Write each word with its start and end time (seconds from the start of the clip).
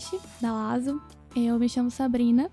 podcast 0.00 0.18
da 0.40 0.50
Lazo. 0.50 1.00
Eu 1.36 1.58
me 1.58 1.68
chamo 1.68 1.90
Sabrina 1.90 2.50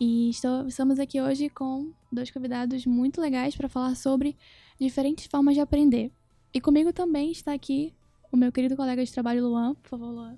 e 0.00 0.30
estou, 0.30 0.66
estamos 0.66 0.98
aqui 0.98 1.20
hoje 1.20 1.48
com 1.48 1.92
dois 2.10 2.32
convidados 2.32 2.84
muito 2.84 3.20
legais 3.20 3.54
para 3.54 3.68
falar 3.68 3.94
sobre 3.94 4.36
diferentes 4.80 5.26
formas 5.26 5.54
de 5.54 5.60
aprender. 5.60 6.10
E 6.52 6.60
comigo 6.60 6.92
também 6.92 7.30
está 7.30 7.52
aqui 7.52 7.94
o 8.32 8.36
meu 8.36 8.50
querido 8.50 8.76
colega 8.76 9.04
de 9.04 9.12
trabalho, 9.12 9.46
Luan. 9.46 9.74
Por 9.76 9.90
favor, 9.90 10.10
Luan. 10.10 10.36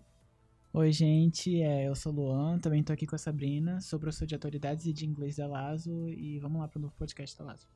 Oi, 0.75 0.93
gente, 0.93 1.63
é, 1.63 1.89
eu 1.89 1.95
sou 1.95 2.13
o 2.13 2.17
Luan, 2.17 2.59
também 2.59 2.81
estou 2.81 2.93
aqui 2.93 3.07
com 3.07 3.15
a 3.15 3.19
Sabrina, 3.19 3.81
sou 3.81 3.99
professor 3.99 4.27
de 4.27 4.35
autoridades 4.35 4.85
e 4.85 4.93
de 4.93 5.07
inglês 5.07 5.37
da 5.37 5.47
Lazo 5.47 6.11
e 6.11 6.39
vamos 6.39 6.61
lá 6.61 6.69
para 6.69 6.79
o 6.79 6.83
novo 6.83 6.95
podcast 6.99 7.39
da 7.39 7.47
Lazo. 7.47 7.67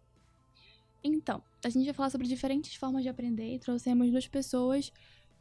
Então, 1.02 1.42
a 1.64 1.70
gente 1.70 1.86
vai 1.86 1.94
falar 1.94 2.10
sobre 2.10 2.26
diferentes 2.26 2.74
formas 2.74 3.02
de 3.02 3.08
aprender 3.08 3.54
e 3.54 3.58
trouxemos 3.58 4.10
duas 4.10 4.28
pessoas 4.28 4.92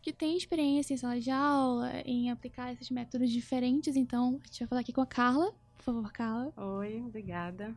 que 0.08 0.14
têm 0.14 0.38
experiência 0.38 0.94
em 0.94 0.98
sala 0.98 1.20
de 1.20 1.30
aula, 1.30 1.92
em 2.06 2.32
aplicar 2.32 2.72
esses 2.72 2.90
métodos 2.90 3.30
diferentes. 3.30 3.98
Então, 3.98 4.40
a 4.42 4.48
gente 4.48 4.60
vai 4.60 4.68
falar 4.70 4.80
aqui 4.80 4.94
com 4.94 5.02
a 5.02 5.06
Carla. 5.06 5.52
Por 5.76 5.84
favor, 5.84 6.10
Carla. 6.14 6.54
Oi, 6.56 7.02
obrigada. 7.02 7.76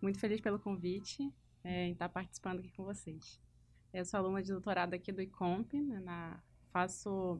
Muito 0.00 0.18
feliz 0.18 0.40
pelo 0.40 0.58
convite 0.58 1.30
é, 1.62 1.88
em 1.88 1.92
estar 1.92 2.08
participando 2.08 2.60
aqui 2.60 2.70
com 2.70 2.82
vocês. 2.82 3.38
Eu 3.92 4.06
sou 4.06 4.16
aluna 4.16 4.42
de 4.42 4.50
doutorado 4.50 4.94
aqui 4.94 5.12
do 5.12 5.20
ICOMP, 5.20 5.82
né, 5.82 6.00
na, 6.00 6.40
faço 6.72 7.38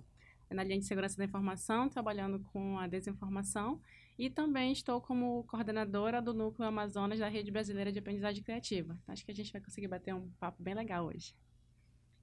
na 0.50 0.62
linha 0.62 0.78
de 0.78 0.84
segurança 0.84 1.16
da 1.16 1.24
informação, 1.24 1.88
trabalhando 1.88 2.40
com 2.52 2.78
a 2.78 2.86
desinformação, 2.86 3.80
e 4.18 4.28
também 4.28 4.70
estou 4.70 5.00
como 5.00 5.44
coordenadora 5.44 6.20
do 6.20 6.34
Núcleo 6.34 6.68
Amazonas 6.68 7.20
da 7.20 7.28
Rede 7.28 7.50
Brasileira 7.50 7.90
de 7.90 8.00
Aprendizagem 8.00 8.42
Criativa. 8.42 8.98
Então, 9.02 9.14
acho 9.14 9.24
que 9.24 9.30
a 9.30 9.34
gente 9.34 9.50
vai 9.50 9.62
conseguir 9.62 9.88
bater 9.88 10.14
um 10.14 10.28
papo 10.38 10.62
bem 10.62 10.74
legal 10.74 11.06
hoje. 11.06 11.34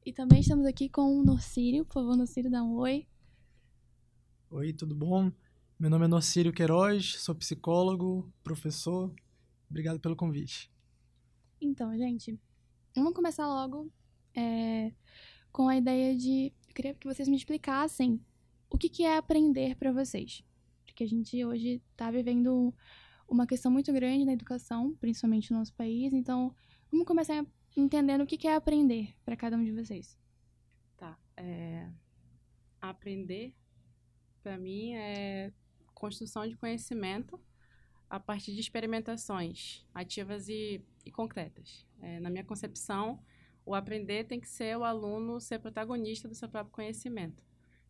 E 0.06 0.14
também 0.14 0.42
estamos 0.42 0.68
aqui 0.68 0.88
com 0.88 1.20
o 1.20 1.24
Norcírio. 1.24 1.84
Por 1.84 1.94
favor, 1.94 2.16
Norcírio, 2.16 2.52
dá 2.52 2.64
um 2.64 2.76
oi. 2.76 3.08
Oi, 4.52 4.72
tudo 4.72 4.94
bom? 4.94 5.32
Meu 5.80 5.90
nome 5.90 6.06
é 6.06 6.08
Norcírio 6.08 6.54
Queiroz, 6.54 7.16
sou 7.20 7.34
psicólogo, 7.34 8.32
professor. 8.44 9.12
Obrigado 9.68 10.00
pelo 10.00 10.16
convite. 10.16 10.72
Então, 11.60 11.98
gente, 11.98 12.40
vamos 12.96 13.16
começar 13.16 13.48
logo 13.48 13.92
é, 14.36 14.94
com 15.52 15.68
a 15.68 15.76
ideia 15.76 16.16
de. 16.16 16.54
Eu 16.68 16.74
queria 16.76 16.94
que 16.94 17.08
vocês 17.08 17.28
me 17.28 17.36
explicassem 17.36 18.22
o 18.70 18.78
que, 18.78 18.90
que 18.90 19.04
é 19.04 19.18
aprender 19.18 19.76
para 19.76 19.92
vocês. 19.92 20.44
Porque 20.86 21.04
a 21.04 21.08
gente 21.08 21.44
hoje 21.44 21.82
está 21.92 22.12
vivendo 22.12 22.72
uma 23.28 23.48
questão 23.48 23.72
muito 23.72 23.92
grande 23.92 24.24
na 24.24 24.34
educação, 24.34 24.96
principalmente 25.00 25.52
no 25.52 25.58
nosso 25.58 25.74
país. 25.74 26.14
Então, 26.14 26.54
vamos 26.92 27.08
começar 27.08 27.44
entendendo 27.76 28.22
o 28.22 28.26
que, 28.26 28.48
é 28.48 28.56
aprender 28.56 29.16
para 29.24 29.36
cada 29.36 29.58
um 29.58 29.64
de 29.64 29.72
vocês. 29.72 30.18
Tá. 30.98 31.18
É... 31.36 31.90
Aprender, 32.82 33.56
para 34.44 34.58
mim, 34.58 34.94
é 34.94 35.52
construção 35.94 36.48
de 36.48 36.56
conhecimento 36.56 37.40
a 38.10 38.20
partir 38.20 38.54
de 38.54 38.60
experimentações 38.60 39.84
ativas 39.94 40.48
e, 40.48 40.82
e 41.06 41.12
concretas. 41.12 41.86
É, 42.02 42.20
na 42.20 42.30
minha 42.30 42.44
concepção, 42.44 43.20
o 43.66 43.74
aprender 43.74 44.26
tem 44.26 44.40
que 44.40 44.48
ser 44.48 44.78
o 44.78 44.84
aluno 44.84 45.42
ser 45.42 45.60
protagonista 45.60 46.28
do 46.28 46.36
seu 46.36 46.48
próprio 46.48 46.74
conhecimento. 46.74 47.44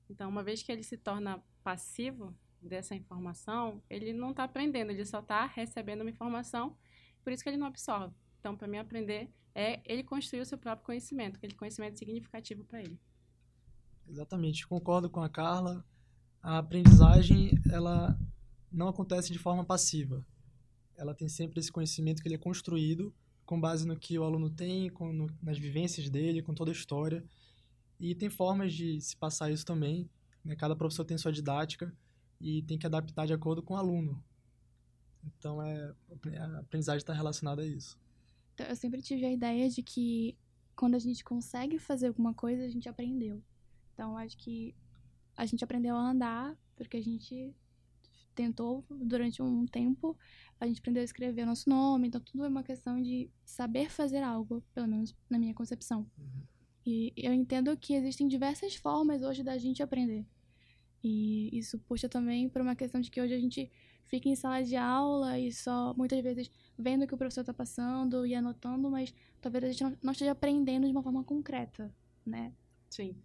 Então, 0.09 0.29
uma 0.29 0.43
vez 0.43 0.63
que 0.63 0.71
ele 0.71 0.83
se 0.83 0.97
torna 0.97 1.43
passivo 1.63 2.33
dessa 2.61 2.95
informação, 2.95 3.83
ele 3.89 4.13
não 4.13 4.31
está 4.31 4.45
aprendendo, 4.45 4.91
ele 4.91 5.05
só 5.05 5.19
está 5.19 5.45
recebendo 5.45 6.01
uma 6.01 6.09
informação, 6.09 6.77
por 7.23 7.33
isso 7.33 7.43
que 7.43 7.49
ele 7.49 7.57
não 7.57 7.67
absorve. 7.67 8.15
Então, 8.45 8.55
para 8.55 8.67
mim, 8.67 8.77
aprender 8.77 9.27
é 9.55 9.81
ele 9.91 10.03
construir 10.03 10.41
o 10.41 10.45
seu 10.45 10.55
próprio 10.55 10.85
conhecimento, 10.85 11.37
aquele 11.37 11.55
conhecimento 11.55 11.97
significativo 11.97 12.63
para 12.63 12.79
ele. 12.79 12.99
Exatamente, 14.07 14.67
concordo 14.67 15.09
com 15.09 15.19
a 15.19 15.27
Carla. 15.27 15.83
A 16.43 16.59
aprendizagem, 16.59 17.59
ela 17.71 18.15
não 18.71 18.87
acontece 18.87 19.33
de 19.33 19.39
forma 19.39 19.65
passiva. 19.65 20.23
Ela 20.95 21.15
tem 21.15 21.27
sempre 21.27 21.59
esse 21.59 21.71
conhecimento 21.71 22.21
que 22.21 22.27
ele 22.27 22.35
é 22.35 22.37
construído 22.37 23.11
com 23.47 23.59
base 23.59 23.87
no 23.87 23.97
que 23.97 24.19
o 24.19 24.23
aluno 24.23 24.47
tem, 24.51 24.91
com, 24.91 25.11
no, 25.11 25.27
nas 25.41 25.57
vivências 25.57 26.07
dele, 26.07 26.43
com 26.43 26.53
toda 26.53 26.69
a 26.69 26.71
história. 26.71 27.25
E 27.99 28.13
tem 28.13 28.29
formas 28.29 28.75
de 28.75 29.01
se 29.01 29.17
passar 29.17 29.49
isso 29.49 29.65
também. 29.65 30.07
Né? 30.43 30.55
Cada 30.55 30.75
professor 30.75 31.03
tem 31.03 31.17
sua 31.17 31.31
didática 31.31 31.91
e 32.39 32.61
tem 32.61 32.77
que 32.77 32.85
adaptar 32.85 33.25
de 33.25 33.33
acordo 33.33 33.63
com 33.63 33.73
o 33.73 33.77
aluno. 33.77 34.23
Então, 35.23 35.59
é, 35.63 35.95
a 36.37 36.59
aprendizagem 36.59 36.99
está 36.99 37.11
relacionada 37.11 37.63
a 37.63 37.65
isso. 37.65 37.97
Então, 38.55 38.65
eu 38.65 38.75
sempre 38.75 39.01
tive 39.01 39.25
a 39.25 39.31
ideia 39.31 39.69
de 39.69 39.83
que 39.83 40.35
quando 40.75 40.95
a 40.95 40.99
gente 40.99 41.23
consegue 41.23 41.77
fazer 41.77 42.07
alguma 42.07 42.33
coisa, 42.33 42.63
a 42.63 42.69
gente 42.69 42.89
aprendeu. 42.89 43.43
Então, 43.93 44.17
acho 44.17 44.37
que 44.37 44.73
a 45.37 45.45
gente 45.45 45.63
aprendeu 45.63 45.95
a 45.95 46.09
andar 46.09 46.57
porque 46.75 46.97
a 46.97 47.01
gente 47.01 47.53
tentou 48.33 48.83
durante 48.89 49.41
um 49.41 49.65
tempo, 49.65 50.17
a 50.59 50.67
gente 50.67 50.79
aprendeu 50.79 51.01
a 51.01 51.05
escrever 51.05 51.45
nosso 51.45 51.69
nome, 51.69 52.07
então 52.07 52.19
tudo 52.19 52.43
é 52.43 52.47
uma 52.47 52.63
questão 52.63 53.01
de 53.01 53.29
saber 53.45 53.89
fazer 53.89 54.21
algo, 54.21 54.61
pelo 54.73 54.87
menos 54.87 55.15
na 55.29 55.39
minha 55.39 55.53
concepção. 55.53 56.05
Uhum. 56.17 56.41
E 56.85 57.13
eu 57.15 57.33
entendo 57.33 57.75
que 57.77 57.93
existem 57.93 58.27
diversas 58.27 58.75
formas 58.75 59.21
hoje 59.21 59.41
da 59.41 59.57
gente 59.57 59.81
aprender. 59.81 60.25
E 61.03 61.49
isso 61.57 61.79
puxa 61.79 62.09
também 62.09 62.49
para 62.49 62.61
uma 62.61 62.75
questão 62.75 62.99
de 62.99 63.09
que 63.09 63.21
hoje 63.21 63.33
a 63.33 63.39
gente 63.39 63.71
fica 64.05 64.29
em 64.29 64.35
sala 64.35 64.63
de 64.63 64.75
aula 64.75 65.37
e 65.39 65.51
só 65.51 65.93
muitas 65.95 66.21
vezes 66.21 66.51
vendo 66.77 67.03
o 67.03 67.07
que 67.07 67.13
o 67.13 67.17
professor 67.17 67.41
está 67.41 67.53
passando 67.53 68.25
e 68.25 68.33
anotando, 68.33 68.89
mas 68.89 69.13
talvez 69.41 69.63
a 69.63 69.71
gente 69.71 69.97
não 70.01 70.11
esteja 70.11 70.31
aprendendo 70.31 70.85
de 70.85 70.91
uma 70.91 71.03
forma 71.03 71.23
concreta, 71.23 71.93
né? 72.25 72.53
Sim. 72.89 73.15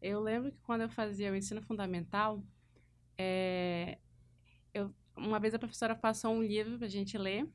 Eu 0.00 0.20
lembro 0.20 0.52
que 0.52 0.58
quando 0.62 0.82
eu 0.82 0.88
fazia 0.88 1.32
o 1.32 1.36
ensino 1.36 1.60
fundamental, 1.62 2.42
é, 3.16 3.98
eu, 4.72 4.94
uma 5.16 5.40
vez 5.40 5.54
a 5.54 5.58
professora 5.58 5.94
passou 5.94 6.32
um 6.32 6.42
livro 6.42 6.78
para 6.78 6.86
a 6.86 6.90
gente 6.90 7.18
ler 7.18 7.48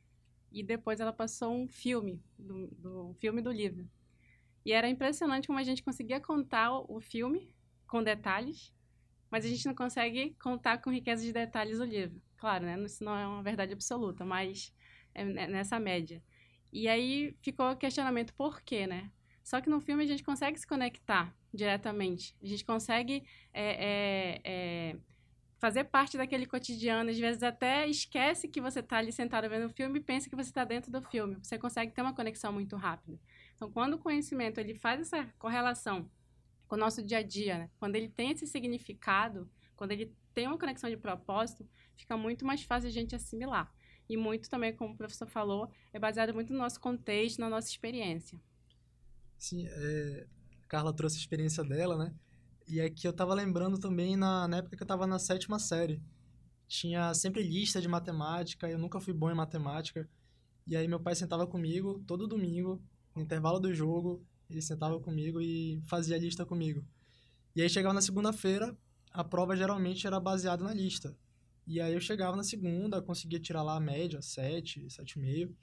e 0.51 0.61
depois 0.61 0.99
ela 0.99 1.13
passou 1.13 1.53
um 1.53 1.67
filme, 1.67 2.21
do, 2.37 2.67
do 2.67 3.13
filme 3.19 3.41
do 3.41 3.51
livro. 3.51 3.89
E 4.65 4.71
era 4.71 4.87
impressionante 4.87 5.47
como 5.47 5.59
a 5.59 5.63
gente 5.63 5.83
conseguia 5.83 6.19
contar 6.19 6.71
o 6.71 6.99
filme 6.99 7.53
com 7.87 8.03
detalhes, 8.03 8.73
mas 9.29 9.45
a 9.45 9.47
gente 9.47 9.65
não 9.65 9.73
consegue 9.73 10.35
contar 10.41 10.79
com 10.79 10.91
riqueza 10.91 11.23
de 11.23 11.33
detalhes 11.33 11.79
o 11.79 11.83
livro. 11.83 12.21
Claro, 12.43 12.65
né? 12.65 12.77
Isso 12.83 13.01
não 13.01 13.17
é 13.17 13.25
uma 13.25 13.41
verdade 13.41 13.71
absoluta, 13.71 14.25
mas 14.25 14.73
é 15.15 15.23
nessa 15.47 15.79
média. 15.79 16.21
E 16.73 16.89
aí 16.89 17.33
ficou 17.41 17.71
o 17.71 17.77
questionamento 17.77 18.33
por 18.33 18.61
quê, 18.61 18.85
né? 18.85 19.09
Só 19.41 19.61
que 19.61 19.69
no 19.69 19.79
filme 19.79 20.03
a 20.03 20.05
gente 20.05 20.23
consegue 20.23 20.59
se 20.59 20.67
conectar 20.67 21.33
diretamente. 21.53 22.35
A 22.43 22.45
gente 22.45 22.65
consegue 22.65 23.23
é, 23.53 23.63
é, 23.63 24.41
é, 24.43 24.95
fazer 25.57 25.85
parte 25.85 26.17
daquele 26.17 26.45
cotidiano. 26.45 27.11
Às 27.11 27.17
vezes 27.17 27.43
até 27.43 27.87
esquece 27.87 28.49
que 28.49 28.59
você 28.59 28.81
está 28.81 28.97
ali 28.97 29.13
sentado 29.13 29.47
vendo 29.47 29.67
o 29.67 29.73
filme 29.73 29.99
e 29.99 30.03
pensa 30.03 30.29
que 30.29 30.35
você 30.35 30.49
está 30.49 30.65
dentro 30.65 30.91
do 30.91 31.01
filme. 31.01 31.37
Você 31.41 31.57
consegue 31.57 31.93
ter 31.93 32.01
uma 32.01 32.13
conexão 32.13 32.51
muito 32.51 32.75
rápida. 32.75 33.17
Então, 33.55 33.71
quando 33.71 33.93
o 33.93 33.99
conhecimento 33.99 34.57
ele 34.57 34.75
faz 34.75 34.99
essa 34.99 35.25
correlação 35.39 36.11
com 36.67 36.75
o 36.75 36.77
nosso 36.77 37.01
dia 37.01 37.19
a 37.19 37.23
dia, 37.23 37.57
né? 37.59 37.69
quando 37.79 37.95
ele 37.95 38.09
tem 38.09 38.31
esse 38.31 38.45
significado, 38.45 39.49
quando 39.77 39.93
ele 39.93 40.13
tem 40.33 40.47
uma 40.47 40.57
conexão 40.57 40.89
de 40.89 40.97
propósito, 40.97 41.65
fica 41.95 42.17
muito 42.17 42.45
mais 42.45 42.63
fácil 42.63 42.89
a 42.89 42.91
gente 42.91 43.15
assimilar. 43.15 43.73
E 44.09 44.17
muito 44.17 44.49
também, 44.49 44.75
como 44.75 44.93
o 44.93 44.97
professor 44.97 45.27
falou, 45.27 45.71
é 45.91 45.99
baseado 45.99 46.33
muito 46.33 46.51
no 46.51 46.59
nosso 46.59 46.79
contexto, 46.79 47.39
na 47.39 47.49
nossa 47.49 47.69
experiência. 47.69 48.39
Sim, 49.37 49.65
é, 49.67 50.27
a 50.63 50.67
Carla 50.67 50.93
trouxe 50.93 51.17
a 51.17 51.19
experiência 51.19 51.63
dela, 51.63 51.97
né? 51.97 52.13
E 52.67 52.79
aqui 52.79 53.07
eu 53.07 53.13
tava 53.13 53.33
lembrando 53.33 53.77
também 53.77 54.15
na, 54.15 54.47
na 54.47 54.57
época 54.57 54.75
que 54.77 54.83
eu 54.83 54.87
tava 54.87 55.05
na 55.05 55.19
sétima 55.19 55.59
série. 55.59 56.01
Tinha 56.67 57.13
sempre 57.13 57.43
lista 57.43 57.81
de 57.81 57.87
matemática, 57.87 58.69
eu 58.69 58.79
nunca 58.79 58.99
fui 58.99 59.13
bom 59.13 59.29
em 59.29 59.35
matemática. 59.35 60.09
E 60.65 60.75
aí 60.75 60.87
meu 60.87 60.99
pai 60.99 61.15
sentava 61.15 61.45
comigo 61.45 62.01
todo 62.07 62.27
domingo, 62.27 62.81
no 63.15 63.21
intervalo 63.21 63.59
do 63.59 63.73
jogo, 63.73 64.25
ele 64.49 64.61
sentava 64.61 64.99
comigo 64.99 65.41
e 65.41 65.81
fazia 65.85 66.15
a 66.15 66.19
lista 66.19 66.45
comigo. 66.45 66.85
E 67.55 67.61
aí 67.61 67.69
chegava 67.69 67.93
na 67.93 68.01
segunda-feira, 68.01 68.75
a 69.11 69.23
prova 69.23 69.55
geralmente 69.55 70.07
era 70.07 70.19
baseada 70.19 70.63
na 70.63 70.73
lista. 70.73 71.15
E 71.65 71.79
aí 71.79 71.93
eu 71.93 71.99
chegava 71.99 72.35
na 72.35 72.43
segunda, 72.43 73.01
conseguia 73.01 73.39
tirar 73.39 73.63
lá 73.63 73.77
a 73.77 73.79
média, 73.79 74.21
7, 74.21 74.85
7,5. 74.87 75.53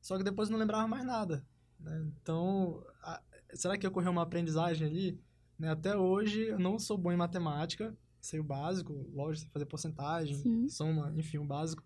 Só 0.00 0.16
que 0.16 0.24
depois 0.24 0.48
não 0.48 0.58
lembrava 0.58 0.86
mais 0.86 1.04
nada. 1.04 1.44
Né? 1.80 2.10
Então, 2.20 2.84
a, 3.02 3.22
será 3.54 3.76
que 3.76 3.86
ocorreu 3.86 4.12
uma 4.12 4.22
aprendizagem 4.22 4.86
ali? 4.86 5.20
Né? 5.58 5.70
Até 5.70 5.96
hoje 5.96 6.42
eu 6.42 6.58
não 6.58 6.78
sou 6.78 6.98
bom 6.98 7.12
em 7.12 7.16
matemática, 7.16 7.96
sei 8.20 8.40
o 8.40 8.44
básico, 8.44 8.92
lógico, 9.12 9.50
fazer 9.52 9.66
porcentagem, 9.66 10.36
Sim. 10.36 10.68
soma, 10.68 11.12
enfim, 11.16 11.38
o 11.38 11.44
básico. 11.44 11.82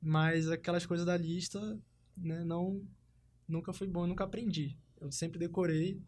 Mas 0.00 0.48
aquelas 0.48 0.86
coisas 0.86 1.04
da 1.04 1.16
lista, 1.16 1.78
né, 2.16 2.42
não, 2.44 2.82
nunca 3.46 3.72
fui 3.72 3.86
bom, 3.86 4.06
nunca 4.06 4.24
aprendi. 4.24 4.78
Eu 5.00 5.12
sempre 5.12 5.38
decorei, 5.38 6.00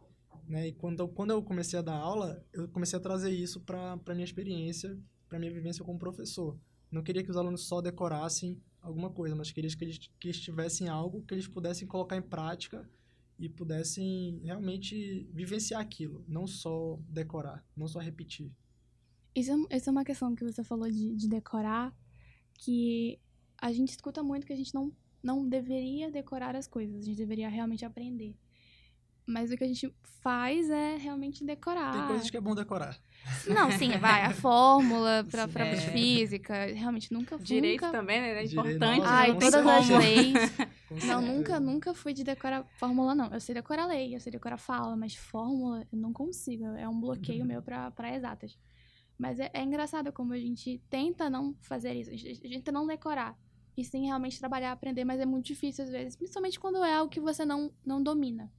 né? 0.46 0.68
E 0.68 0.72
quando, 0.72 1.06
quando 1.08 1.30
eu 1.30 1.42
comecei 1.42 1.78
a 1.78 1.82
dar 1.82 1.96
aula, 1.96 2.44
eu 2.52 2.68
comecei 2.68 2.98
a 2.98 3.02
trazer 3.02 3.30
isso 3.30 3.60
para 3.60 3.92
a 3.92 4.14
minha 4.14 4.24
experiência, 4.24 4.98
para 5.28 5.38
minha 5.38 5.52
vivência 5.52 5.84
como 5.84 5.98
professor. 5.98 6.58
Não 6.92 7.02
queria 7.02 7.24
que 7.24 7.30
os 7.30 7.36
alunos 7.38 7.62
só 7.66 7.80
decorassem 7.80 8.62
alguma 8.82 9.10
coisa, 9.10 9.34
mas 9.34 9.50
queria 9.50 9.70
que 9.74 9.82
eles, 9.84 9.98
que 9.98 10.28
eles 10.28 10.40
tivessem 10.40 10.88
algo 10.88 11.22
que 11.22 11.32
eles 11.32 11.48
pudessem 11.48 11.88
colocar 11.88 12.16
em 12.16 12.22
prática 12.22 12.88
e 13.38 13.48
pudessem 13.48 14.40
realmente 14.44 15.26
vivenciar 15.32 15.80
aquilo, 15.80 16.22
não 16.28 16.46
só 16.46 16.98
decorar, 17.08 17.64
não 17.74 17.88
só 17.88 17.98
repetir. 17.98 18.52
Isso, 19.34 19.50
é- 19.70 19.76
isso 19.76 19.88
é 19.88 19.92
uma 19.92 20.04
questão 20.04 20.34
que 20.34 20.44
você 20.44 20.62
falou 20.62 20.90
de, 20.90 21.16
de 21.16 21.28
decorar, 21.28 21.96
que 22.54 23.18
a 23.56 23.72
gente 23.72 23.88
escuta 23.88 24.22
muito 24.22 24.46
que 24.46 24.52
a 24.52 24.56
gente 24.56 24.74
não, 24.74 24.92
não 25.22 25.48
deveria 25.48 26.10
decorar 26.10 26.54
as 26.54 26.68
coisas, 26.68 26.96
a 27.02 27.04
gente 27.06 27.16
deveria 27.16 27.48
realmente 27.48 27.84
aprender. 27.84 28.36
Mas 29.26 29.50
o 29.50 29.56
que 29.56 29.64
a 29.64 29.66
gente 29.66 29.94
faz 30.20 30.68
é 30.70 30.96
realmente 30.96 31.44
decorar. 31.44 31.92
Tem 31.92 32.06
coisas 32.06 32.30
que 32.30 32.36
é 32.36 32.40
bom 32.40 32.54
decorar. 32.54 32.96
Não, 33.46 33.70
sim, 33.70 33.90
vai, 33.98 34.22
a 34.22 34.32
fórmula 34.32 35.24
prova 35.30 35.46
de 35.48 35.60
É. 35.60 35.76
física, 35.76 36.66
realmente 36.66 37.12
nunca 37.12 37.38
Direito 37.38 37.84
nunca... 37.84 37.96
também, 37.96 38.20
né? 38.20 38.42
É 38.42 38.44
importante. 38.44 38.98
nossa, 39.00 39.12
Ai, 39.12 39.38
todas 39.38 39.54
as 39.66 39.88
leis. 39.88 40.34
Não, 41.06 41.22
nunca, 41.22 41.58
nunca 41.58 41.94
fui 41.94 42.12
de 42.12 42.22
decorar 42.22 42.64
fórmula, 42.78 43.14
não. 43.14 43.32
Eu 43.32 43.40
sei 43.40 43.54
decorar 43.54 43.86
lei, 43.86 44.14
eu 44.14 44.20
sei 44.20 44.30
decorar 44.30 44.58
fala, 44.58 44.94
mas 44.94 45.14
fórmula 45.14 45.86
eu 45.90 45.98
não 45.98 46.12
consigo. 46.12 46.66
É 46.76 46.86
um 46.86 47.00
bloqueio 47.00 47.46
meu 47.46 47.62
pra, 47.62 47.90
pra 47.92 48.14
exatas. 48.14 48.58
Mas 49.16 49.40
é, 49.40 49.50
é 49.54 49.62
engraçado 49.62 50.12
como 50.12 50.34
a 50.34 50.38
gente 50.38 50.82
tenta 50.90 51.30
não 51.30 51.54
fazer 51.62 51.94
isso. 51.94 52.10
A 52.10 52.12
gente, 52.12 52.26
a 52.26 52.28
gente 52.30 52.56
tenta 52.56 52.70
não 52.70 52.86
decorar. 52.86 53.38
E 53.74 53.82
sim 53.82 54.04
realmente 54.04 54.38
trabalhar, 54.38 54.72
aprender, 54.72 55.02
mas 55.02 55.18
é 55.18 55.24
muito 55.24 55.46
difícil 55.46 55.84
às 55.84 55.90
vezes. 55.90 56.14
Principalmente 56.14 56.60
quando 56.60 56.84
é 56.84 56.92
algo 56.94 57.10
que 57.10 57.20
você 57.20 57.42
não, 57.42 57.72
não 57.86 58.02
domina. 58.02 58.52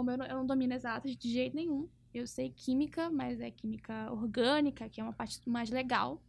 Como 0.00 0.10
eu 0.12 0.18
não, 0.18 0.26
eu 0.26 0.36
não 0.36 0.46
domino 0.46 0.72
exatas 0.74 1.14
de 1.16 1.30
jeito 1.30 1.54
nenhum. 1.54 1.88
Eu 2.14 2.26
sei 2.26 2.50
química, 2.50 3.10
mas 3.10 3.40
é 3.40 3.50
química 3.50 4.10
orgânica, 4.12 4.88
que 4.88 5.00
é 5.00 5.04
uma 5.04 5.12
parte 5.12 5.46
mais 5.48 5.70
legal. 5.70 6.22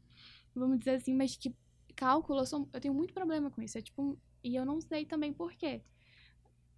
Vamos 0.55 0.79
dizer 0.79 0.91
assim, 0.95 1.15
mas 1.15 1.35
que 1.37 1.55
cálculo, 1.95 2.41
eu, 2.41 2.45
sou- 2.45 2.69
eu 2.73 2.81
tenho 2.81 2.93
muito 2.93 3.13
problema 3.13 3.51
com 3.51 3.61
isso. 3.61 3.77
É 3.77 3.81
tipo, 3.81 4.17
e 4.43 4.55
eu 4.55 4.65
não 4.65 4.81
sei 4.81 5.05
também 5.05 5.33
por 5.33 5.53
quê. 5.53 5.83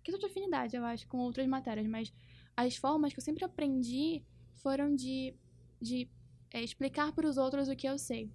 Questão 0.03 0.19
de 0.19 0.25
afinidade, 0.25 0.75
eu 0.75 0.85
acho, 0.85 1.07
com 1.07 1.17
outras 1.19 1.47
matérias, 1.47 1.87
mas 1.87 2.13
as 2.57 2.75
formas 2.75 3.13
que 3.13 3.19
eu 3.19 3.23
sempre 3.23 3.45
aprendi 3.45 4.23
foram 4.55 4.93
de, 4.95 5.33
de 5.81 6.09
é, 6.51 6.61
explicar 6.63 7.13
para 7.13 7.27
os 7.27 7.37
outros 7.37 7.69
o 7.69 7.75
que 7.75 7.87
eu 7.87 7.97
sei. 7.97 8.31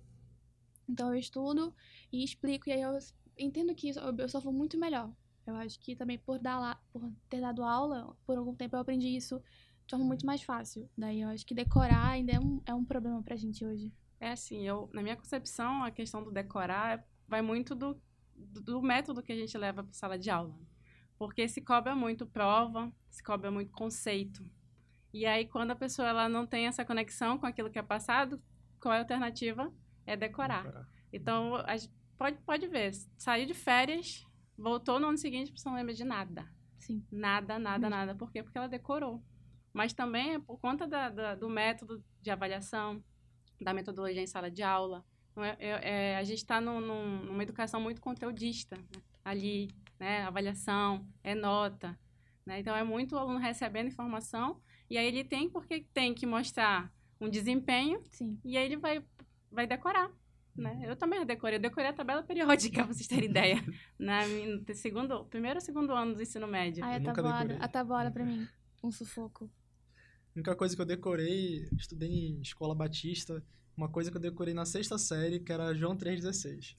Então 0.88 1.08
eu 1.14 1.20
estudo 1.20 1.74
e 2.12 2.24
explico, 2.24 2.68
e 2.70 2.72
aí 2.74 2.82
eu 2.82 2.98
entendo 3.38 3.74
que 3.74 3.88
isso, 3.90 4.00
eu, 4.00 4.14
eu 4.18 4.52
muito 4.52 4.78
melhor. 4.78 5.12
Eu 5.48 5.56
acho 5.56 5.80
que 5.80 5.96
também 5.96 6.18
por, 6.18 6.38
dar 6.38 6.58
lá, 6.58 6.78
por 6.92 7.10
ter 7.28 7.40
dado 7.40 7.64
aula, 7.64 8.14
por 8.26 8.36
algum 8.36 8.54
tempo 8.54 8.76
eu 8.76 8.80
aprendi 8.80 9.08
isso 9.08 9.42
de 9.86 9.90
forma 9.90 10.04
muito 10.04 10.26
mais 10.26 10.42
fácil. 10.42 10.88
Daí 10.96 11.22
eu 11.22 11.28
acho 11.30 11.46
que 11.46 11.54
decorar 11.54 12.10
ainda 12.10 12.32
é 12.32 12.38
um, 12.38 12.60
é 12.66 12.74
um 12.74 12.84
problema 12.84 13.22
pra 13.22 13.34
gente 13.34 13.64
hoje. 13.64 13.90
É 14.20 14.32
assim, 14.32 14.66
eu, 14.66 14.90
na 14.92 15.02
minha 15.02 15.16
concepção, 15.16 15.82
a 15.82 15.90
questão 15.90 16.22
do 16.22 16.30
decorar 16.30 17.02
vai 17.26 17.40
muito 17.40 17.74
do, 17.74 17.98
do, 18.36 18.60
do 18.60 18.82
método 18.82 19.22
que 19.22 19.32
a 19.32 19.36
gente 19.36 19.56
leva 19.56 19.82
para 19.82 19.92
sala 19.94 20.18
de 20.18 20.28
aula. 20.28 20.54
Porque 21.16 21.48
se 21.48 21.62
cobra 21.62 21.96
muito 21.96 22.26
prova, 22.26 22.92
se 23.08 23.22
cobra 23.22 23.50
muito 23.50 23.72
conceito. 23.72 24.44
E 25.14 25.24
aí, 25.24 25.46
quando 25.46 25.70
a 25.70 25.76
pessoa 25.76 26.08
ela 26.08 26.28
não 26.28 26.46
tem 26.46 26.66
essa 26.66 26.84
conexão 26.84 27.38
com 27.38 27.46
aquilo 27.46 27.70
que 27.70 27.78
é 27.78 27.82
passado, 27.82 28.38
qual 28.78 28.92
é 28.92 28.98
a 28.98 29.00
alternativa? 29.00 29.72
É 30.04 30.14
decorar. 30.14 30.86
Então, 31.10 31.56
a 31.56 31.76
gente 31.76 31.92
pode, 32.18 32.36
pode 32.42 32.66
ver, 32.66 32.92
saiu 33.16 33.46
de 33.46 33.54
férias, 33.54 34.27
voltou 34.58 34.98
no 34.98 35.08
ano 35.08 35.18
seguinte, 35.18 35.52
pessoa 35.52 35.72
não 35.72 35.78
lembra 35.78 35.94
de 35.94 36.04
nada. 36.04 36.46
Sim. 36.78 37.04
Nada, 37.10 37.58
nada, 37.58 37.88
nada. 37.88 38.14
Por 38.14 38.30
quê? 38.30 38.42
Porque 38.42 38.58
ela 38.58 38.68
decorou. 38.68 39.22
Mas 39.72 39.92
também 39.92 40.34
é 40.34 40.38
por 40.38 40.58
conta 40.58 40.86
da- 40.86 41.08
da- 41.10 41.34
do 41.34 41.48
método 41.48 42.02
de 42.20 42.30
avaliação, 42.30 43.02
da 43.60 43.72
metodologia 43.72 44.22
em 44.22 44.26
sala 44.26 44.50
de 44.50 44.62
aula. 44.62 45.04
É- 45.36 45.56
é- 45.68 45.90
é, 46.12 46.16
a 46.16 46.24
gente 46.24 46.38
está 46.38 46.60
num, 46.60 46.80
num- 46.80 47.24
numa 47.26 47.42
educação 47.42 47.80
muito 47.80 48.00
conteudista 48.00 48.76
né? 48.76 49.02
ali, 49.24 49.70
né? 49.98 50.22
Avaliação, 50.24 51.06
é 51.22 51.34
nota. 51.34 51.98
né? 52.44 52.58
Então, 52.60 52.74
é 52.74 52.82
muito 52.82 53.14
o 53.14 53.18
aluno 53.18 53.38
recebendo 53.38 53.88
informação 53.88 54.58
e 54.88 54.96
aí 54.96 55.06
ele 55.06 55.22
tem 55.22 55.50
porque 55.50 55.84
tem 55.92 56.14
que 56.14 56.24
mostrar 56.26 56.90
um 57.20 57.28
desempenho 57.28 58.00
Sim. 58.10 58.40
e 58.42 58.56
aí 58.56 58.64
ele 58.64 58.78
vai, 58.78 59.04
vai 59.52 59.66
decorar. 59.66 60.10
Né? 60.60 60.82
Eu 60.84 60.96
também 60.96 61.24
decorei. 61.24 61.56
Eu 61.56 61.62
decorei 61.62 61.90
a 61.90 61.92
tabela 61.92 62.22
periódica, 62.22 62.82
pra 62.84 62.92
vocês 62.92 63.06
terem 63.06 63.30
ideia. 63.30 63.64
Na, 63.98 64.26
min- 64.26 64.62
no 64.66 64.74
segundo, 64.74 65.24
primeiro 65.26 65.56
ou 65.58 65.60
segundo 65.60 65.92
ano 65.92 66.14
do 66.14 66.22
ensino 66.22 66.46
médio. 66.46 66.84
Ai, 66.84 66.96
a 66.96 67.00
tabuada, 67.00 67.56
a 67.60 67.68
tabuada 67.68 68.10
pra 68.10 68.24
mim, 68.24 68.46
um 68.82 68.90
sufoco. 68.90 69.50
A 69.94 70.38
única 70.38 70.54
coisa 70.54 70.74
que 70.76 70.82
eu 70.82 70.86
decorei, 70.86 71.68
estudei 71.76 72.08
em 72.10 72.40
escola 72.40 72.74
batista, 72.74 73.42
uma 73.76 73.88
coisa 73.88 74.10
que 74.10 74.16
eu 74.16 74.20
decorei 74.20 74.54
na 74.54 74.64
sexta 74.64 74.98
série, 74.98 75.40
que 75.40 75.52
era 75.52 75.74
João 75.74 75.96
3,16. 75.96 76.76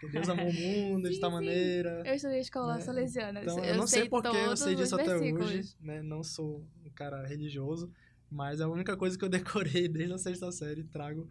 Que 0.00 0.08
Deus 0.08 0.28
amou 0.28 0.48
o 0.48 0.52
mundo 0.54 1.10
de 1.10 1.18
tal 1.18 1.30
maneira. 1.30 2.02
Eu 2.06 2.14
estudei 2.14 2.40
escola 2.40 2.74
Né? 2.76 2.80
salesiana. 2.82 3.40
Então, 3.42 3.58
eu, 3.58 3.64
eu 3.64 3.76
não 3.76 3.86
sei 3.86 4.02
sei 4.02 4.08
porque 4.08 4.28
eu 4.36 4.56
sei 4.56 4.74
disso 4.76 4.94
até 4.94 5.16
hoje, 5.16 5.74
né? 5.80 6.02
Não 6.02 6.22
sou 6.22 6.64
um 6.84 6.90
cara 6.90 7.26
religioso, 7.26 7.90
mas 8.30 8.60
é 8.60 8.64
a 8.64 8.68
única 8.68 8.96
coisa 8.96 9.18
que 9.18 9.24
eu 9.24 9.28
decorei 9.28 9.88
desde 9.88 10.12
a 10.14 10.18
sexta 10.18 10.50
série 10.52 10.84
trago, 10.84 11.28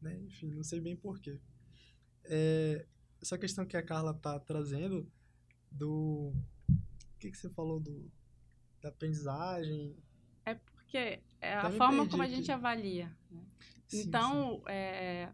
né? 0.00 0.16
Enfim, 0.26 0.50
não 0.50 0.62
sei 0.62 0.80
bem 0.80 0.96
porquê. 0.96 1.38
É, 2.24 2.86
essa 3.20 3.38
questão 3.38 3.64
que 3.66 3.76
a 3.76 3.82
Carla 3.82 4.14
tá 4.14 4.38
trazendo 4.38 5.10
do... 5.70 6.32
O 6.68 7.18
que, 7.18 7.30
que 7.30 7.36
você 7.36 7.50
falou 7.50 7.80
do, 7.80 8.10
da 8.80 8.90
aprendizagem? 8.90 9.96
É 10.44 10.54
porque 10.54 11.20
é 11.40 11.54
a 11.54 11.70
forma 11.72 12.08
como 12.08 12.22
a 12.22 12.28
gente 12.28 12.50
avalia. 12.52 13.14
né? 13.30 13.42
Sim, 13.88 14.02
então, 14.02 14.62
é, 14.68 15.30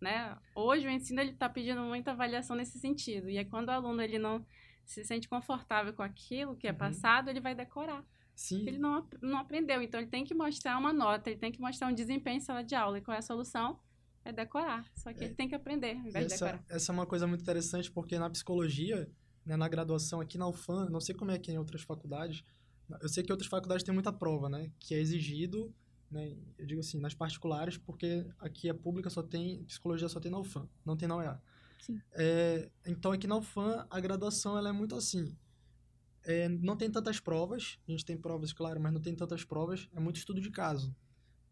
né, 0.00 0.36
hoje 0.54 0.86
o 0.86 0.90
ensino 0.90 1.20
ele 1.20 1.30
está 1.30 1.48
pedindo 1.48 1.80
muita 1.82 2.10
avaliação 2.10 2.54
nesse 2.56 2.78
sentido. 2.78 3.30
E 3.30 3.38
aí, 3.38 3.44
quando 3.44 3.68
o 3.68 3.72
aluno 3.72 4.02
ele 4.02 4.18
não 4.18 4.44
se 4.84 5.04
sente 5.04 5.28
confortável 5.28 5.94
com 5.94 6.02
aquilo 6.02 6.56
que 6.56 6.66
é 6.66 6.72
Uhum. 6.72 6.76
passado, 6.78 7.30
ele 7.30 7.40
vai 7.40 7.54
decorar. 7.54 8.04
sim. 8.34 8.66
Ele 8.66 8.78
não, 8.78 9.06
não 9.22 9.38
aprendeu, 9.38 9.80
então 9.80 10.00
ele 10.00 10.10
tem 10.10 10.24
que 10.24 10.34
mostrar 10.34 10.76
uma 10.78 10.92
nota, 10.92 11.30
ele 11.30 11.38
tem 11.38 11.52
que 11.52 11.60
mostrar 11.60 11.86
um 11.88 11.94
desempenho 11.94 12.38
em 12.38 12.40
sala 12.40 12.62
de 12.64 12.74
aula. 12.74 12.98
E 12.98 13.00
qual 13.00 13.14
é 13.14 13.18
a 13.18 13.22
solução? 13.22 13.78
É 14.24 14.32
decorar. 14.32 14.90
Só 14.94 15.12
que 15.12 15.20
É. 15.22 15.26
ele 15.26 15.34
tem 15.34 15.48
que 15.48 15.54
aprender, 15.54 15.92
ao 15.96 16.06
invés 16.06 16.26
de 16.28 16.34
essa, 16.34 16.46
decorar. 16.46 16.64
essa 16.68 16.92
é 16.92 16.94
uma 16.94 17.06
coisa 17.06 17.26
muito 17.26 17.40
interessante, 17.42 17.90
porque 17.90 18.18
na 18.18 18.30
psicologia, 18.30 19.10
né, 19.44 19.56
na 19.56 19.68
graduação 19.68 20.20
aqui 20.20 20.38
na 20.38 20.46
UFAM, 20.48 20.88
não 20.90 21.00
sei 21.00 21.14
como 21.14 21.30
é 21.30 21.38
que 21.38 21.50
é 21.50 21.54
em 21.54 21.58
outras 21.58 21.82
faculdades, 21.82 22.44
eu 23.00 23.08
sei 23.08 23.22
que 23.22 23.32
outras 23.32 23.48
faculdades 23.48 23.82
têm 23.84 23.92
muita 23.94 24.12
prova, 24.12 24.48
né, 24.48 24.70
que 24.78 24.94
é 24.94 24.98
exigido, 24.98 25.74
né, 26.10 26.36
eu 26.58 26.66
digo 26.66 26.80
assim, 26.80 26.98
nas 27.00 27.14
particulares, 27.14 27.76
porque 27.78 28.26
aqui 28.38 28.68
a 28.68 28.74
pública 28.74 29.08
só 29.10 29.22
tem, 29.22 29.64
psicologia 29.64 30.08
só 30.08 30.20
tem 30.20 30.30
na 30.30 30.38
UFAM, 30.38 30.68
não 30.84 30.96
tem 30.96 31.08
na 31.08 31.16
UEA. 31.16 31.40
Sim. 31.80 32.00
É, 32.12 32.70
então 32.86 33.10
aqui 33.10 33.26
na 33.26 33.36
UFAM, 33.36 33.86
a 33.90 33.98
graduação 33.98 34.56
ela 34.56 34.68
é 34.68 34.72
muito 34.72 34.94
assim, 34.94 35.36
é, 36.24 36.48
não 36.48 36.76
tem 36.76 36.88
tantas 36.88 37.18
provas, 37.18 37.78
a 37.88 37.90
gente 37.90 38.04
tem 38.04 38.16
provas, 38.16 38.52
claro, 38.52 38.80
mas 38.80 38.92
não 38.92 39.00
tem 39.00 39.16
tantas 39.16 39.42
provas, 39.44 39.88
é 39.92 39.98
muito 39.98 40.16
estudo 40.16 40.40
de 40.40 40.50
caso. 40.50 40.94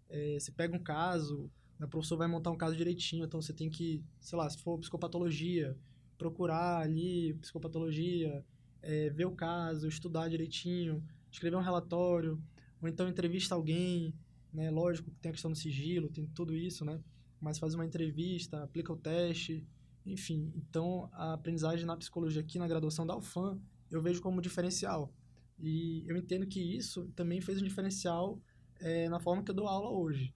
É, 0.08 0.38
você 0.38 0.52
pega 0.52 0.76
um 0.76 0.82
caso, 0.82 1.50
o 1.84 1.88
professor 1.88 2.16
vai 2.16 2.28
montar 2.28 2.50
um 2.50 2.56
caso 2.56 2.76
direitinho, 2.76 3.24
então 3.24 3.40
você 3.40 3.52
tem 3.52 3.70
que, 3.70 4.02
sei 4.20 4.36
lá, 4.36 4.48
se 4.48 4.58
for 4.58 4.78
psicopatologia, 4.78 5.76
procurar 6.18 6.80
ali 6.80 7.34
psicopatologia, 7.34 8.44
é, 8.82 9.10
ver 9.10 9.26
o 9.26 9.32
caso, 9.32 9.88
estudar 9.88 10.28
direitinho, 10.28 11.02
escrever 11.30 11.56
um 11.56 11.62
relatório, 11.62 12.42
ou 12.80 12.88
então 12.88 13.08
entrevista 13.08 13.54
alguém, 13.54 14.14
né? 14.52 14.70
Lógico 14.70 15.10
que 15.10 15.20
tem 15.20 15.30
a 15.30 15.32
questão 15.32 15.50
do 15.50 15.56
sigilo, 15.56 16.08
tem 16.08 16.26
tudo 16.26 16.54
isso, 16.54 16.84
né? 16.84 17.00
Mas 17.40 17.58
faz 17.58 17.74
uma 17.74 17.86
entrevista, 17.86 18.62
aplica 18.62 18.92
o 18.92 18.96
teste, 18.96 19.66
enfim. 20.04 20.52
Então, 20.56 21.08
a 21.12 21.34
aprendizagem 21.34 21.86
na 21.86 21.96
psicologia 21.96 22.40
aqui 22.40 22.58
na 22.58 22.68
graduação 22.68 23.06
da 23.06 23.16
UFAM, 23.16 23.58
eu 23.90 24.02
vejo 24.02 24.20
como 24.20 24.40
diferencial. 24.40 25.12
E 25.58 26.04
eu 26.06 26.16
entendo 26.16 26.46
que 26.46 26.60
isso 26.60 27.10
também 27.14 27.40
fez 27.40 27.60
um 27.60 27.64
diferencial 27.64 28.40
é, 28.78 29.08
na 29.08 29.20
forma 29.20 29.42
que 29.42 29.50
eu 29.50 29.54
dou 29.54 29.68
aula 29.68 29.90
hoje, 29.90 30.34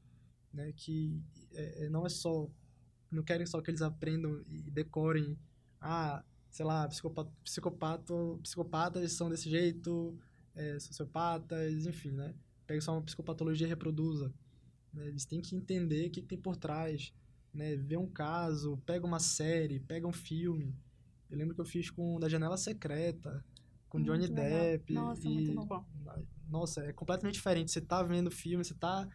né? 0.55 0.73
Que 0.73 1.21
é, 1.53 1.85
é, 1.85 1.89
não 1.89 2.07
é 2.07 2.09
só 2.09 2.49
não 3.11 3.23
querem 3.23 3.47
só 3.47 3.61
que 3.61 3.71
eles 3.71 3.83
aprendam 3.83 4.43
e 4.49 4.71
decorem 4.71 5.39
ah 5.81 6.25
sei 6.51 6.65
lá 6.65 6.89
psicopata, 6.89 7.31
psicopata 7.45 8.15
psicopatas 8.43 9.13
são 9.13 9.29
desse 9.29 9.49
jeito 9.49 10.19
é, 10.55 10.79
sociopatas 10.81 11.87
enfim 11.87 12.11
né 12.11 12.35
pega 12.67 12.81
só 12.81 12.93
uma 12.93 13.03
psicopatologia 13.03 13.67
e 13.67 13.71
reproduza 13.71 14.33
né? 14.93 15.07
eles 15.07 15.25
têm 15.25 15.41
que 15.41 15.55
entender 15.55 16.09
o 16.09 16.11
que, 16.11 16.23
que 16.23 16.27
tem 16.27 16.39
por 16.39 16.57
trás 16.57 17.13
né 17.53 17.77
ver 17.77 17.99
um 17.99 18.09
caso 18.09 18.77
pega 18.85 19.07
uma 19.07 19.21
série 19.21 19.79
pega 19.79 20.09
um 20.09 20.13
filme 20.13 20.75
eu 21.31 21.39
lembro 21.39 21.55
que 21.55 21.61
eu 21.61 21.65
fiz 21.65 21.91
com 21.91 22.19
da 22.19 22.29
janela 22.29 22.57
secreta 22.57 23.45
com 23.95 23.99
Muito 23.99 24.11
Johnny 24.11 24.27
legal. 24.27 24.45
Depp 24.45 24.93
Nossa, 24.93 25.29
e 25.29 25.31
muito 25.31 25.67
bom. 25.67 25.85
nossa, 26.49 26.81
é 26.85 26.93
completamente 26.93 27.35
diferente. 27.35 27.71
Você 27.71 27.81
tá 27.81 28.03
vendo 28.03 28.27
o 28.27 28.31
filme, 28.31 28.65
você 28.65 28.75
tá. 28.75 29.09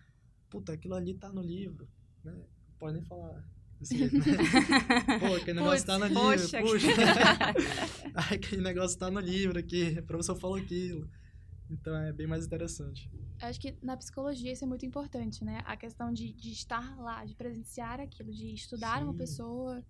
Puta, 0.49 0.73
aquilo 0.73 0.95
ali 0.95 1.13
tá 1.13 1.31
no 1.31 1.41
livro. 1.41 1.87
Né? 2.23 2.33
Não 2.33 2.75
pode 2.77 2.93
nem 2.93 3.03
falar 3.03 3.43
jeito, 3.81 4.17
né? 4.17 5.19
Pô, 5.19 5.35
aquele 5.35 5.59
negócio 5.59 5.77
Putz, 5.77 5.83
tá 5.83 5.97
no 5.99 6.05
livro. 6.05 6.21
poxa. 6.21 6.61
Puxa. 6.61 6.87
Ai, 8.15 8.35
aquele 8.35 8.61
negócio 8.61 8.97
tá 8.97 9.09
no 9.09 9.19
livro 9.19 9.59
aqui. 9.59 9.97
O 9.99 10.03
professor 10.03 10.35
falou 10.35 10.57
aquilo. 10.57 11.09
Então 11.69 11.95
é 11.95 12.11
bem 12.11 12.27
mais 12.27 12.45
interessante. 12.45 13.09
Acho 13.41 13.59
que 13.59 13.77
na 13.81 13.95
psicologia 13.95 14.51
isso 14.51 14.63
é 14.65 14.67
muito 14.67 14.85
importante, 14.85 15.43
né? 15.45 15.61
A 15.65 15.77
questão 15.77 16.11
de, 16.11 16.33
de 16.33 16.51
estar 16.51 16.99
lá, 16.99 17.23
de 17.23 17.35
presenciar 17.35 17.99
aquilo, 17.99 18.33
de 18.33 18.53
estudar 18.53 19.03
uma 19.03 19.13
Sim. 19.13 19.17
pessoa 19.17 19.83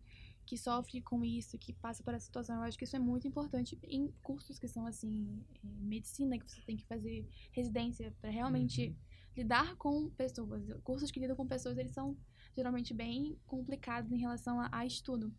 que 0.46 0.58
sofre 0.58 1.00
com 1.02 1.24
isso, 1.24 1.58
que 1.58 1.74
passa 1.74 2.04
por 2.04 2.14
essa 2.14 2.26
situação. 2.26 2.58
Eu 2.58 2.64
acho 2.64 2.78
que 2.78 2.84
isso 2.84 2.96
é 2.96 3.00
muito 3.00 3.28
importante 3.28 3.78
em 3.84 4.12
cursos 4.22 4.60
que 4.60 4.68
são 4.68 4.86
assim, 4.86 5.42
medicina, 5.64 6.38
que 6.38 6.52
você 6.52 6.60
tem 6.62 6.76
que 6.76 6.86
fazer 6.86 7.28
residência 7.52 8.14
para 8.20 8.30
realmente 8.30 8.88
Uhum. 8.88 8.96
Lidar 9.40 9.76
com 9.78 10.10
pessoas. 10.10 10.64
Cursos 10.84 11.12
que 11.12 11.20
lidam 11.20 11.36
com 11.36 11.48
pessoas, 11.48 11.78
eles 11.78 11.94
são 11.94 12.18
geralmente 12.56 12.94
bem 12.94 13.38
complicados 13.48 14.12
em 14.12 14.18
relação 14.18 14.60
a, 14.60 14.70
a 14.72 14.86
estudo. 14.86 15.34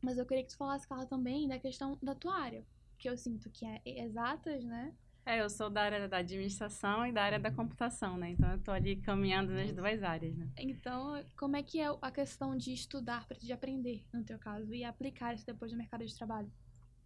Mas 0.00 0.16
eu 0.16 0.24
queria 0.24 0.44
que 0.44 0.50
tu 0.50 0.56
falasse, 0.56 0.88
Carla, 0.88 1.06
também 1.06 1.48
da 1.48 1.58
questão 1.58 1.98
da 2.02 2.14
tua 2.14 2.34
área, 2.34 2.64
que 2.98 3.08
eu 3.08 3.16
sinto 3.16 3.50
que 3.50 3.66
é 3.66 3.80
exatas, 3.84 4.64
né? 4.64 4.94
É, 5.26 5.42
eu 5.42 5.50
sou 5.50 5.68
da 5.68 5.82
área 5.82 6.08
da 6.08 6.18
administração 6.18 7.06
e 7.06 7.12
da 7.12 7.22
área 7.22 7.38
da 7.38 7.50
computação, 7.50 8.16
né? 8.16 8.30
Então 8.30 8.50
eu 8.52 8.58
tô 8.58 8.70
ali 8.70 8.96
caminhando 8.96 9.52
nas 9.52 9.72
duas 9.72 10.02
áreas, 10.02 10.34
né? 10.36 10.48
Então, 10.56 11.22
como 11.36 11.56
é 11.56 11.62
que 11.62 11.80
é 11.80 11.86
a 12.00 12.10
questão 12.10 12.56
de 12.56 12.72
estudar, 12.72 13.26
para 13.26 13.36
de 13.36 13.52
aprender, 13.52 14.02
no 14.12 14.24
teu 14.24 14.38
caso, 14.38 14.72
e 14.72 14.82
aplicar 14.82 15.34
isso 15.34 15.44
depois 15.44 15.72
no 15.72 15.78
mercado 15.78 16.06
de 16.06 16.16
trabalho? 16.16 16.50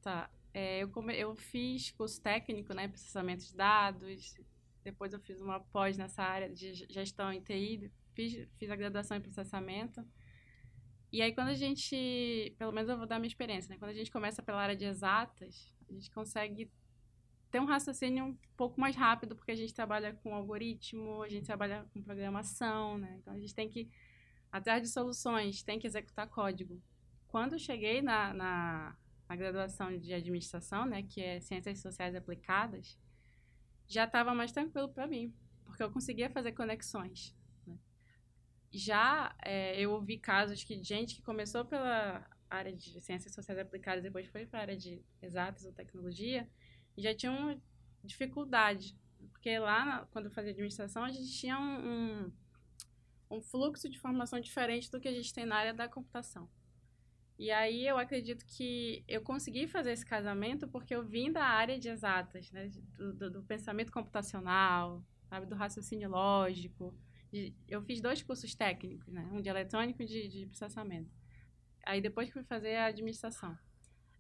Tá. 0.00 0.30
É, 0.52 0.82
eu, 0.82 0.88
come... 0.90 1.16
eu 1.18 1.34
fiz 1.34 1.90
curso 1.90 2.20
técnico, 2.22 2.72
né? 2.72 2.86
Processamento 2.86 3.44
de 3.44 3.56
dados. 3.56 4.36
Depois 4.84 5.12
eu 5.12 5.18
fiz 5.20 5.40
uma 5.40 5.58
pós 5.58 5.96
nessa 5.96 6.22
área 6.22 6.48
de 6.48 6.74
gestão 6.92 7.32
em 7.32 7.40
TI. 7.40 7.90
Fiz, 8.14 8.46
fiz 8.58 8.70
a 8.70 8.76
graduação 8.76 9.16
em 9.16 9.20
processamento. 9.20 10.04
E 11.10 11.22
aí, 11.22 11.32
quando 11.32 11.48
a 11.48 11.54
gente... 11.54 12.54
Pelo 12.58 12.72
menos 12.72 12.90
eu 12.90 12.98
vou 12.98 13.06
dar 13.06 13.18
minha 13.18 13.28
experiência, 13.28 13.70
né? 13.70 13.78
Quando 13.78 13.92
a 13.92 13.94
gente 13.94 14.10
começa 14.10 14.42
pela 14.42 14.60
área 14.60 14.76
de 14.76 14.84
exatas, 14.84 15.72
a 15.88 15.92
gente 15.92 16.10
consegue 16.10 16.70
ter 17.50 17.60
um 17.60 17.64
raciocínio 17.64 18.24
um 18.24 18.36
pouco 18.56 18.80
mais 18.80 18.96
rápido, 18.96 19.36
porque 19.36 19.52
a 19.52 19.56
gente 19.56 19.72
trabalha 19.72 20.12
com 20.12 20.34
algoritmo, 20.34 21.22
a 21.22 21.28
gente 21.28 21.46
trabalha 21.46 21.86
com 21.92 22.02
programação, 22.02 22.98
né? 22.98 23.16
Então, 23.20 23.32
a 23.32 23.38
gente 23.38 23.54
tem 23.54 23.68
que, 23.68 23.88
atrás 24.50 24.82
de 24.82 24.88
soluções, 24.88 25.62
tem 25.62 25.78
que 25.78 25.86
executar 25.86 26.28
código. 26.28 26.82
Quando 27.28 27.52
eu 27.54 27.58
cheguei 27.58 28.02
na, 28.02 28.34
na, 28.34 28.96
na 29.28 29.36
graduação 29.36 29.96
de 29.96 30.12
administração, 30.12 30.84
né, 30.84 31.04
que 31.04 31.20
é 31.20 31.40
Ciências 31.40 31.78
Sociais 31.80 32.14
Aplicadas, 32.14 32.98
já 33.94 34.04
estava 34.04 34.34
mais 34.34 34.50
tranquilo 34.50 34.88
para 34.88 35.06
mim, 35.06 35.32
porque 35.64 35.82
eu 35.82 35.90
conseguia 35.90 36.28
fazer 36.28 36.50
conexões. 36.50 37.32
Né? 37.64 37.78
Já 38.72 39.34
é, 39.44 39.80
eu 39.80 39.92
ouvi 39.92 40.18
casos 40.18 40.64
que 40.64 40.82
gente 40.82 41.14
que 41.14 41.22
começou 41.22 41.64
pela 41.64 42.28
área 42.50 42.72
de 42.74 43.00
Ciências 43.00 43.32
Sociais 43.32 43.60
Aplicadas, 43.60 44.02
depois 44.02 44.26
foi 44.26 44.46
para 44.46 44.58
a 44.58 44.62
área 44.62 44.76
de 44.76 45.00
exatas 45.22 45.64
ou 45.64 45.72
tecnologia, 45.72 46.48
já 46.98 47.14
tinham 47.14 47.60
dificuldade. 48.02 48.98
Porque 49.30 49.56
lá, 49.60 50.06
quando 50.10 50.26
eu 50.26 50.32
fazia 50.32 50.50
administração, 50.50 51.04
a 51.04 51.12
gente 51.12 51.32
tinha 51.32 51.56
um, 51.58 51.88
um, 51.88 52.32
um, 53.36 53.40
fluxo 53.40 53.88
de 53.88 53.96
informação 53.96 54.40
diferente 54.40 54.90
do 54.90 55.00
que 55.00 55.06
a 55.06 55.12
gente 55.12 55.32
tem 55.32 55.46
na 55.46 55.56
área 55.56 55.72
da 55.72 55.88
computação. 55.88 56.48
E 57.38 57.50
aí 57.50 57.86
eu 57.86 57.98
acredito 57.98 58.44
que 58.46 59.04
eu 59.08 59.20
consegui 59.20 59.66
fazer 59.66 59.92
esse 59.92 60.06
casamento 60.06 60.68
porque 60.68 60.94
eu 60.94 61.04
vim 61.04 61.32
da 61.32 61.44
área 61.44 61.78
de 61.78 61.88
exatas, 61.88 62.50
né? 62.52 62.70
do, 62.96 63.12
do, 63.12 63.30
do 63.30 63.42
pensamento 63.42 63.90
computacional, 63.90 65.04
sabe? 65.28 65.46
do 65.46 65.54
raciocínio 65.56 66.08
lógico. 66.08 66.94
Eu 67.66 67.82
fiz 67.82 68.00
dois 68.00 68.22
cursos 68.22 68.54
técnicos, 68.54 69.12
né? 69.12 69.28
um 69.32 69.40
de 69.40 69.48
eletrônico 69.48 70.02
e 70.02 70.06
de, 70.06 70.28
de 70.28 70.46
processamento. 70.46 71.10
Aí 71.84 72.00
depois 72.00 72.30
fui 72.30 72.44
fazer 72.44 72.76
a 72.76 72.86
administração. 72.86 73.58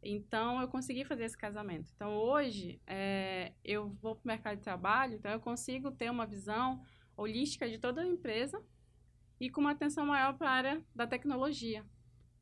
Então, 0.02 0.60
eu 0.60 0.68
consegui 0.68 1.04
fazer 1.04 1.24
esse 1.24 1.38
casamento. 1.38 1.90
Então, 1.94 2.14
hoje, 2.14 2.78
é, 2.86 3.54
eu 3.64 3.88
vou 4.02 4.14
para 4.14 4.24
o 4.24 4.28
mercado 4.28 4.56
de 4.58 4.62
trabalho, 4.62 5.14
então 5.14 5.30
eu 5.30 5.40
consigo 5.40 5.90
ter 5.90 6.10
uma 6.10 6.26
visão 6.26 6.82
holística 7.16 7.66
de 7.66 7.78
toda 7.78 8.02
a 8.02 8.06
empresa 8.06 8.62
e 9.40 9.48
com 9.48 9.62
uma 9.62 9.70
atenção 9.70 10.04
maior 10.04 10.36
para 10.36 10.50
a 10.50 10.52
área 10.52 10.84
da 10.94 11.06
tecnologia. 11.06 11.84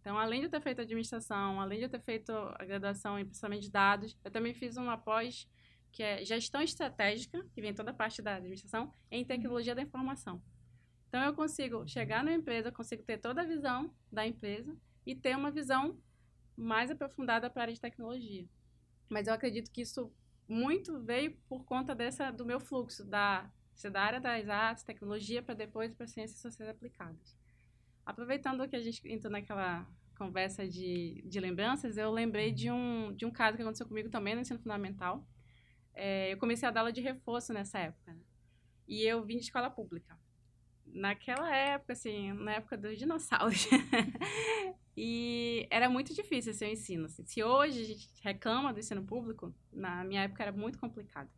Então, 0.03 0.19
além 0.19 0.41
de 0.41 0.47
eu 0.47 0.51
ter 0.51 0.61
feito 0.61 0.81
administração, 0.81 1.61
além 1.61 1.79
de 1.79 1.85
eu 1.85 1.89
ter 1.89 2.01
feito 2.01 2.33
a 2.33 2.65
graduação 2.65 3.17
em 3.21 3.25
processamento 3.25 3.63
de 3.63 3.71
dados, 3.71 4.19
eu 4.25 4.33
também 4.33 4.53
fiz 4.53 4.77
uma 4.77 4.99
pós 4.99 5.49
que 5.93 6.03
é 6.03 6.25
gestão 6.25 6.61
estratégica, 6.61 7.47
que 7.55 7.61
vem 7.61 7.73
toda 7.73 7.93
a 7.93 7.95
parte 7.95 8.21
da 8.21 8.35
administração, 8.35 8.93
em 9.13 9.25
tecnologia 9.25 9.77
da 9.77 9.83
informação. 9.83 10.43
Então, 11.09 11.23
eu 11.23 11.33
consigo 11.35 11.87
chegar 11.87 12.25
na 12.25 12.33
empresa, 12.33 12.73
consigo 12.73 13.05
ter 13.05 13.19
toda 13.19 13.43
a 13.43 13.45
visão 13.45 13.95
da 14.11 14.27
empresa 14.27 14.77
e 15.07 15.15
ter 15.15 15.37
uma 15.37 15.53
visão 15.53 15.97
mais 16.57 16.91
aprofundada 16.91 17.49
para 17.49 17.63
a 17.63 17.65
área 17.65 17.75
de 17.75 17.81
tecnologia. 17.81 18.45
Mas 19.09 19.29
eu 19.29 19.35
acredito 19.35 19.71
que 19.71 19.83
isso 19.83 20.13
muito 20.49 21.01
veio 21.01 21.37
por 21.49 21.65
conta 21.65 21.95
dessa 21.95 22.33
do 22.33 22.45
meu 22.45 22.59
fluxo 22.59 23.05
da, 23.05 23.49
da 23.93 24.03
área 24.03 24.21
das 24.21 24.49
artes, 24.49 24.83
tecnologia, 24.83 25.43
para 25.43 25.55
depois 25.55 25.95
para 25.95 26.09
ciências 26.09 26.41
sociais 26.41 26.71
aplicadas. 26.71 27.42
Aproveitando 28.05 28.69
que 28.69 28.77
a 28.77 28.81
gente 28.81 29.01
entrou 29.09 29.33
naquela 29.33 29.87
conversa 30.17 30.69
de, 30.69 31.23
de 31.27 31.41
lembranças, 31.41 31.97
eu 31.97 32.11
lembrei 32.11 32.53
de 32.53 32.71
um, 32.71 33.13
de 33.15 33.25
um 33.25 33.31
caso 33.31 33.57
que 33.57 33.63
aconteceu 33.63 33.87
comigo 33.87 34.09
também 34.09 34.35
no 34.35 34.41
ensino 34.41 34.61
fundamental. 34.61 35.27
É, 35.95 36.33
eu 36.33 36.39
comecei 36.39 36.69
a 36.69 36.71
dar 36.71 36.81
aula 36.81 36.93
de 36.93 37.01
reforço 37.01 37.53
nessa 37.53 37.79
época. 37.79 38.13
Né? 38.13 38.21
E 38.87 39.03
eu 39.03 39.25
vim 39.25 39.37
de 39.37 39.45
escola 39.45 39.71
pública. 39.71 40.19
Naquela 40.87 41.55
época, 41.55 41.93
assim, 41.93 42.33
na 42.33 42.55
época 42.55 42.77
dos 42.77 42.99
dinossauros. 42.99 43.67
E 44.97 45.67
era 45.71 45.89
muito 45.89 46.15
difícil 46.15 46.53
esse 46.53 46.67
ensino. 46.67 47.07
Assim. 47.07 47.25
Se 47.25 47.43
hoje 47.43 47.81
a 47.81 47.85
gente 47.85 48.09
reclama 48.23 48.73
do 48.73 48.79
ensino 48.79 49.03
público, 49.03 49.55
na 49.73 50.05
minha 50.05 50.23
época 50.23 50.43
era 50.43 50.53
muito 50.53 50.79
complicado. 50.79 51.31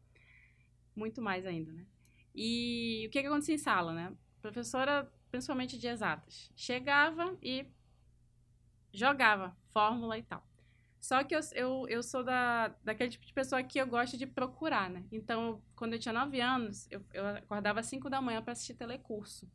Muito 0.94 1.22
mais 1.22 1.46
ainda, 1.46 1.72
né? 1.72 1.86
E 2.34 3.04
o 3.06 3.10
que, 3.10 3.20
que 3.20 3.26
acontecia 3.26 3.54
em 3.54 3.58
sala, 3.58 3.92
né? 3.92 4.12
Professora, 4.42 5.10
principalmente 5.34 5.76
de 5.76 5.88
exatas, 5.88 6.48
chegava 6.54 7.36
e 7.42 7.66
jogava 8.92 9.56
fórmula 9.72 10.16
e 10.16 10.22
tal. 10.22 10.46
Só 11.00 11.24
que 11.24 11.34
eu, 11.34 11.40
eu, 11.54 11.88
eu 11.88 12.02
sou 12.04 12.22
da, 12.22 12.68
daquele 12.84 13.10
tipo 13.10 13.26
de 13.26 13.32
pessoa 13.32 13.60
que 13.60 13.80
eu 13.80 13.86
gosto 13.88 14.16
de 14.16 14.28
procurar, 14.28 14.88
né? 14.88 15.04
Então, 15.10 15.60
quando 15.74 15.94
eu 15.94 15.98
tinha 15.98 16.12
nove 16.12 16.40
anos, 16.40 16.86
eu, 16.88 17.04
eu 17.12 17.26
acordava 17.26 17.80
às 17.80 17.86
cinco 17.86 18.08
da 18.08 18.22
manhã 18.22 18.40
para 18.40 18.52
assistir 18.52 18.74
telecurso. 18.74 19.50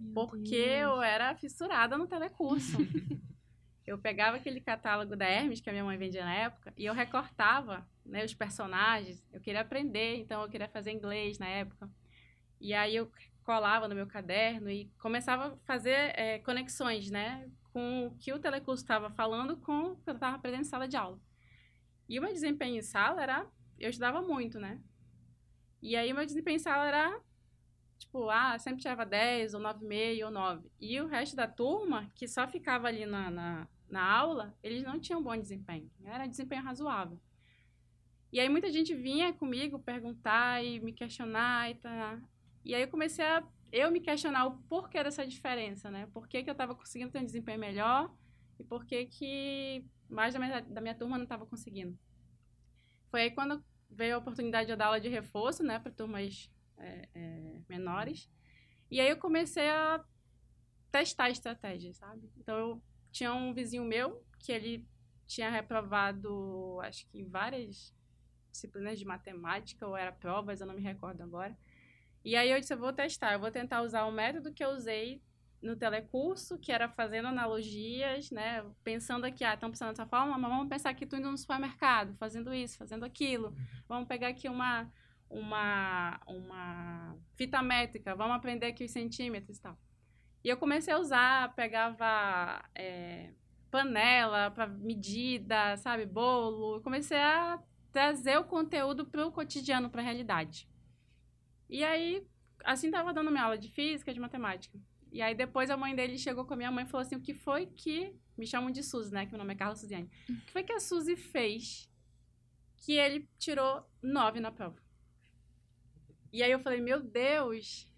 Meu 0.00 0.14
Porque 0.14 0.56
Deus. 0.56 0.80
eu 0.80 1.00
era 1.00 1.36
fissurada 1.36 1.96
no 1.96 2.08
telecurso. 2.08 2.76
eu 3.86 3.96
pegava 3.96 4.36
aquele 4.36 4.60
catálogo 4.60 5.14
da 5.14 5.26
Hermes, 5.26 5.60
que 5.60 5.70
a 5.70 5.72
minha 5.72 5.84
mãe 5.84 5.96
vendia 5.96 6.24
na 6.24 6.34
época, 6.34 6.74
e 6.76 6.84
eu 6.86 6.92
recortava 6.92 7.88
né, 8.04 8.24
os 8.24 8.34
personagens. 8.34 9.24
Eu 9.32 9.40
queria 9.40 9.60
aprender, 9.60 10.16
então 10.16 10.42
eu 10.42 10.48
queria 10.48 10.68
fazer 10.68 10.90
inglês 10.90 11.38
na 11.38 11.46
época. 11.46 11.88
E 12.60 12.74
aí 12.74 12.96
eu 12.96 13.08
colava 13.46 13.86
no 13.86 13.94
meu 13.94 14.08
caderno 14.08 14.68
e 14.68 14.90
começava 14.98 15.46
a 15.46 15.56
fazer 15.58 16.12
é, 16.18 16.40
conexões, 16.40 17.08
né? 17.10 17.48
Com 17.72 18.08
o 18.08 18.16
que 18.16 18.32
o 18.32 18.40
telecurso 18.40 18.82
estava 18.82 19.08
falando 19.08 19.56
com 19.56 19.92
o 19.92 19.96
que 19.96 20.10
eu 20.10 20.14
estava 20.14 20.34
aprendendo 20.34 20.62
em 20.62 20.64
sala 20.64 20.88
de 20.88 20.96
aula. 20.96 21.20
E 22.08 22.18
o 22.18 22.22
meu 22.22 22.32
desempenho 22.32 22.76
em 22.76 22.82
sala 22.82 23.22
era... 23.22 23.46
Eu 23.78 23.88
estudava 23.88 24.20
muito, 24.20 24.58
né? 24.58 24.80
E 25.80 25.94
aí 25.94 26.12
meu 26.12 26.26
desempenho 26.26 26.56
em 26.56 26.58
sala 26.58 26.88
era 26.88 27.20
tipo, 27.98 28.28
ah, 28.28 28.58
sempre 28.58 28.82
tirava 28.82 29.06
10, 29.06 29.54
ou 29.54 29.60
9,5, 29.60 30.24
ou 30.24 30.30
9. 30.30 30.70
E 30.80 31.00
o 31.00 31.06
resto 31.06 31.36
da 31.36 31.46
turma, 31.46 32.10
que 32.16 32.26
só 32.26 32.48
ficava 32.48 32.88
ali 32.88 33.06
na, 33.06 33.30
na, 33.30 33.68
na, 33.88 34.02
aula, 34.02 34.54
eles 34.60 34.82
não 34.82 34.98
tinham 34.98 35.22
bom 35.22 35.36
desempenho. 35.36 35.88
Era 36.04 36.26
desempenho 36.26 36.64
razoável. 36.64 37.20
E 38.32 38.40
aí 38.40 38.48
muita 38.48 38.70
gente 38.72 38.92
vinha 38.92 39.32
comigo 39.32 39.78
perguntar 39.78 40.64
e 40.64 40.80
me 40.80 40.92
questionar 40.92 41.70
e 41.70 41.76
tá. 41.76 42.20
E 42.66 42.74
aí 42.74 42.82
eu 42.82 42.88
comecei 42.88 43.24
a 43.24 43.46
eu 43.70 43.92
me 43.92 44.00
questionar 44.00 44.46
o 44.46 44.58
porquê 44.62 45.02
dessa 45.04 45.24
diferença, 45.24 45.88
né? 45.88 46.08
Por 46.12 46.26
que, 46.26 46.42
que 46.42 46.50
eu 46.50 46.52
estava 46.52 46.74
conseguindo 46.74 47.12
ter 47.12 47.20
um 47.20 47.24
desempenho 47.24 47.60
melhor 47.60 48.12
e 48.58 48.64
por 48.64 48.84
que, 48.84 49.06
que 49.06 49.84
mais 50.08 50.34
da 50.34 50.40
minha, 50.40 50.60
da 50.62 50.80
minha 50.80 50.94
turma 50.94 51.16
não 51.16 51.24
estava 51.24 51.46
conseguindo. 51.46 51.96
Foi 53.08 53.22
aí 53.22 53.30
quando 53.30 53.64
veio 53.88 54.16
a 54.16 54.18
oportunidade 54.18 54.66
de 54.66 54.74
dar 54.74 54.86
aula 54.86 55.00
de 55.00 55.08
reforço, 55.08 55.62
né, 55.62 55.78
para 55.78 55.92
turmas 55.92 56.50
é, 56.76 57.08
é, 57.14 57.60
menores. 57.68 58.28
E 58.90 59.00
aí 59.00 59.08
eu 59.08 59.16
comecei 59.16 59.68
a 59.70 60.04
testar 60.90 61.30
estratégias, 61.30 61.96
sabe? 61.98 62.28
Então 62.36 62.58
eu 62.58 62.82
tinha 63.12 63.32
um 63.32 63.54
vizinho 63.54 63.84
meu 63.84 64.24
que 64.40 64.50
ele 64.50 64.84
tinha 65.24 65.50
reprovado, 65.50 66.80
acho 66.82 67.06
que 67.08 67.22
várias 67.22 67.94
disciplinas 68.50 68.98
de 68.98 69.04
matemática 69.04 69.86
ou 69.86 69.96
era 69.96 70.10
provas, 70.10 70.60
eu 70.60 70.66
não 70.66 70.74
me 70.74 70.82
recordo 70.82 71.22
agora. 71.22 71.56
E 72.26 72.34
aí 72.34 72.50
eu 72.50 72.58
disse, 72.58 72.74
eu 72.74 72.78
vou 72.78 72.92
testar, 72.92 73.34
eu 73.34 73.38
vou 73.38 73.52
tentar 73.52 73.82
usar 73.82 74.04
o 74.04 74.10
método 74.10 74.52
que 74.52 74.64
eu 74.64 74.70
usei 74.70 75.22
no 75.62 75.76
telecurso, 75.76 76.58
que 76.58 76.72
era 76.72 76.88
fazendo 76.88 77.28
analogias, 77.28 78.32
né? 78.32 78.64
Pensando 78.82 79.24
aqui, 79.24 79.44
ah, 79.44 79.54
estão 79.54 79.70
pensando 79.70 79.90
dessa 79.90 80.06
forma, 80.06 80.36
mas 80.36 80.50
vamos 80.50 80.68
pensar 80.68 80.92
que 80.92 81.06
tu 81.06 81.14
indo 81.14 81.30
no 81.30 81.38
supermercado, 81.38 82.16
fazendo 82.16 82.52
isso, 82.52 82.78
fazendo 82.78 83.04
aquilo. 83.04 83.54
Vamos 83.88 84.08
pegar 84.08 84.26
aqui 84.26 84.48
uma 84.48 84.90
uma, 85.30 86.20
uma 86.26 87.16
fita 87.36 87.62
métrica, 87.62 88.16
vamos 88.16 88.36
aprender 88.36 88.66
aqui 88.66 88.84
os 88.84 88.90
centímetros 88.90 89.58
e 89.58 89.62
tal. 89.62 89.78
E 90.42 90.48
eu 90.48 90.56
comecei 90.56 90.92
a 90.92 90.98
usar, 90.98 91.54
pegava 91.54 92.60
é, 92.74 93.30
panela 93.70 94.50
para 94.50 94.66
medida, 94.66 95.76
sabe, 95.76 96.06
bolo. 96.06 96.80
Comecei 96.82 97.18
a 97.18 97.62
trazer 97.92 98.36
o 98.36 98.44
conteúdo 98.44 99.06
para 99.06 99.24
o 99.24 99.30
cotidiano, 99.30 99.88
para 99.88 100.00
a 100.00 100.04
realidade. 100.04 100.68
E 101.68 101.82
aí, 101.84 102.26
assim 102.64 102.86
estava 102.86 103.12
dando 103.12 103.30
minha 103.30 103.44
aula 103.44 103.58
de 103.58 103.68
física, 103.68 104.12
de 104.12 104.20
matemática. 104.20 104.78
E 105.12 105.22
aí 105.22 105.34
depois 105.34 105.70
a 105.70 105.76
mãe 105.76 105.94
dele 105.94 106.18
chegou 106.18 106.44
com 106.44 106.54
a 106.54 106.56
minha 106.56 106.70
mãe 106.70 106.84
e 106.84 106.88
falou 106.88 107.02
assim: 107.02 107.16
o 107.16 107.22
que 107.22 107.34
foi 107.34 107.66
que. 107.66 108.14
Me 108.36 108.46
chamam 108.46 108.70
de 108.70 108.82
Suzy, 108.82 109.14
né? 109.14 109.24
Que 109.24 109.32
meu 109.32 109.38
nome 109.38 109.54
é 109.54 109.56
Carla 109.56 109.74
Suziane. 109.74 110.10
O 110.28 110.40
que 110.44 110.52
foi 110.52 110.62
que 110.62 110.72
a 110.72 110.78
Suzy 110.78 111.16
fez 111.16 111.90
que 112.76 112.92
ele 112.92 113.26
tirou 113.38 113.82
nove 114.02 114.40
na 114.40 114.52
prova? 114.52 114.76
E 116.30 116.42
aí 116.42 116.50
eu 116.50 116.60
falei, 116.60 116.82
meu 116.82 117.00
Deus, 117.00 117.90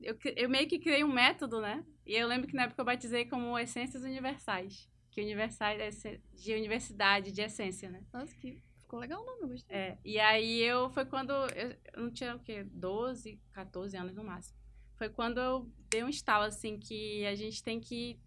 eu, 0.00 0.18
eu 0.34 0.48
meio 0.48 0.66
que 0.66 0.80
criei 0.80 1.04
um 1.04 1.12
método, 1.12 1.60
né? 1.60 1.84
E 2.04 2.16
eu 2.16 2.26
lembro 2.26 2.48
que 2.48 2.56
na 2.56 2.64
época 2.64 2.80
eu 2.80 2.84
batizei 2.84 3.26
como 3.26 3.56
Essências 3.56 4.02
Universais. 4.02 4.90
Que 5.12 5.20
universais 5.20 6.04
é 6.04 6.20
de 6.34 6.52
universidade, 6.54 7.30
de 7.30 7.42
essência, 7.42 7.90
né? 7.90 8.02
Nossa, 8.12 8.34
que 8.36 8.60
ficou 8.90 8.98
legal 8.98 9.22
o 9.22 9.24
nome, 9.26 9.42
eu 9.42 9.48
gostei. 9.48 9.76
É, 9.76 9.98
e 10.04 10.18
aí 10.18 10.60
eu 10.62 10.90
foi 10.90 11.04
quando 11.06 11.30
eu, 11.30 11.76
eu 11.94 12.02
não 12.02 12.10
tinha 12.10 12.34
o 12.34 12.40
quê? 12.40 12.64
12, 12.64 13.40
14 13.52 13.96
anos 13.96 14.16
no 14.16 14.24
máximo. 14.24 14.58
Foi 14.96 15.08
quando 15.08 15.38
eu 15.38 15.72
dei 15.88 16.02
um 16.02 16.08
estalo 16.08 16.44
assim 16.44 16.76
que 16.76 17.24
a 17.24 17.36
gente 17.36 17.62
tem 17.62 17.78
que 17.80 18.18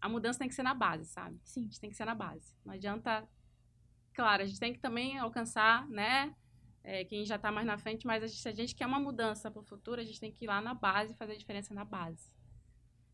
a 0.00 0.08
mudança 0.08 0.38
tem 0.38 0.48
que 0.48 0.54
ser 0.54 0.62
na 0.62 0.72
base, 0.72 1.04
sabe? 1.04 1.36
A 1.36 1.46
Sim. 1.46 1.64
gente 1.64 1.78
tem 1.78 1.90
que 1.90 1.96
ser 1.96 2.06
na 2.06 2.14
base. 2.14 2.56
Não 2.64 2.72
adianta 2.72 3.28
Claro, 4.14 4.42
a 4.42 4.46
gente 4.46 4.58
tem 4.58 4.72
que 4.72 4.80
também 4.80 5.18
alcançar, 5.18 5.86
né? 5.88 6.34
é, 6.82 7.04
quem 7.04 7.26
já 7.26 7.38
tá 7.38 7.52
mais 7.52 7.66
na 7.66 7.76
frente, 7.76 8.06
mas 8.06 8.22
a 8.22 8.26
gente- 8.26 8.40
se 8.40 8.48
a 8.48 8.52
gente 8.52 8.74
quer 8.74 8.86
uma 8.86 8.98
mudança 8.98 9.50
pro 9.50 9.62
futuro, 9.62 10.00
a 10.00 10.04
gente 10.04 10.18
tem 10.18 10.32
que 10.32 10.46
ir 10.46 10.48
lá 10.48 10.62
na 10.62 10.72
base 10.72 11.12
e 11.12 11.16
fazer 11.16 11.32
a 11.32 11.36
diferença 11.36 11.74
na 11.74 11.84
base. 11.84 12.34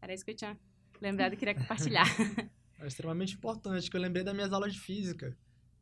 Era 0.00 0.14
isso 0.14 0.24
que 0.24 0.30
eu 0.30 0.36
tinha 0.36 0.56
lembrado 1.00 1.32
e 1.32 1.36
queria 1.36 1.54
compartilhar. 1.54 2.04
É 2.78 2.86
extremamente 2.86 3.34
importante, 3.34 3.90
que 3.90 3.96
eu 3.96 4.00
lembrei 4.00 4.22
das 4.22 4.34
minhas 4.34 4.52
aulas 4.52 4.74
de 4.74 4.78
física. 4.80 5.34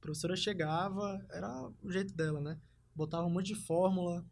Professora 0.05 0.37
chegava, 0.37 1.27
era 1.31 1.67
o 1.83 1.91
jeito 1.91 2.13
dela, 2.13 2.39
né? 2.39 2.61
Botava 2.95 3.27
um 3.27 3.31
monte 3.31 3.47
de 3.47 3.55
fórmula, 3.55 4.23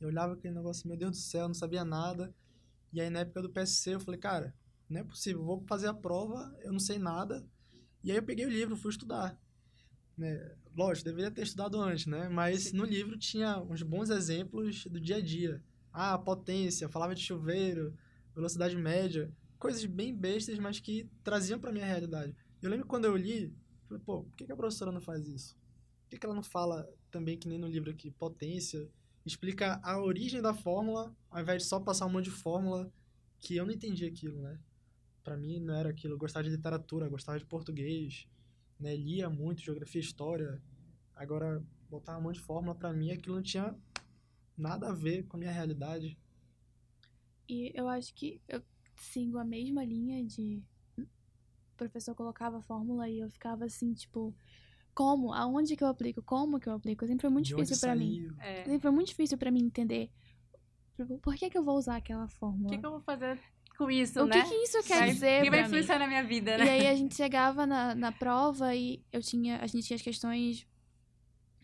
eu 0.00 0.08
olhava 0.08 0.32
aquele 0.32 0.52
negócio, 0.52 0.88
meu 0.88 0.96
Deus 0.96 1.12
do 1.12 1.16
céu, 1.18 1.46
não 1.46 1.54
sabia 1.54 1.84
nada. 1.84 2.34
E 2.92 3.00
aí 3.00 3.08
na 3.08 3.20
época 3.20 3.42
do 3.42 3.48
PSC 3.48 3.94
eu 3.94 4.00
falei, 4.00 4.18
cara, 4.18 4.52
não 4.88 5.02
é 5.02 5.04
possível, 5.04 5.44
vou 5.44 5.64
fazer 5.68 5.86
a 5.86 5.94
prova, 5.94 6.52
eu 6.64 6.72
não 6.72 6.80
sei 6.80 6.98
nada. 6.98 7.46
E 8.02 8.10
aí 8.10 8.16
eu 8.16 8.24
peguei 8.24 8.44
o 8.44 8.50
livro, 8.50 8.76
fui 8.76 8.90
estudar. 8.90 9.40
Né? 10.18 10.52
Lógico, 10.76 11.04
deveria 11.04 11.30
ter 11.30 11.42
estudado 11.42 11.80
antes, 11.80 12.06
né? 12.06 12.28
Mas 12.28 12.72
no 12.72 12.84
livro 12.84 13.16
tinha 13.16 13.56
uns 13.60 13.82
bons 13.84 14.10
exemplos 14.10 14.84
do 14.86 15.00
dia 15.00 15.18
a 15.18 15.20
dia. 15.20 15.62
Ah, 15.92 16.18
potência, 16.18 16.88
falava 16.88 17.14
de 17.14 17.22
chuveiro, 17.22 17.96
velocidade 18.34 18.76
média, 18.76 19.32
coisas 19.60 19.84
bem 19.84 20.12
bestas, 20.12 20.58
mas 20.58 20.80
que 20.80 21.08
traziam 21.22 21.60
pra 21.60 21.70
minha 21.70 21.86
realidade. 21.86 22.34
Eu 22.60 22.68
lembro 22.68 22.88
quando 22.88 23.04
eu 23.04 23.16
li, 23.16 23.54
falei, 23.90 24.02
pô, 24.04 24.22
por 24.22 24.36
que 24.36 24.50
a 24.50 24.56
professora 24.56 24.92
não 24.92 25.00
faz 25.00 25.26
isso? 25.26 25.56
Por 26.08 26.18
que 26.18 26.24
ela 26.24 26.34
não 26.34 26.42
fala 26.42 26.88
também, 27.10 27.36
que 27.36 27.48
nem 27.48 27.58
no 27.58 27.66
livro 27.66 27.90
aqui, 27.90 28.10
potência, 28.10 28.88
explica 29.26 29.80
a 29.82 30.00
origem 30.00 30.40
da 30.40 30.54
fórmula, 30.54 31.14
ao 31.30 31.40
invés 31.40 31.62
de 31.62 31.68
só 31.68 31.80
passar 31.80 32.06
um 32.06 32.10
monte 32.10 32.24
de 32.24 32.30
fórmula, 32.30 32.92
que 33.40 33.56
eu 33.56 33.66
não 33.66 33.72
entendi 33.72 34.04
aquilo, 34.04 34.40
né? 34.40 34.58
Pra 35.22 35.36
mim 35.36 35.60
não 35.60 35.74
era 35.74 35.90
aquilo, 35.90 36.14
eu 36.14 36.18
gostava 36.18 36.44
de 36.44 36.50
literatura, 36.50 37.08
gostava 37.08 37.38
de 37.38 37.44
português, 37.44 38.26
né? 38.78 38.96
Lia 38.96 39.28
muito, 39.28 39.62
geografia, 39.62 40.00
história. 40.00 40.62
Agora, 41.14 41.62
botar 41.88 42.16
um 42.16 42.22
monte 42.22 42.36
de 42.36 42.42
fórmula 42.42 42.74
pra 42.74 42.92
mim, 42.92 43.10
aquilo 43.10 43.36
não 43.36 43.42
tinha 43.42 43.76
nada 44.56 44.88
a 44.88 44.92
ver 44.92 45.24
com 45.26 45.36
a 45.36 45.40
minha 45.40 45.52
realidade. 45.52 46.16
E 47.48 47.72
eu 47.74 47.88
acho 47.88 48.14
que 48.14 48.40
eu 48.48 48.62
sigo 48.94 49.38
a 49.38 49.44
mesma 49.44 49.84
linha 49.84 50.24
de. 50.24 50.62
O 51.80 51.88
professor 51.88 52.14
colocava 52.14 52.58
a 52.58 52.62
fórmula 52.62 53.08
e 53.08 53.20
eu 53.20 53.30
ficava 53.30 53.64
assim, 53.64 53.94
tipo, 53.94 54.34
como? 54.94 55.32
Aonde 55.32 55.74
que 55.76 55.82
eu 55.82 55.88
aplico? 55.88 56.20
Como 56.22 56.60
que 56.60 56.68
eu 56.68 56.74
aplico? 56.74 57.06
Sempre 57.06 57.22
foi 57.22 57.30
muito 57.30 57.46
De 57.46 57.54
difícil 57.54 57.78
pra 57.80 57.94
mim. 57.96 58.28
É, 58.38 58.64
Sempre 58.64 58.80
foi 58.80 58.90
muito 58.90 59.08
difícil 59.08 59.38
pra 59.38 59.50
mim 59.50 59.64
entender. 59.64 60.10
Tipo, 60.96 61.18
Por 61.20 61.34
que 61.36 61.48
que 61.48 61.56
eu 61.56 61.64
vou 61.64 61.76
usar 61.78 61.96
aquela 61.96 62.26
o 62.26 62.28
fórmula? 62.28 62.68
que, 62.68 62.78
que 62.78 62.84
eu 62.86 62.90
vou 62.90 63.00
fazer 63.00 63.38
com 63.78 63.90
isso, 63.90 64.22
o 64.22 64.26
né? 64.26 64.42
que 64.42 64.48
que 64.50 64.54
isso 64.56 64.82
quer 64.82 64.98
Vai- 64.98 65.10
dizer 65.14 65.40
O 65.40 65.44
que 65.44 65.50
vai 65.50 65.60
mim? 65.60 65.66
influenciar 65.66 65.98
na 65.98 66.06
minha 66.06 66.22
vida, 66.22 66.54
E 66.56 66.58
né? 66.58 66.70
aí 66.70 66.86
a 66.86 66.94
gente 66.94 67.14
chegava 67.14 67.66
na, 67.66 67.94
na 67.94 68.12
prova 68.12 68.74
e 68.74 69.02
eu 69.10 69.22
tinha, 69.22 69.56
a 69.58 69.66
gente 69.66 69.86
tinha 69.86 69.96
as 69.96 70.02
questões 70.02 70.66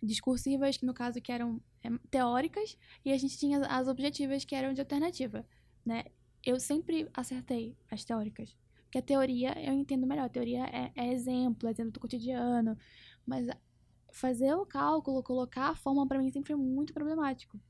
discursivas, 0.02 0.78
que 0.78 0.86
no 0.86 0.94
caso 0.94 1.20
que 1.20 1.30
eram 1.30 1.60
é, 1.82 1.90
teóricas, 2.10 2.78
e 3.04 3.12
a 3.12 3.18
gente 3.18 3.36
tinha 3.38 3.58
as 3.66 3.86
objetivas, 3.88 4.44
que 4.46 4.54
eram 4.54 4.72
de 4.72 4.80
alternativa, 4.80 5.44
né? 5.84 6.04
Eu 6.42 6.58
sempre 6.60 7.06
acertei 7.12 7.76
as 7.90 8.04
teóricas. 8.04 8.56
Porque 8.86 8.98
a 8.98 9.02
teoria 9.02 9.52
eu 9.64 9.72
entendo 9.74 10.06
melhor. 10.06 10.24
A 10.24 10.28
teoria 10.28 10.64
é, 10.66 10.92
é 10.94 11.12
exemplo, 11.12 11.68
é 11.68 11.72
exemplo 11.72 11.92
do 11.92 12.00
cotidiano. 12.00 12.76
Mas 13.26 13.46
fazer 14.12 14.54
o 14.54 14.64
cálculo, 14.64 15.22
colocar 15.22 15.70
a 15.70 15.74
forma, 15.74 16.06
pra 16.06 16.18
mim 16.18 16.30
sempre 16.30 16.54
foi 16.54 16.56
muito 16.56 16.94
problemático. 16.94 17.60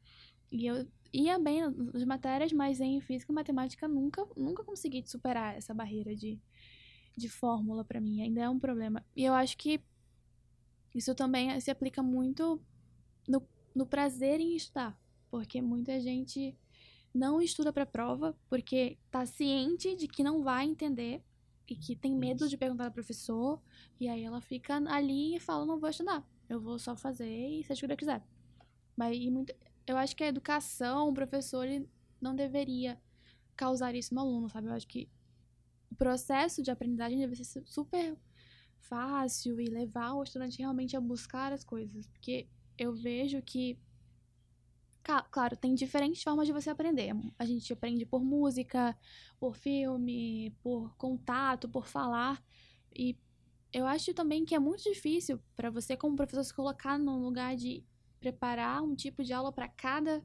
E 0.51 0.67
eu 0.67 0.87
ia 1.13 1.39
bem 1.39 1.69
nas 1.69 2.05
matérias, 2.05 2.53
mas 2.53 2.81
em 2.81 3.01
física 3.01 3.33
e 3.33 3.35
matemática 3.35 3.89
nunca, 3.89 4.25
nunca 4.37 4.63
consegui 4.63 5.03
superar 5.07 5.57
essa 5.57 5.75
barreira 5.75 6.15
de, 6.15 6.39
de 7.17 7.29
fórmula 7.29 7.85
pra 7.85 8.01
mim. 8.01 8.23
Ainda 8.23 8.43
é 8.43 8.49
um 8.49 8.59
problema. 8.59 9.05
E 9.17 9.25
eu 9.25 9.35
acho 9.35 9.57
que 9.57 9.81
isso 10.95 11.15
também 11.15 11.59
se 11.61 11.71
aplica 11.71 12.03
muito 12.03 12.61
no, 13.27 13.43
no 13.75 13.87
prazer 13.87 14.41
em 14.41 14.55
estudar. 14.55 14.99
Porque 15.31 15.61
muita 15.61 16.01
gente 16.01 16.57
não 17.17 17.41
estuda 17.41 17.73
pra 17.73 17.87
prova 17.87 18.37
porque 18.49 18.99
tá 19.11 19.27
ciente 19.27 19.97
de 19.97 20.09
que 20.09 20.23
não 20.23 20.43
vai 20.43 20.67
entender 20.67 21.23
e 21.69 21.75
que 21.75 21.97
tem 21.97 22.15
medo 22.15 22.49
de 22.49 22.57
perguntar 22.57 22.87
ao 22.87 22.93
professor. 22.93 23.61
E 24.01 24.09
aí 24.09 24.25
ela 24.25 24.41
fica 24.41 24.77
ali 24.91 25.37
e 25.37 25.41
fala: 25.41 25.67
não 25.67 25.79
vou 25.79 25.91
estudar. 25.91 26.25
Eu 26.49 26.61
vou 26.61 26.79
só 26.79 26.97
fazer 26.97 27.27
e 27.29 27.61
o 27.63 27.65
que 27.77 27.85
eu 27.93 27.97
quiser. 27.97 28.23
Mas 28.97 29.17
e 29.17 29.31
muito, 29.31 29.55
eu 29.87 29.97
acho 29.97 30.17
que 30.17 30.25
a 30.25 30.29
educação, 30.29 31.09
o 31.09 31.15
professor, 31.15 31.67
ele 31.67 31.89
não 32.21 32.35
deveria 32.35 33.01
causar 33.57 33.95
isso 33.95 34.15
no 34.15 34.21
aluno, 34.21 34.49
sabe? 34.49 34.69
Eu 34.69 34.73
acho 34.75 34.87
que 34.89 35.09
o 35.91 35.95
processo 35.95 36.63
de 36.63 36.71
aprendizagem 36.71 37.19
deve 37.19 37.37
ser 37.37 37.45
su- 37.45 37.67
super 37.67 38.17
fácil 38.81 39.61
e 39.61 39.67
levar 39.67 40.15
o 40.15 40.23
estudante 40.23 40.59
realmente 40.59 40.97
a 40.97 41.01
buscar 41.01 41.53
as 41.53 41.65
coisas. 41.65 42.07
Porque 42.09 42.49
eu 42.79 42.95
vejo 42.95 43.43
que, 43.43 43.79
claro, 45.31 45.57
tem 45.57 45.75
diferentes 45.75 46.23
formas 46.23 46.47
de 46.47 46.53
você 46.53 46.71
aprender. 46.71 47.13
A 47.39 47.45
gente 47.45 47.73
aprende 47.73 48.05
por 48.05 48.23
música, 48.25 48.97
por 49.39 49.55
filme, 49.57 50.51
por 50.63 50.95
contato, 50.97 51.69
por 51.69 51.87
falar. 51.87 52.43
E 52.95 53.17
eu 53.73 53.87
acho 53.87 54.13
também 54.15 54.45
que 54.45 54.55
é 54.55 54.59
muito 54.59 54.83
difícil 54.83 55.41
para 55.55 55.71
você, 55.71 55.97
como 55.97 56.17
professor, 56.17 56.45
se 56.45 56.55
colocar 56.55 56.99
no 56.99 57.19
lugar 57.19 57.57
de 57.57 57.85
preparar 58.19 58.83
um 58.83 58.95
tipo 58.97 59.23
de 59.23 59.33
aula 59.33 59.53
para 59.53 59.69
cada 59.69 60.25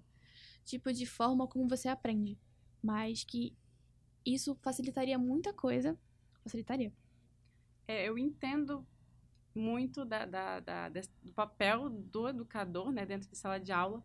tipo 0.63 0.91
de 0.93 1.05
forma 1.05 1.47
como 1.47 1.67
você 1.67 1.87
aprende. 1.87 2.39
Mas 2.81 3.23
que 3.23 3.55
isso 4.25 4.55
facilitaria 4.61 5.17
muita 5.17 5.53
coisa. 5.53 5.97
Facilitaria. 6.43 6.91
É, 7.87 8.07
eu 8.07 8.17
entendo 8.17 8.85
muito 9.53 10.05
da, 10.05 10.25
da- 10.25 10.59
da- 10.59 10.89
do 10.89 11.33
papel 11.33 11.89
do 11.89 12.29
educador, 12.29 12.91
né, 12.91 13.05
dentro 13.05 13.29
de 13.29 13.37
sala 13.37 13.59
de 13.59 13.71
aula. 13.71 14.03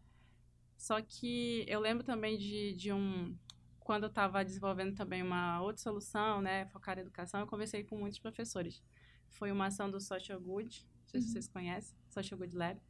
Só 0.76 1.00
que 1.00 1.64
eu 1.68 1.80
lembro 1.80 2.04
também 2.04 2.36
de, 2.38 2.74
de 2.74 2.92
um... 2.92 3.36
Quando 3.80 4.04
eu 4.04 4.08
estava 4.08 4.44
desenvolvendo 4.44 4.94
também 4.94 5.22
uma 5.22 5.62
outra 5.62 5.80
solução, 5.82 6.40
né, 6.42 6.66
focar 6.66 6.98
em 6.98 7.02
educação, 7.02 7.40
eu 7.40 7.46
conversei 7.46 7.84
com 7.84 7.96
muitos 7.96 8.18
professores. 8.18 8.82
Foi 9.30 9.52
uma 9.52 9.66
ação 9.66 9.90
do 9.90 10.00
Social 10.00 10.40
Good, 10.40 10.84
não 11.02 11.08
sei 11.08 11.20
se 11.20 11.26
Uhum. 11.28 11.32
vocês 11.32 11.48
conhecem, 11.48 11.96
Social 12.10 12.38
Good 12.38 12.56
Lab. 12.56 12.80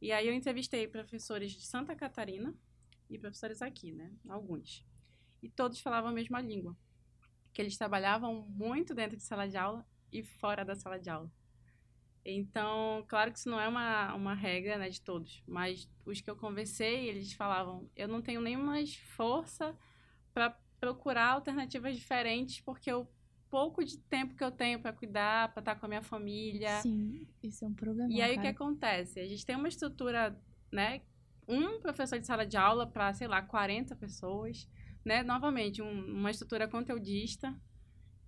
E 0.00 0.10
aí 0.10 0.26
eu 0.26 0.32
entrevistei 0.34 0.88
professores 0.88 1.52
de 1.52 1.60
Santa 1.66 1.94
Catarina 1.94 2.54
e 3.10 3.18
professores 3.18 3.60
aqui, 3.60 3.92
né, 3.92 4.10
alguns. 4.28 4.84
E 5.42 5.50
todos 5.50 5.80
falavam 5.80 6.10
a 6.10 6.14
mesma 6.14 6.40
língua. 6.40 6.76
Que 7.52 7.60
eles 7.60 7.76
trabalhavam 7.76 8.46
muito 8.48 8.94
dentro 8.94 9.16
de 9.16 9.22
sala 9.22 9.46
de 9.46 9.56
aula 9.56 9.86
e 10.10 10.22
fora 10.24 10.64
da 10.64 10.74
sala 10.74 10.98
de 10.98 11.10
aula. 11.10 11.30
Então, 12.24 13.04
claro 13.08 13.32
que 13.32 13.38
isso 13.38 13.50
não 13.50 13.58
é 13.60 13.66
uma, 13.68 14.14
uma 14.14 14.34
regra 14.34 14.78
né, 14.78 14.88
de 14.88 15.00
todos, 15.00 15.42
mas 15.46 15.88
os 16.06 16.20
que 16.20 16.30
eu 16.30 16.36
conversei, 16.36 17.08
eles 17.08 17.32
falavam: 17.32 17.90
eu 17.96 18.06
não 18.06 18.22
tenho 18.22 18.40
nenhuma 18.40 18.76
força 19.16 19.76
para 20.32 20.50
procurar 20.78 21.32
alternativas 21.32 21.96
diferentes, 21.96 22.60
porque 22.60 22.92
o 22.92 23.06
pouco 23.50 23.84
de 23.84 23.98
tempo 23.98 24.34
que 24.34 24.42
eu 24.42 24.50
tenho 24.50 24.80
para 24.80 24.92
cuidar, 24.92 25.52
para 25.52 25.60
estar 25.60 25.76
com 25.76 25.86
a 25.86 25.88
minha 25.88 26.02
família. 26.02 26.80
Sim, 26.80 27.26
isso 27.42 27.64
é 27.64 27.68
um 27.68 27.74
problema. 27.74 28.10
E 28.12 28.22
aí 28.22 28.30
o 28.30 28.34
que 28.34 28.36
cara. 28.42 28.50
acontece? 28.50 29.20
A 29.20 29.26
gente 29.26 29.44
tem 29.44 29.56
uma 29.56 29.68
estrutura, 29.68 30.36
né? 30.72 31.02
Um 31.46 31.80
professor 31.80 32.18
de 32.18 32.26
sala 32.26 32.46
de 32.46 32.56
aula 32.56 32.86
para, 32.86 33.12
sei 33.12 33.26
lá, 33.28 33.42
40 33.42 33.94
pessoas, 33.96 34.66
né? 35.04 35.22
Novamente, 35.22 35.82
um- 35.82 36.14
uma 36.14 36.30
estrutura 36.30 36.66
conteudista 36.68 37.54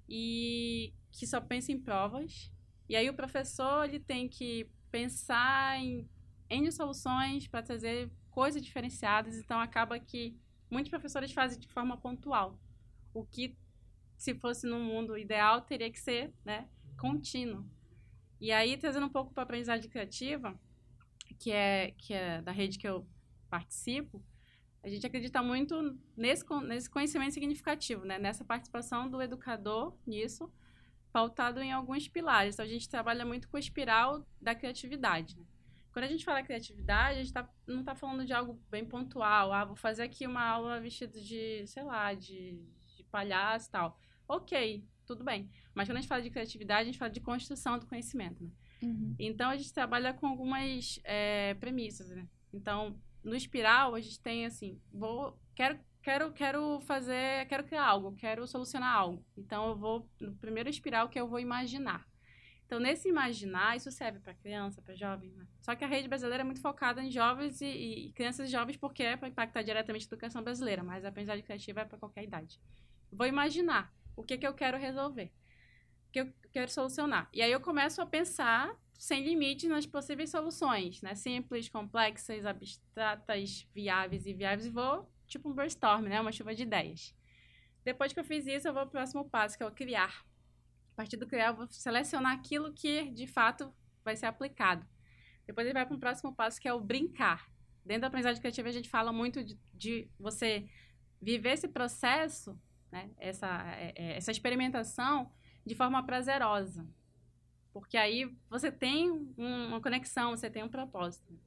e 0.09 0.92
que 1.12 1.26
só 1.26 1.40
pensa 1.40 1.72
em 1.72 1.80
provas. 1.80 2.52
E 2.88 2.97
aí 2.97 3.09
o 3.09 3.14
professor 3.14 3.85
ele 3.85 4.01
tem 4.01 4.29
que 4.29 4.68
pensar 4.90 5.79
em 5.79 6.09
N 6.49 6.70
soluções 6.70 7.49
para 7.49 7.62
trazer 7.62 8.11
coisas 8.31 8.62
diferenciadas, 8.62 9.37
então 9.38 9.59
acaba 9.59 9.99
que 9.99 10.37
muitos 10.70 10.90
professores 10.90 11.33
fazem 11.33 11.59
de 11.59 11.68
forma 11.68 11.97
pontual. 11.97 12.59
O 13.12 13.25
que 13.25 13.57
se 14.16 14.35
fosse 14.35 14.66
no 14.66 14.79
mundo 14.79 15.16
ideal 15.16 15.61
teria 15.61 15.90
que 15.90 16.01
ser, 16.01 16.33
né, 16.44 16.68
contínuo. 16.99 17.64
E 18.40 18.53
aí, 18.53 18.77
trazendo 18.77 19.07
um 19.07 19.11
pouco 19.11 19.33
para 19.33 19.42
a 19.42 19.44
aprendizagem 19.44 19.88
criativa, 19.88 20.59
que 21.38 21.51
é, 21.51 21.92
que 21.92 22.12
é 22.12 22.42
da 22.42 22.53
rede 22.53 22.79
que 22.79 22.87
eu 22.87 23.07
participo, 23.49 24.23
a 24.83 24.88
gente 24.88 25.07
acredita 25.07 25.42
muito 25.42 25.99
nesse, 26.16 26.44
nesse 26.66 26.90
conhecimento 26.90 27.33
significativo, 27.33 28.05
né? 28.05 28.18
Nessa 28.18 28.44
participação 28.44 29.09
do 29.09 29.23
educador 29.23 29.97
nisso, 30.07 30.53
pautado 31.14 31.62
em 31.62 31.70
alguns 31.70 32.09
pilares. 32.09 32.57
Então, 32.57 32.64
a 32.64 32.68
gente 32.68 32.88
trabalha 32.88 33.24
muito 33.24 33.48
com 33.48 33.57
a 33.57 33.61
espiral 33.61 34.27
da 34.40 34.53
criatividade. 34.53 35.38
Né? 35.38 35.44
Quando 35.92 36.07
a 36.07 36.09
gente 36.09 36.24
fala 36.24 36.42
criatividade, 36.42 37.20
a 37.20 37.22
gente 37.22 37.33
tá, 37.33 37.48
não 37.68 37.81
está 37.81 37.94
falando 37.94 38.27
de 38.27 38.33
algo 38.33 38.61
bem 38.68 38.85
pontual. 38.85 39.53
Ah, 39.53 39.64
vou 39.64 39.77
fazer 39.77 40.03
aqui 40.03 40.27
uma 40.27 40.42
aula 40.44 40.81
vestida 40.81 41.20
de, 41.20 41.64
sei 41.68 41.85
lá, 41.85 42.12
de, 42.14 42.61
de 42.96 43.05
palhaço 43.12 43.68
e 43.68 43.70
tal. 43.70 43.96
Ok, 44.27 44.85
tudo 45.07 45.22
bem. 45.22 45.48
Mas 45.72 45.87
quando 45.87 45.98
a 45.98 46.00
gente 46.00 46.09
fala 46.09 46.20
de 46.20 46.31
criatividade, 46.31 46.81
a 46.81 46.87
gente 46.87 46.98
fala 46.98 47.12
de 47.12 47.20
construção 47.20 47.79
do 47.79 47.87
conhecimento, 47.87 48.42
né? 48.42 48.50
Uhum. 48.83 49.14
Então, 49.16 49.50
a 49.50 49.57
gente 49.57 49.72
trabalha 49.72 50.12
com 50.12 50.27
algumas 50.27 50.98
é, 51.05 51.55
premissas, 51.55 52.09
né? 52.09 52.27
Então, 52.53 53.00
no 53.22 53.37
espiral, 53.37 53.94
a 53.94 54.00
gente 54.00 54.18
tem 54.18 54.46
assim, 54.46 54.81
vou, 54.92 55.40
quero, 55.55 55.79
quero, 56.05 56.31
quero 56.33 56.81
fazer, 56.81 57.47
quero 57.49 57.64
criar 57.64 57.87
algo, 57.87 58.14
quero 58.14 58.47
solucionar 58.47 58.95
algo. 58.95 59.25
Então, 59.37 59.71
eu 59.71 59.77
vou 59.77 60.09
no 60.21 60.37
primeiro 60.37 60.69
espiral 60.69 61.09
que 61.09 61.19
eu 61.19 61.27
vou 61.27 61.40
imaginar. 61.40 62.07
Então, 62.67 62.79
nesse 62.79 63.09
imaginar, 63.09 63.77
isso 63.77 63.90
serve 63.90 64.21
para 64.21 64.35
criança, 64.35 64.83
para 64.83 64.95
jovem, 64.95 65.31
né? 65.33 65.47
Só 65.62 65.75
que 65.75 65.83
a 65.83 65.88
rede 65.88 66.07
brasileira 66.07 66.43
é 66.43 66.45
muito 66.45 66.61
focada 66.61 67.03
em 67.03 67.11
jovens 67.11 67.61
e, 67.61 67.67
e 67.67 68.12
crianças 68.12 68.49
e 68.49 68.53
jovens 68.53 68.77
porque 68.77 69.03
é 69.03 69.17
para 69.17 69.29
impactar 69.29 69.62
diretamente 69.62 70.05
a 70.05 70.09
educação 70.09 70.43
brasileira, 70.43 70.83
mas 70.83 71.05
a 71.05 71.09
aprendizagem 71.09 71.45
criativa 71.45 71.81
é 71.81 71.85
para 71.85 71.99
qualquer 71.99 72.25
idade. 72.25 72.61
Vou 73.11 73.27
imaginar 73.27 73.93
o 74.14 74.23
que, 74.23 74.37
que 74.37 74.47
eu 74.47 74.55
quero 74.55 74.77
resolver, 74.77 75.33
o 76.09 76.12
que 76.12 76.21
eu 76.21 76.33
quero 76.53 76.71
solucionar. 76.71 77.29
E 77.33 77.40
aí 77.40 77.53
eu 77.53 77.61
começo 77.61 78.01
a 78.03 78.07
pensar 78.07 78.75
sem 78.99 79.25
limite 79.25 79.69
nas 79.69 79.87
possíveis 79.87 80.31
soluções, 80.31 81.01
né? 81.03 81.14
Simples, 81.14 81.69
complexas, 81.69 82.45
abstratas, 82.45 83.67
viáveis 83.75 84.27
e 84.27 84.33
viáveis, 84.33 84.67
e 84.67 84.71
vou, 84.71 85.07
tipo 85.26 85.48
um 85.48 85.54
brainstorm, 85.54 86.04
né? 86.04 86.20
Uma 86.20 86.32
chuva 86.32 86.54
de 86.54 86.62
ideias. 86.62 87.14
Depois 87.84 88.12
que 88.12 88.20
eu 88.20 88.24
fiz 88.24 88.46
isso, 88.46 88.66
eu 88.66 88.72
vou 88.72 88.82
para 88.82 88.88
o 88.88 88.92
próximo 88.92 89.28
passo, 89.28 89.56
que 89.56 89.62
é 89.62 89.66
o 89.66 89.72
criar. 89.72 90.24
A 90.92 90.96
partir 90.96 91.16
do 91.16 91.26
criar, 91.26 91.48
eu 91.48 91.56
vou 91.56 91.66
selecionar 91.70 92.32
aquilo 92.32 92.72
que, 92.72 93.10
de 93.10 93.26
fato, 93.26 93.72
vai 94.04 94.16
ser 94.16 94.26
aplicado. 94.26 94.87
Depois 95.46 95.66
ele 95.66 95.74
vai 95.74 95.84
para 95.84 95.96
o 95.96 96.00
próximo 96.00 96.34
passo, 96.34 96.60
que 96.60 96.68
é 96.68 96.72
o 96.72 96.80
brincar. 96.80 97.50
Dentro 97.84 98.02
da 98.02 98.06
aprendizagem 98.06 98.40
criativa, 98.40 98.68
a 98.68 98.72
gente 98.72 98.88
fala 98.88 99.12
muito 99.12 99.44
de, 99.44 99.58
de 99.74 100.08
você 100.18 100.66
viver 101.20 101.50
esse 101.50 101.68
processo, 101.68 102.58
né? 102.90 103.10
essa, 103.18 103.48
é, 103.76 103.92
é, 103.96 104.16
essa 104.16 104.30
experimentação, 104.30 105.30
de 105.66 105.74
forma 105.74 106.02
prazerosa. 106.04 106.87
Porque 107.72 107.96
aí 107.96 108.34
você 108.48 108.70
tem 108.70 109.10
uma 109.37 109.80
conexão, 109.80 110.30
você 110.30 110.48
tem 110.48 110.62
um 110.62 110.68
propósito. 110.68 111.38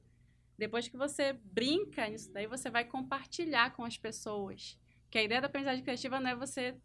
Depois 0.58 0.88
que 0.88 0.96
você 0.96 1.32
brinca 1.32 2.08
nisso 2.08 2.32
daí, 2.32 2.46
você 2.46 2.68
vai 2.68 2.84
compartilhar 2.84 3.74
com 3.74 3.84
as 3.84 3.96
pessoas. 3.96 4.78
Que 5.10 5.18
a 5.18 5.22
ideia 5.22 5.40
da 5.40 5.46
aprendizagem 5.46 5.82
criativa 5.82 6.20
não 6.20 6.30
é 6.30 6.36
você 6.36 6.76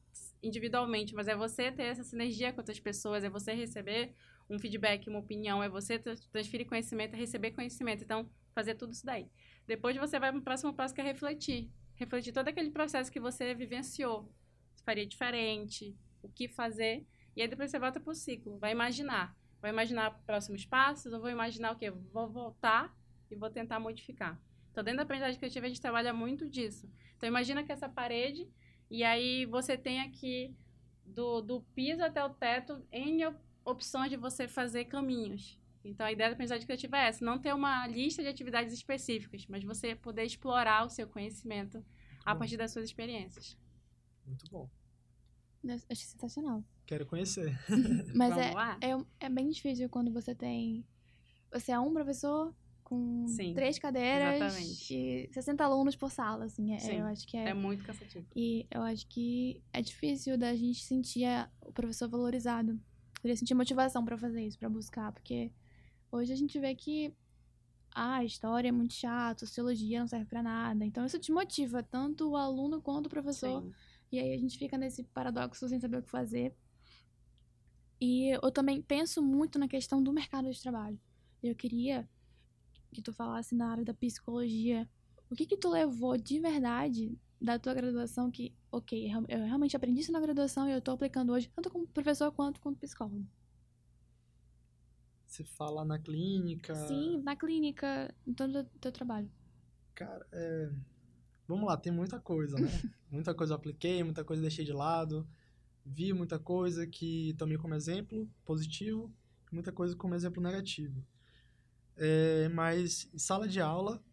individualmente, 0.42 1.16
mas 1.16 1.28
é 1.28 1.36
você 1.36 1.72
ter 1.72 1.84
essa 1.84 2.04
sinergia 2.04 2.54
com 2.54 2.60
outras 2.60 2.80
pessoas, 2.80 3.24
é 3.24 3.30
você 3.30 3.54
receber 3.54 4.14
um 4.50 4.60
feedback, 4.60 5.10
uma 5.10 5.20
opinião, 5.20 5.64
é 5.64 5.68
você 5.68 5.98
transferir 6.32 6.68
conhecimento, 6.68 7.16
é 7.16 7.18
receber 7.18 7.52
conhecimento. 7.52 8.04
Então, 8.04 8.30
fazer 8.54 8.76
tudo 8.76 8.94
isso 8.94 9.06
daí. 9.06 9.28
Depois 9.66 9.98
você 9.98 10.20
vai 10.20 10.32
para 10.32 10.40
o 10.40 10.44
próximo 10.44 10.74
passo 10.74 10.94
que 10.94 11.02
é 11.02 11.04
refletir. 11.04 11.72
Refletir 11.96 12.32
todo 12.32 12.48
aquele 12.48 12.70
processo 12.70 13.12
que 13.12 13.20
você 13.20 13.54
vivenciou. 13.56 14.32
Você 14.74 14.84
faria 14.84 15.06
diferente, 15.06 15.96
o 16.22 16.30
que 16.30 16.48
fazer 16.48 17.06
e 17.36 17.42
aí 17.42 17.48
depois 17.48 17.72
você 17.72 17.80
volta 17.80 18.00
pro 18.00 18.14
ciclo, 18.14 18.58
vai 18.60 18.72
imaginar. 18.72 19.36
Vai 19.62 19.72
imaginar 19.72 20.12
próximos 20.26 20.66
passos, 20.66 21.12
ou 21.14 21.20
vou 21.20 21.30
imaginar 21.30 21.72
o 21.72 21.78
quê? 21.78 21.90
Vou 21.90 22.30
voltar 22.30 22.94
e 23.34 23.36
vou 23.36 23.50
tentar 23.50 23.80
modificar. 23.80 24.40
Então, 24.72 24.84
dentro 24.84 24.98
da 24.98 25.04
aprendizagem 25.04 25.40
criativa, 25.40 25.66
a 25.66 25.70
gente 25.70 25.82
trabalha 25.82 26.14
muito 26.14 26.50
disso. 26.50 26.90
Então, 27.18 27.28
imagina 27.28 27.64
que 27.64 27.72
essa 27.72 27.88
parede, 27.88 28.50
e 28.90 29.04
aí 29.04 29.46
você 29.46 29.78
tem 29.78 30.02
aqui 30.02 30.56
do, 31.06 31.42
do 31.42 31.62
piso 31.76 32.02
até 32.02 32.24
o 32.24 32.30
teto, 32.30 32.86
N 32.92 33.36
opções 33.64 34.10
de 34.10 34.18
você 34.18 34.48
fazer 34.48 34.86
caminhos. 34.86 35.60
Então, 35.84 36.06
a 36.06 36.12
ideia 36.12 36.30
da 36.30 36.34
aprendizagem 36.34 36.66
criativa 36.66 36.98
é 36.98 37.08
essa, 37.08 37.26
não 37.26 37.38
ter 37.38 37.54
uma 37.54 37.86
lista 37.88 38.22
de 38.22 38.30
atividades 38.30 38.74
específicas, 38.74 39.46
mas 39.48 39.64
você 39.64 39.96
poder 39.96 40.24
explorar 40.24 40.86
o 40.86 40.90
seu 40.90 41.08
conhecimento 41.08 41.84
a 42.26 42.34
partir 42.34 42.56
das 42.56 42.72
suas 42.72 42.86
experiências. 42.86 43.58
Muito 44.26 44.46
bom. 44.50 44.70
Achei 45.90 46.08
sensacional. 46.08 46.64
Quero 46.86 47.06
conhecer. 47.06 47.58
Mas 48.14 48.38
é, 48.38 48.52
é, 48.82 49.06
é, 49.22 49.30
bem 49.30 49.50
difícil 49.50 49.90
quando 49.90 50.12
você 50.12 50.36
tem. 50.36 50.86
Você 51.52 51.72
é 51.72 51.80
um 51.80 51.94
professor 51.94 52.54
com 52.94 53.28
Sim, 53.28 53.54
três 53.54 53.80
cadeiras 53.80 54.36
exatamente. 54.36 54.94
e 54.94 55.34
60 55.34 55.64
alunos 55.64 55.96
por 55.96 56.12
sala, 56.12 56.46
assim. 56.46 56.74
É, 56.74 56.80
Sim, 56.80 57.00
eu 57.00 57.06
acho 57.06 57.28
que 57.28 57.36
é, 57.36 57.50
é 57.50 57.54
muito 57.54 57.84
cansativo. 57.84 58.26
E 58.36 58.68
eu 58.70 58.84
acho 58.84 59.08
que 59.08 59.62
é 59.74 59.82
difícil 59.82 60.38
da 60.38 60.56
gente 60.56 60.84
sentir 60.84 61.28
o 61.62 61.72
professor 61.72 62.08
valorizado. 62.08 62.80
Queria 63.20 63.36
sentir 63.36 63.56
motivação 63.56 64.06
para 64.06 64.18
fazer 64.18 64.46
isso, 64.46 64.60
para 64.60 64.70
buscar, 64.70 65.12
porque 65.12 65.52
hoje 66.12 66.32
a 66.32 66.36
gente 66.36 66.60
vê 66.60 66.76
que 66.76 67.14
ah, 67.96 68.18
a 68.18 68.26
história 68.26 68.70
é 68.70 68.72
muito 68.72 68.94
chata, 68.94 69.46
sociologia 69.46 70.00
não 70.00 70.08
serve 70.08 70.26
para 70.26 70.44
nada. 70.44 70.86
Então 70.86 71.06
isso 71.06 71.18
te 71.18 71.32
motiva 71.32 71.82
tanto 71.82 72.30
o 72.30 72.38
aluno 72.38 72.82
quanto 72.82 73.08
o 73.08 73.10
professor. 73.10 73.64
Sim. 73.64 73.74
E 74.12 74.20
aí 74.20 74.34
a 74.34 74.38
gente 74.38 74.58
fica 74.60 74.78
nesse 74.78 75.04
paradoxo 75.04 75.68
sem 75.68 75.80
saber 75.80 75.98
o 75.98 76.04
que 76.04 76.10
fazer. 76.12 76.56
E 78.00 78.30
eu 78.30 78.52
também 78.52 78.82
penso 78.82 79.24
muito 79.24 79.58
na 79.58 79.68
questão 79.68 80.04
do 80.04 80.14
mercado 80.14 80.52
de 80.52 80.62
trabalho. 80.62 81.00
Eu 81.42 81.56
queria 81.56 82.08
que 82.94 83.02
tu 83.02 83.12
falasse 83.12 83.56
na 83.56 83.70
área 83.70 83.84
da 83.84 83.94
psicologia. 83.94 84.88
O 85.30 85.36
que 85.36 85.46
que 85.46 85.58
tu 85.58 85.70
levou 85.70 86.18
de 86.18 86.40
verdade 86.40 87.18
da 87.42 87.60
tua 87.60 87.74
graduação 87.74 88.32
que, 88.32 88.56
ok, 88.72 89.12
eu 89.28 89.40
realmente 89.46 89.76
aprendi 89.76 90.00
isso 90.02 90.12
na 90.12 90.22
graduação 90.22 90.70
e 90.70 90.72
eu 90.72 90.82
tô 90.82 90.92
aplicando 90.92 91.34
hoje, 91.34 91.50
tanto 91.54 91.70
como 91.70 91.88
professor 91.88 92.32
quanto 92.32 92.62
como 92.62 92.76
psicólogo? 92.76 93.26
Você 95.26 95.44
fala 95.44 95.84
na 95.84 95.98
clínica? 95.98 96.76
Sim, 96.76 97.22
na 97.24 97.36
clínica, 97.36 98.14
em 98.26 98.34
todo 98.34 98.60
o 98.60 98.64
teu 98.80 98.92
trabalho. 98.92 99.30
Cara, 99.96 100.26
é... 100.32 100.72
vamos 101.48 101.66
lá, 101.66 101.76
tem 101.76 101.92
muita 101.92 102.20
coisa, 102.20 102.56
né? 102.56 102.68
muita 103.12 103.34
coisa 103.34 103.54
eu 103.54 103.58
apliquei, 103.58 104.04
muita 104.04 104.24
coisa 104.24 104.40
eu 104.40 104.44
deixei 104.48 104.64
de 104.64 104.72
lado 104.72 105.28
vi 105.86 106.14
muita 106.14 106.40
coisa 106.40 106.88
que 106.88 107.36
tomei 107.38 107.58
como 107.58 107.76
exemplo 107.76 108.30
positivo, 108.46 109.12
muita 109.52 109.72
coisa 109.72 109.96
como 109.96 110.16
exemplo 110.16 110.42
negativo. 110.42 111.04
É, 111.96 112.50
mas 112.50 113.10
em 113.14 113.18
sala 113.18 113.48
de 113.48 113.62
aula, 113.62 114.04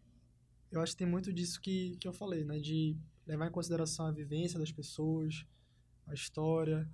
eu 0.71 0.81
acho 0.81 0.93
que 0.93 0.99
tem 0.99 1.07
muito 1.07 1.33
disso 1.33 1.59
que, 1.59 1.97
que 1.97 2.07
eu 2.07 2.13
falei, 2.13 2.43
né? 2.43 2.59
De 2.59 2.97
levar 3.25 3.47
em 3.47 3.51
consideração 3.51 4.05
a 4.05 4.11
vivência 4.11 4.59
das 4.59 4.71
pessoas, 4.71 5.45
a 6.07 6.13
história, 6.13 6.89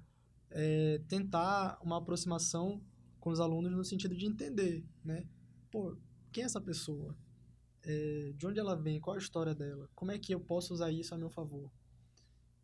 é, 0.50 1.02
tentar 1.08 1.80
uma 1.82 1.98
aproximação 1.98 2.82
com 3.20 3.30
os 3.30 3.40
alunos 3.40 3.72
no 3.72 3.84
sentido 3.84 4.16
de 4.16 4.26
entender, 4.26 4.86
né? 5.04 5.26
Pô, 5.72 5.98
quem 6.32 6.44
é 6.44 6.46
essa 6.46 6.62
pessoa? 6.62 7.16
É, 7.84 8.34
de 8.36 8.46
onde 8.48 8.60
ela 8.60 8.76
vem? 8.76 9.00
Qual 9.00 9.16
a 9.16 9.20
história 9.20 9.54
dela? 9.56 9.90
Como 9.96 10.12
é 10.12 10.18
que 10.18 10.34
eu 10.34 10.40
posso 10.40 10.74
usar 10.74 10.92
isso 10.92 11.14
a 11.14 11.18
meu 11.18 11.30
favor? 11.30 11.72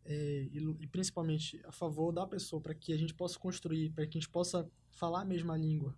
é, 0.04 0.48
e, 0.52 0.58
e, 0.80 0.86
principalmente 0.86 1.60
a 1.64 1.72
favor 1.72 2.12
da 2.12 2.26
pessoa, 2.26 2.60
para 2.60 2.74
que 2.74 2.92
a 2.92 2.96
gente 2.96 3.14
possa 3.14 3.38
construir, 3.38 3.90
para 3.90 4.06
que 4.06 4.18
a 4.18 4.20
gente 4.20 4.30
possa 4.30 4.68
falar 4.90 5.22
a 5.22 5.24
mesma 5.24 5.56
língua. 5.56 5.96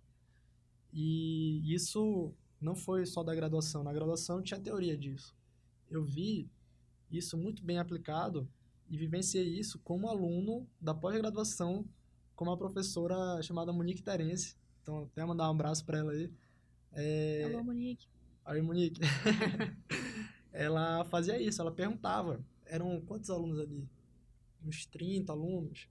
E 0.93 1.61
isso 1.73 2.33
não 2.59 2.75
foi 2.75 3.05
só 3.05 3.23
da 3.23 3.35
graduação. 3.35 3.83
Na 3.83 3.93
graduação 3.93 4.41
tinha 4.41 4.59
teoria 4.59 4.97
disso. 4.97 5.35
Eu 5.89 6.03
vi 6.03 6.49
isso 7.11 7.37
muito 7.37 7.63
bem 7.63 7.77
aplicado 7.77 8.47
e 8.89 8.97
vivenciei 8.97 9.47
isso 9.47 9.79
como 9.79 10.07
aluno 10.07 10.67
da 10.79 10.93
pós-graduação 10.93 11.85
com 12.35 12.45
uma 12.45 12.57
professora 12.57 13.41
chamada 13.41 13.73
Monique 13.73 14.01
Terence. 14.01 14.55
Então, 14.81 15.03
até 15.03 15.25
mandar 15.25 15.47
um 15.47 15.51
abraço 15.51 15.85
para 15.85 15.99
ela 15.99 16.11
aí. 16.11 16.31
É... 16.93 17.43
Alô, 17.45 17.63
Monique. 17.63 18.07
Oi, 18.45 18.61
Monique. 18.61 19.01
ela 20.51 21.03
fazia 21.05 21.41
isso, 21.41 21.61
ela 21.61 21.71
perguntava. 21.71 22.39
Eram 22.65 22.99
quantos 23.01 23.29
alunos 23.29 23.59
ali? 23.59 23.87
uns 24.67 24.85
30 24.85 25.31
alunos, 25.31 25.87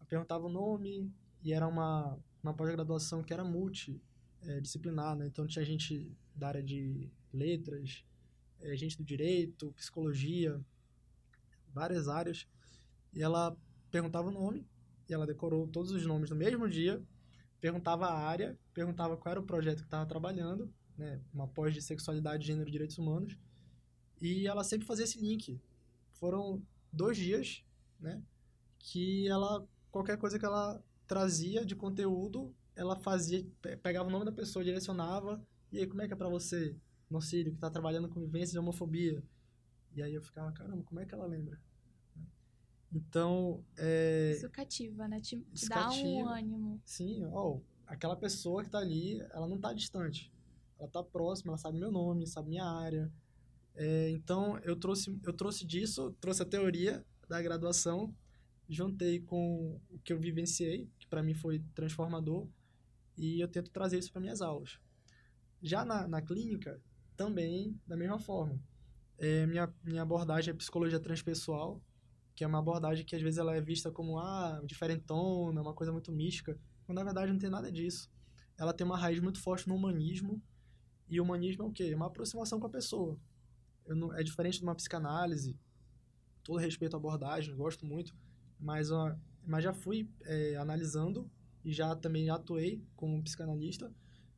eu 0.00 0.06
perguntava 0.06 0.46
o 0.46 0.50
nome 0.50 1.10
e 1.42 1.52
era 1.52 1.66
uma, 1.66 2.18
uma 2.42 2.54
pós-graduação 2.54 3.22
que 3.22 3.32
era 3.32 3.44
multidisciplinar, 4.52 5.16
né? 5.16 5.26
Então 5.26 5.46
tinha 5.46 5.64
gente 5.64 6.10
da 6.34 6.48
área 6.48 6.62
de 6.62 7.08
letras, 7.32 8.04
é, 8.60 8.76
gente 8.76 8.96
do 8.96 9.04
direito, 9.04 9.72
psicologia, 9.72 10.60
várias 11.72 12.08
áreas. 12.08 12.46
E 13.12 13.22
ela 13.22 13.56
perguntava 13.90 14.28
o 14.28 14.32
nome 14.32 14.66
e 15.08 15.14
ela 15.14 15.26
decorou 15.26 15.66
todos 15.68 15.90
os 15.90 16.04
nomes 16.06 16.30
no 16.30 16.36
mesmo 16.36 16.68
dia, 16.68 17.02
perguntava 17.60 18.06
a 18.06 18.18
área, 18.18 18.58
perguntava 18.72 19.16
qual 19.16 19.30
era 19.32 19.40
o 19.40 19.44
projeto 19.44 19.78
que 19.78 19.84
estava 19.84 20.06
trabalhando, 20.06 20.72
né? 20.96 21.20
Uma 21.32 21.48
pós 21.48 21.74
de 21.74 21.82
sexualidade, 21.82 22.46
gênero 22.46 22.68
e 22.68 22.72
direitos 22.72 22.98
humanos. 22.98 23.36
E 24.20 24.46
ela 24.46 24.64
sempre 24.64 24.86
fazia 24.86 25.04
esse 25.04 25.20
link. 25.20 25.60
Foram 26.12 26.62
dois 26.92 27.16
dias 27.16 27.64
né? 28.04 28.22
Que 28.78 29.26
ela, 29.28 29.66
qualquer 29.90 30.18
coisa 30.18 30.38
que 30.38 30.44
ela 30.44 30.82
trazia 31.06 31.64
de 31.64 31.74
conteúdo, 31.74 32.54
ela 32.76 32.96
fazia, 32.96 33.46
pegava 33.82 34.08
o 34.08 34.12
nome 34.12 34.24
da 34.24 34.32
pessoa, 34.32 34.64
direcionava, 34.64 35.44
e 35.74 35.80
aí, 35.80 35.86
como 35.86 36.02
é 36.02 36.06
que 36.06 36.12
é 36.12 36.16
para 36.16 36.28
você, 36.28 36.76
Nocílio, 37.10 37.50
que 37.50 37.56
está 37.56 37.68
trabalhando 37.68 38.08
com 38.08 38.20
vivência 38.20 38.52
de 38.52 38.58
homofobia? 38.58 39.22
E 39.92 40.02
aí 40.02 40.14
eu 40.14 40.22
ficava, 40.22 40.52
caramba, 40.52 40.84
como 40.84 41.00
é 41.00 41.04
que 41.04 41.12
ela 41.12 41.26
lembra? 41.26 41.60
Então, 42.92 43.64
é, 43.76 44.34
Isso 44.36 44.48
cativa, 44.50 45.08
né? 45.08 45.20
Te, 45.20 45.40
te 45.52 45.68
dá 45.68 45.90
um 45.90 46.28
ânimo. 46.28 46.80
sim, 46.84 47.24
ó, 47.24 47.58
aquela 47.88 48.14
pessoa 48.14 48.62
que 48.62 48.70
tá 48.70 48.78
ali, 48.78 49.20
ela 49.32 49.48
não 49.48 49.58
tá 49.58 49.72
distante. 49.72 50.32
Ela 50.78 50.88
tá 50.88 51.02
próxima, 51.02 51.50
ela 51.50 51.58
sabe 51.58 51.76
meu 51.76 51.90
nome, 51.90 52.24
sabe 52.26 52.50
minha 52.50 52.64
área. 52.64 53.10
É, 53.74 54.10
então, 54.10 54.58
eu 54.58 54.76
trouxe, 54.76 55.18
eu 55.24 55.32
trouxe 55.32 55.66
disso, 55.66 56.14
trouxe 56.20 56.42
a 56.42 56.46
teoria 56.46 57.04
da 57.28 57.42
graduação, 57.42 58.14
juntei 58.68 59.18
com 59.18 59.80
o 59.90 59.98
que 59.98 60.12
eu 60.12 60.20
vivenciei, 60.20 60.88
que 61.00 61.06
para 61.08 61.22
mim 61.22 61.34
foi 61.34 61.60
transformador, 61.74 62.46
e 63.16 63.40
eu 63.40 63.48
tento 63.48 63.70
trazer 63.70 63.98
isso 63.98 64.12
para 64.12 64.20
minhas 64.20 64.40
aulas. 64.40 64.78
Já 65.62 65.84
na, 65.84 66.06
na 66.06 66.20
clínica, 66.20 66.80
também 67.16 67.78
da 67.86 67.96
mesma 67.96 68.18
forma. 68.18 68.60
É, 69.18 69.46
minha, 69.46 69.72
minha 69.82 70.02
abordagem 70.02 70.52
é 70.52 70.56
psicologia 70.56 70.98
transpessoal, 70.98 71.80
que 72.34 72.42
é 72.42 72.46
uma 72.46 72.58
abordagem 72.58 73.04
que 73.04 73.14
às 73.14 73.22
vezes 73.22 73.38
ela 73.38 73.54
é 73.54 73.60
vista 73.60 73.90
como 73.90 74.18
ah, 74.18 74.60
diferentona, 74.64 75.60
uma 75.60 75.72
coisa 75.72 75.92
muito 75.92 76.10
mística, 76.10 76.58
quando 76.84 76.98
na 76.98 77.04
verdade 77.04 77.32
não 77.32 77.38
tem 77.38 77.48
nada 77.48 77.70
disso. 77.70 78.10
Ela 78.58 78.72
tem 78.72 78.84
uma 78.84 78.98
raiz 78.98 79.20
muito 79.20 79.40
forte 79.40 79.68
no 79.68 79.74
humanismo, 79.74 80.42
e 81.08 81.20
o 81.20 81.24
humanismo 81.24 81.64
é 81.64 81.66
o 81.66 81.72
quê? 81.72 81.90
É 81.92 81.96
uma 81.96 82.06
aproximação 82.06 82.58
com 82.58 82.66
a 82.66 82.70
pessoa. 82.70 83.18
Não, 83.86 84.12
é 84.14 84.22
diferente 84.22 84.58
de 84.58 84.64
uma 84.64 84.74
psicanálise, 84.74 85.56
todo 86.42 86.58
respeito 86.58 86.94
à 86.94 86.98
abordagem, 86.98 87.54
gosto 87.54 87.86
muito, 87.86 88.14
mas, 88.58 88.90
ó, 88.90 89.14
mas 89.46 89.62
já 89.62 89.72
fui 89.72 90.08
é, 90.22 90.56
analisando 90.56 91.30
e 91.64 91.72
já 91.72 91.94
também 91.96 92.28
atuei 92.30 92.82
como 92.94 93.22
psicanalista 93.22 93.92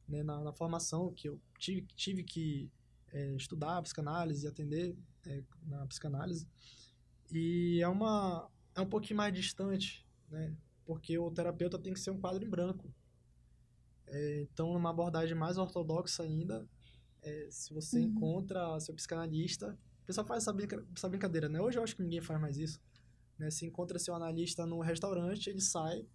né, 0.08 0.22
na, 0.22 0.42
na 0.44 0.52
formação 0.52 1.12
que 1.12 1.28
eu 1.28 1.40
tive, 1.58 1.86
tive 1.96 2.22
que 2.22 2.70
é, 3.12 3.34
estudar 3.34 3.82
psicanálise 3.82 4.44
e 4.44 4.48
atender 4.48 4.96
é, 5.26 5.42
na 5.66 5.86
psicanálise. 5.86 6.46
E 7.30 7.80
é 7.82 7.88
uma 7.88 8.48
é 8.74 8.80
um 8.80 8.86
pouquinho 8.88 9.16
mais 9.16 9.32
distante, 9.34 10.06
né? 10.30 10.54
Porque 10.84 11.18
o 11.18 11.30
terapeuta 11.30 11.78
tem 11.78 11.92
que 11.92 11.98
ser 12.00 12.10
um 12.10 12.20
quadro 12.20 12.44
em 12.44 12.48
branco. 12.48 12.92
É, 14.06 14.42
então, 14.42 14.72
numa 14.72 14.90
abordagem 14.90 15.34
mais 15.36 15.58
ortodoxa 15.58 16.22
ainda, 16.22 16.68
é, 17.22 17.48
se 17.50 17.72
você 17.72 17.98
Uhum. 17.98 18.04
encontra 18.04 18.78
seu 18.80 18.94
psicanalista, 18.94 19.76
o 20.02 20.06
pessoal 20.06 20.26
faz 20.26 20.44
essa, 20.44 20.52
brinca, 20.52 20.86
essa 20.94 21.08
brincadeira, 21.08 21.48
né? 21.48 21.60
Hoje 21.60 21.78
eu 21.78 21.82
acho 21.82 21.96
que 21.96 22.02
ninguém 22.02 22.20
faz 22.20 22.40
mais 22.40 22.56
isso. 22.56 22.80
Né? 23.38 23.50
Se 23.50 23.66
encontra 23.66 23.98
seu 23.98 24.14
analista 24.14 24.64
no 24.64 24.80
restaurante, 24.80 25.48
ele 25.50 25.60
sai 25.60 26.06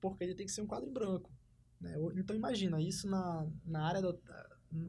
porque 0.00 0.24
ele 0.24 0.34
tem 0.34 0.46
que 0.46 0.52
ser 0.52 0.62
um 0.62 0.66
quadro 0.66 0.88
em 0.88 0.92
branco. 0.92 1.30
Né? 1.80 1.94
Então, 2.16 2.34
imagina, 2.34 2.80
isso 2.80 3.08
na, 3.08 3.46
na 3.64 3.86
área, 3.86 4.02
do, 4.02 4.18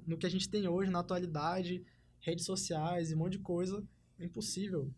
no 0.06 0.18
que 0.18 0.26
a 0.26 0.30
gente 0.30 0.50
tem 0.50 0.68
hoje, 0.68 0.92
na 0.92 1.00
atualidade, 1.00 1.84
redes 2.20 2.46
sociais 2.46 3.12
e 3.12 3.16
um 3.16 3.20
monte 3.20 3.34
de 3.34 3.40
coisa, 3.40 3.84
é 4.18 4.26
impossível. 4.26 4.92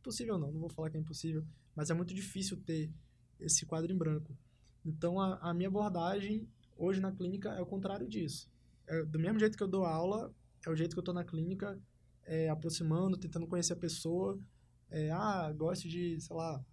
Impossível 0.00 0.38
não, 0.38 0.52
não 0.52 0.60
vou 0.60 0.70
falar 0.70 0.90
que 0.90 0.96
é 0.96 1.00
impossível, 1.00 1.44
mas 1.74 1.90
é 1.90 1.94
muito 1.94 2.14
difícil 2.14 2.56
ter 2.58 2.90
esse 3.40 3.66
quadro 3.66 3.92
em 3.92 3.96
branco. 3.96 4.36
Então, 4.84 5.20
a, 5.20 5.36
a 5.50 5.54
minha 5.54 5.68
abordagem 5.68 6.48
hoje 6.76 7.00
na 7.00 7.12
clínica 7.12 7.50
é 7.50 7.60
o 7.60 7.66
contrário 7.66 8.08
disso. 8.08 8.48
É, 8.86 9.02
do 9.04 9.18
mesmo 9.18 9.38
jeito 9.38 9.56
que 9.56 9.62
eu 9.62 9.68
dou 9.68 9.84
aula, 9.84 10.32
é 10.64 10.70
o 10.70 10.76
jeito 10.76 10.92
que 10.92 10.98
eu 10.98 11.02
estou 11.02 11.14
na 11.14 11.24
clínica, 11.24 11.78
é, 12.24 12.48
aproximando, 12.48 13.16
tentando 13.16 13.46
conhecer 13.46 13.72
a 13.72 13.76
pessoa. 13.76 14.38
É, 14.90 15.10
ah, 15.10 15.52
gosto 15.52 15.88
de, 15.88 16.20
sei 16.20 16.36
lá, 16.36 16.64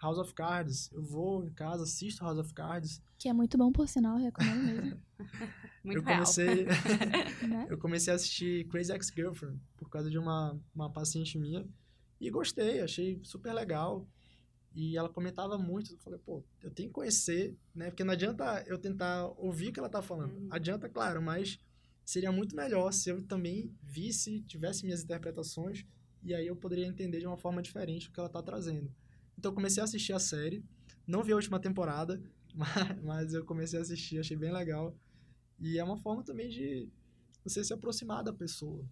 House 0.00 0.18
of 0.18 0.32
Cards. 0.34 0.90
Eu 0.92 1.02
vou 1.02 1.44
em 1.44 1.50
casa, 1.50 1.82
assisto 1.82 2.22
House 2.24 2.38
of 2.38 2.52
Cards. 2.54 3.02
Que 3.18 3.28
é 3.28 3.32
muito 3.32 3.58
bom, 3.58 3.72
por 3.72 3.88
sinal, 3.88 4.16
recomendo 4.16 4.62
mesmo. 4.64 5.00
Muito 5.84 5.98
eu 5.98 6.02
real. 6.02 6.18
comecei, 6.18 6.64
né? 7.48 7.66
eu 7.70 7.78
comecei 7.78 8.12
a 8.12 8.16
assistir 8.16 8.66
Crazy 8.68 8.92
Ex-Girlfriend 8.92 9.58
por 9.76 9.88
causa 9.88 10.10
de 10.10 10.18
uma, 10.18 10.60
uma 10.74 10.90
paciente 10.90 11.38
minha. 11.38 11.66
E 12.20 12.30
gostei, 12.30 12.80
achei 12.80 13.20
super 13.22 13.52
legal. 13.52 14.06
E 14.74 14.96
ela 14.96 15.08
comentava 15.08 15.56
muito. 15.56 15.92
Eu 15.92 15.98
falei, 15.98 16.18
pô, 16.18 16.44
eu 16.62 16.70
tenho 16.70 16.88
que 16.88 16.94
conhecer, 16.94 17.56
né? 17.74 17.90
Porque 17.90 18.04
não 18.04 18.12
adianta 18.12 18.62
eu 18.66 18.78
tentar 18.78 19.26
ouvir 19.36 19.68
o 19.68 19.72
que 19.72 19.80
ela 19.80 19.88
tá 19.88 20.02
falando. 20.02 20.34
Uhum. 20.34 20.48
Adianta, 20.50 20.88
claro, 20.88 21.22
mas 21.22 21.58
seria 22.04 22.30
muito 22.30 22.54
melhor 22.54 22.92
se 22.92 23.10
eu 23.10 23.22
também 23.22 23.72
visse, 23.82 24.42
tivesse 24.42 24.84
minhas 24.84 25.02
interpretações. 25.02 25.84
E 26.22 26.34
aí 26.34 26.46
eu 26.46 26.56
poderia 26.56 26.86
entender 26.86 27.18
de 27.20 27.26
uma 27.26 27.36
forma 27.36 27.62
diferente 27.62 28.08
o 28.08 28.12
que 28.12 28.20
ela 28.20 28.28
tá 28.28 28.42
trazendo. 28.42 28.92
Então 29.38 29.54
comecei 29.54 29.80
a 29.80 29.84
assistir 29.84 30.12
a 30.12 30.18
série. 30.18 30.64
Não 31.06 31.22
vi 31.22 31.32
a 31.32 31.36
última 31.36 31.60
temporada, 31.60 32.20
mas, 32.52 33.02
mas 33.02 33.34
eu 33.34 33.44
comecei 33.44 33.78
a 33.78 33.82
assistir, 33.82 34.18
achei 34.18 34.36
bem 34.36 34.52
legal. 34.52 34.94
E 35.60 35.78
é 35.78 35.84
uma 35.84 35.96
forma 35.96 36.24
também 36.24 36.48
de 36.48 36.88
você 37.44 37.62
se 37.62 37.72
aproximar 37.72 38.24
da 38.24 38.32
pessoa. 38.32 38.84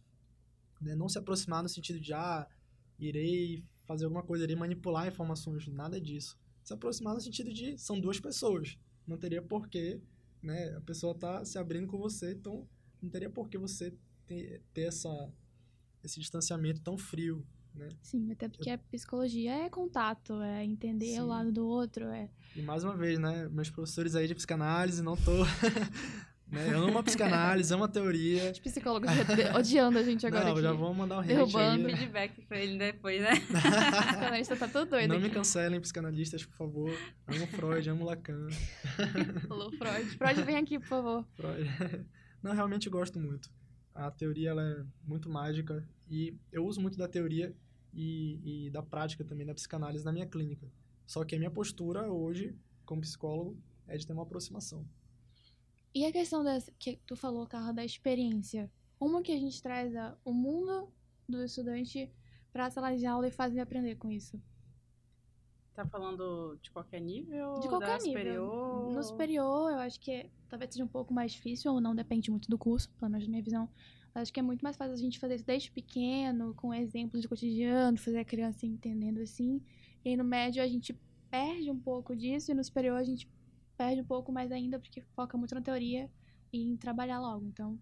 Né? 0.80 0.94
Não 0.94 1.08
se 1.08 1.18
aproximar 1.18 1.62
no 1.62 1.68
sentido 1.68 2.00
de, 2.00 2.12
ah, 2.12 2.46
irei 2.98 3.64
fazer 3.84 4.04
alguma 4.04 4.22
coisa, 4.22 4.44
irei 4.44 4.56
manipular 4.56 5.06
informações, 5.06 5.66
nada 5.68 6.00
disso. 6.00 6.38
Se 6.62 6.72
aproximar 6.72 7.14
no 7.14 7.20
sentido 7.20 7.52
de, 7.52 7.76
são 7.76 8.00
duas 8.00 8.20
pessoas. 8.20 8.78
Não 9.06 9.18
teria 9.18 9.42
porquê, 9.42 10.00
né? 10.42 10.76
A 10.76 10.80
pessoa 10.80 11.14
tá 11.14 11.44
se 11.44 11.58
abrindo 11.58 11.86
com 11.86 11.98
você, 11.98 12.32
então 12.32 12.68
não 13.00 13.10
teria 13.10 13.30
porquê 13.30 13.58
você 13.58 13.92
ter, 14.26 14.62
ter 14.72 14.82
essa, 14.82 15.32
esse 16.02 16.18
distanciamento 16.18 16.80
tão 16.82 16.96
frio, 16.98 17.46
né? 17.76 17.88
Sim, 18.02 18.32
até 18.32 18.48
porque 18.48 18.70
a 18.70 18.78
psicologia 18.78 19.52
é 19.52 19.68
contato, 19.70 20.40
é 20.42 20.64
entender 20.64 21.06
Sim. 21.14 21.20
o 21.20 21.26
lado 21.26 21.52
do 21.52 21.66
outro, 21.66 22.06
é 22.06 22.28
E 22.56 22.62
mais 22.62 22.82
uma 22.84 22.96
vez, 22.96 23.18
né? 23.18 23.48
Meus 23.50 23.70
professores 23.70 24.14
aí 24.14 24.26
de 24.26 24.34
psicanálise, 24.34 25.02
não 25.02 25.16
tô... 25.16 25.32
né? 26.48 26.68
Eu 26.72 26.84
amo 26.86 26.98
a 26.98 27.02
psicanálise, 27.02 27.72
amo 27.74 27.84
a 27.84 27.88
teoria. 27.88 28.52
os 28.52 28.58
psicólogos 28.60 29.10
odi- 29.10 29.56
odiando 29.58 29.98
a 29.98 30.02
gente 30.02 30.26
agora 30.26 30.44
Não, 30.44 30.52
aqui. 30.52 30.62
já 30.62 30.72
vão 30.72 30.94
mandar 30.94 31.16
um 31.16 31.20
hate 31.20 31.28
Derrubando. 31.28 31.86
aí. 31.88 31.96
Feedback 31.96 32.40
pra 32.46 32.58
ele 32.60 32.78
depois, 32.78 33.20
né? 33.20 33.30
O 33.42 34.06
psicanalista 34.06 34.56
tá 34.56 34.68
todo 34.68 34.90
doido 34.90 35.08
Não 35.12 35.18
me 35.20 35.26
aqui. 35.26 35.34
cancelem, 35.34 35.80
psicanalistas, 35.80 36.44
por 36.44 36.54
favor. 36.56 36.90
Amo 37.26 37.46
Freud, 37.48 37.90
amo 37.90 38.04
Lacan. 38.04 38.46
Falou 39.48 39.70
Freud. 39.72 40.10
Freud, 40.16 40.42
vem 40.42 40.56
aqui, 40.56 40.78
por 40.78 40.88
favor. 40.88 41.26
Freud. 41.34 41.68
Não, 42.42 42.52
realmente 42.52 42.88
gosto 42.88 43.18
muito. 43.18 43.50
A 43.94 44.10
teoria 44.10 44.50
ela 44.50 44.62
é 44.62 44.84
muito 45.04 45.28
mágica 45.28 45.82
e 46.08 46.36
eu 46.52 46.64
uso 46.66 46.80
muito 46.80 46.96
da 46.98 47.08
teoria 47.08 47.52
e, 47.96 48.66
e 48.66 48.70
da 48.70 48.82
prática 48.82 49.24
também 49.24 49.46
da 49.46 49.54
psicanálise 49.54 50.04
na 50.04 50.12
minha 50.12 50.26
clínica. 50.26 50.70
Só 51.06 51.24
que 51.24 51.34
a 51.34 51.38
minha 51.38 51.50
postura 51.50 52.12
hoje, 52.12 52.54
como 52.84 53.00
psicólogo, 53.00 53.56
é 53.88 53.96
de 53.96 54.06
ter 54.06 54.12
uma 54.12 54.22
aproximação. 54.22 54.86
E 55.94 56.04
a 56.04 56.12
questão 56.12 56.44
dessa, 56.44 56.70
que 56.78 57.00
tu 57.06 57.16
falou, 57.16 57.46
Carla, 57.46 57.72
da 57.72 57.84
experiência. 57.84 58.70
Como 58.98 59.22
que 59.22 59.32
a 59.32 59.38
gente 59.38 59.62
traz 59.62 59.96
a- 59.96 60.16
o 60.24 60.32
mundo 60.32 60.88
do 61.28 61.42
estudante 61.42 62.10
pra 62.52 62.70
sala 62.70 62.94
de 62.96 63.06
aula 63.06 63.28
e 63.28 63.30
faz 63.30 63.52
ele 63.52 63.60
aprender 63.62 63.96
com 63.96 64.10
isso? 64.10 64.38
Tá 65.74 65.86
falando 65.86 66.58
de 66.62 66.70
qualquer 66.70 67.00
nível? 67.00 67.60
De 67.60 67.68
qualquer 67.68 67.98
da 67.98 68.04
nível. 68.04 68.10
Superior? 68.22 68.92
No 68.94 69.02
superior, 69.02 69.70
eu 69.72 69.78
acho 69.78 70.00
que 70.00 70.10
é- 70.10 70.30
talvez 70.48 70.72
seja 70.72 70.84
um 70.84 70.88
pouco 70.88 71.12
mais 71.12 71.32
difícil, 71.32 71.72
ou 71.72 71.80
não 71.80 71.94
depende 71.94 72.30
muito 72.30 72.48
do 72.50 72.56
curso, 72.58 72.90
pelo 72.98 73.10
menos 73.10 73.26
na 73.26 73.30
minha 73.30 73.42
visão. 73.42 73.68
Acho 74.16 74.32
que 74.32 74.40
é 74.40 74.42
muito 74.42 74.62
mais 74.62 74.76
fácil 74.76 74.94
a 74.94 74.96
gente 74.96 75.18
fazer 75.18 75.34
isso 75.34 75.44
desde 75.44 75.70
pequeno, 75.70 76.54
com 76.54 76.72
exemplos 76.72 77.20
de 77.20 77.28
cotidiano, 77.28 77.98
fazer 77.98 78.18
a 78.18 78.24
criança 78.24 78.64
entendendo 78.64 79.20
assim. 79.20 79.60
E 80.02 80.08
aí 80.08 80.16
no 80.16 80.24
médio 80.24 80.62
a 80.62 80.66
gente 80.66 80.98
perde 81.30 81.70
um 81.70 81.78
pouco 81.78 82.16
disso, 82.16 82.50
e 82.50 82.54
no 82.54 82.64
superior 82.64 82.96
a 82.96 83.04
gente 83.04 83.28
perde 83.76 84.00
um 84.00 84.04
pouco 84.06 84.32
mais 84.32 84.50
ainda, 84.50 84.78
porque 84.78 85.02
foca 85.14 85.36
muito 85.36 85.54
na 85.54 85.60
teoria 85.60 86.10
e 86.50 86.62
em 86.62 86.76
trabalhar 86.78 87.20
logo. 87.20 87.44
Então, 87.44 87.78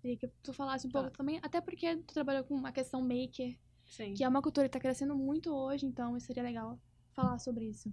queria 0.00 0.16
que 0.16 0.28
tu 0.40 0.52
falasse 0.52 0.86
um 0.86 0.90
Tá. 0.90 1.00
pouco 1.00 1.16
também, 1.16 1.40
até 1.42 1.60
porque 1.60 1.96
tu 1.96 2.14
trabalhou 2.14 2.44
com 2.44 2.54
uma 2.54 2.70
questão 2.70 3.00
maker, 3.02 3.58
Sim. 3.84 4.14
que 4.14 4.22
é 4.22 4.28
uma 4.28 4.40
cultura 4.40 4.68
que 4.68 4.72
tá 4.72 4.78
crescendo 4.80 5.16
muito 5.16 5.52
hoje, 5.52 5.84
então 5.84 6.18
seria 6.20 6.44
legal 6.44 6.78
falar 7.12 7.38
sobre 7.40 7.64
isso. 7.68 7.92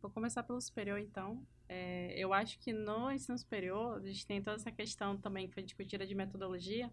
Vou 0.00 0.10
começar 0.10 0.42
pelo 0.42 0.60
superior, 0.60 0.98
então. 0.98 1.46
É, 1.68 2.14
eu 2.18 2.32
acho 2.32 2.58
que 2.58 2.72
no 2.72 3.10
ensino 3.10 3.38
superior, 3.38 3.98
a 3.98 4.06
gente 4.06 4.26
tem 4.26 4.42
toda 4.42 4.56
essa 4.56 4.70
questão 4.70 5.16
também 5.16 5.48
que 5.48 5.54
foi 5.54 5.62
discutida 5.62 6.06
de 6.06 6.14
metodologia, 6.14 6.92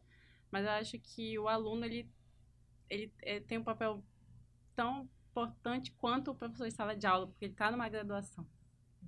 mas 0.50 0.66
eu 0.66 0.72
acho 0.72 1.00
que 1.00 1.38
o 1.38 1.48
aluno, 1.48 1.86
ele, 1.86 2.10
ele 2.90 3.12
eh, 3.22 3.40
tem 3.42 3.58
um 3.58 3.64
papel 3.64 4.04
tão 4.76 5.10
importante 5.30 5.92
quanto 5.92 6.32
o 6.32 6.36
professor 6.36 6.68
de 6.68 6.74
sala 6.74 6.96
de 6.96 7.06
aula, 7.06 7.28
porque 7.28 7.46
ele 7.46 7.54
está 7.54 7.72
numa 7.72 7.88
graduação. 7.90 8.46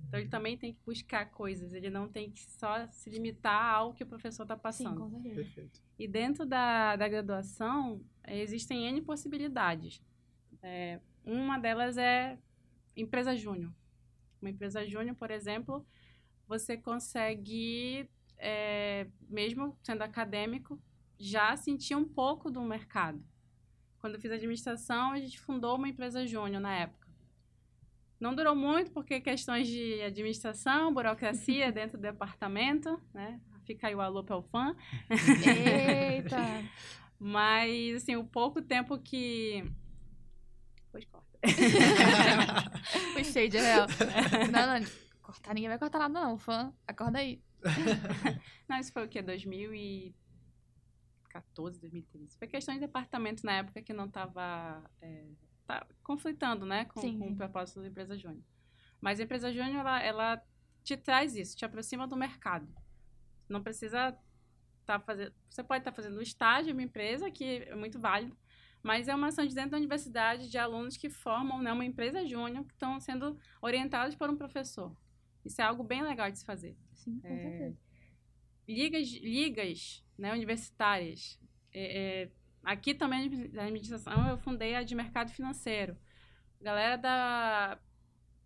Então, 0.08 0.18
ele 0.20 0.28
também 0.28 0.56
tem 0.56 0.72
que 0.72 0.80
buscar 0.84 1.30
coisas, 1.30 1.72
ele 1.72 1.88
não 1.88 2.08
tem 2.08 2.30
que 2.30 2.42
só 2.52 2.86
se 2.88 3.08
limitar 3.10 3.74
ao 3.74 3.94
que 3.94 4.02
o 4.02 4.06
professor 4.06 4.42
está 4.42 4.56
Sim, 4.56 4.62
passando. 4.62 5.00
com 5.00 5.10
certeza. 5.10 5.34
Perfeito. 5.34 5.82
E 5.98 6.08
dentro 6.08 6.44
da, 6.44 6.96
da 6.96 7.08
graduação, 7.08 8.04
eh, 8.24 8.40
existem 8.40 8.86
N 8.88 9.00
possibilidades. 9.02 10.02
É, 10.62 11.00
uma 11.24 11.58
delas 11.58 11.96
é 11.96 12.38
empresa 12.96 13.34
júnior. 13.36 13.72
Uma 14.44 14.50
empresa 14.50 14.86
júnior, 14.86 15.16
por 15.16 15.30
exemplo, 15.30 15.86
você 16.46 16.76
consegue, 16.76 18.06
é, 18.36 19.06
mesmo 19.26 19.74
sendo 19.82 20.02
acadêmico, 20.02 20.78
já 21.18 21.56
sentir 21.56 21.94
um 21.94 22.04
pouco 22.04 22.50
do 22.50 22.60
mercado. 22.60 23.24
Quando 23.98 24.16
eu 24.16 24.20
fiz 24.20 24.30
administração, 24.30 25.12
a 25.12 25.18
gente 25.18 25.40
fundou 25.40 25.76
uma 25.76 25.88
empresa 25.88 26.26
júnior 26.26 26.60
na 26.60 26.76
época. 26.76 27.08
Não 28.20 28.34
durou 28.34 28.54
muito, 28.54 28.90
porque 28.90 29.18
questões 29.18 29.66
de 29.66 30.02
administração, 30.02 30.92
burocracia 30.92 31.72
dentro 31.72 31.96
do 31.96 32.02
departamento, 32.02 33.00
né? 33.14 33.40
Fica 33.64 33.88
aí 33.88 33.94
o 33.94 34.00
alô 34.02 34.22
para 34.22 34.36
o 34.36 34.42
fã. 34.42 34.76
Eita! 35.08 36.36
Mas, 37.18 38.02
assim, 38.02 38.16
o 38.16 38.24
pouco 38.24 38.60
tempo 38.60 38.98
que. 38.98 39.64
Pois 40.92 41.06
corta. 41.06 41.33
Puxei 43.14 43.48
de 43.48 43.58
real. 43.58 43.86
Não, 44.50 44.78
não, 44.78 44.86
cortar, 45.22 45.54
ninguém 45.54 45.68
vai 45.68 45.78
cortar 45.78 45.98
nada, 45.98 46.12
não. 46.12 46.38
Fã, 46.38 46.72
acorda 46.86 47.18
aí. 47.18 47.42
Não, 48.68 48.78
isso 48.78 48.92
foi 48.92 49.06
o 49.06 49.08
quê? 49.08 49.22
2014, 49.22 51.80
2013. 51.80 52.36
Foi 52.36 52.46
questão 52.46 52.74
de 52.74 52.80
departamento 52.80 53.42
na 53.44 53.54
época 53.54 53.80
que 53.80 53.94
não 53.94 54.04
estava 54.04 54.84
é, 55.00 55.24
tá 55.66 55.86
conflitando, 56.02 56.66
né? 56.66 56.84
Com, 56.84 57.00
Sim, 57.00 57.18
com 57.18 57.28
o 57.28 57.36
propósito 57.36 57.80
da 57.80 57.88
empresa 57.88 58.18
júnior. 58.18 58.44
Mas 59.00 59.18
a 59.18 59.24
empresa 59.24 59.50
júnior, 59.52 59.80
ela, 59.80 60.02
ela 60.02 60.42
te 60.82 60.96
traz 60.96 61.34
isso, 61.34 61.56
te 61.56 61.64
aproxima 61.64 62.06
do 62.06 62.16
mercado. 62.16 62.68
Não 63.48 63.62
precisa 63.62 64.16
estar 64.80 65.00
fazendo... 65.00 65.32
Você 65.48 65.62
pode 65.62 65.80
estar 65.80 65.92
fazendo 65.92 66.18
um 66.18 66.22
estágio 66.22 66.70
em 66.70 66.74
uma 66.74 66.82
empresa, 66.82 67.30
que 67.30 67.64
é 67.66 67.74
muito 67.74 67.98
válido, 67.98 68.36
mas 68.84 69.08
é 69.08 69.14
uma 69.14 69.28
ação 69.28 69.46
de 69.46 69.54
dentro 69.54 69.72
da 69.72 69.78
universidade 69.78 70.50
de 70.50 70.58
alunos 70.58 70.96
que 70.98 71.10
formam 71.10 71.62
né, 71.62 71.72
uma 71.72 71.86
empresa 71.86 72.24
júnior, 72.26 72.66
que 72.66 72.74
estão 72.74 73.00
sendo 73.00 73.38
orientados 73.62 74.14
por 74.14 74.28
um 74.30 74.36
professor. 74.36 74.94
Isso 75.44 75.60
é 75.62 75.64
algo 75.64 75.82
bem 75.82 76.02
legal 76.02 76.30
de 76.30 76.38
se 76.38 76.44
fazer 76.44 76.76
Sim, 76.92 77.18
com 77.20 77.28
É, 77.28 77.36
certeza. 77.36 77.78
ligas, 78.68 79.08
ligas 79.08 80.04
né, 80.18 80.32
universitárias. 80.32 81.40
É, 81.72 82.24
é, 82.24 82.32
aqui 82.62 82.94
também 82.94 83.30
na 83.52 83.64
administração 83.64 84.28
eu 84.28 84.38
fundei 84.38 84.74
a 84.74 84.82
de 84.82 84.94
mercado 84.94 85.32
financeiro. 85.32 85.96
Galera 86.60 86.96
da 86.98 87.78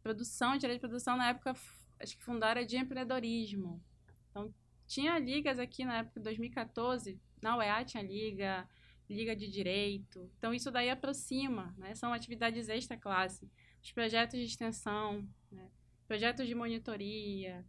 produção, 0.03 0.57
direito 0.57 0.81
de 0.81 0.89
produção, 0.89 1.17
na 1.17 1.31
época, 1.31 1.55
acho 2.01 2.17
que 2.17 2.25
fundaram 2.25 2.61
a 2.63 2.65
de 2.65 2.77
empreendedorismo. 2.77 3.83
Então, 4.31 4.55
tinha 4.87 5.19
ligas 5.19 5.59
aqui 5.59 5.85
na 5.85 5.99
época 5.99 6.21
de 6.21 6.25
2014, 6.25 7.21
na 7.43 7.57
UEA 7.57 7.85
tinha 7.85 8.03
liga, 8.03 8.69
liga 9.09 9.35
de 9.35 9.49
direito. 9.49 10.31
Então, 10.39 10.53
isso 10.53 10.71
daí 10.71 10.91
aproxima, 10.91 11.75
né? 11.79 11.95
São 11.95 12.13
atividades 12.13 12.69
extra-classe. 12.69 13.49
Os 13.83 13.91
projetos 13.93 14.39
de 14.39 14.45
extensão, 14.45 15.27
né? 15.51 15.71
projetos 16.07 16.47
de 16.47 16.55
monitoria, 16.55 17.65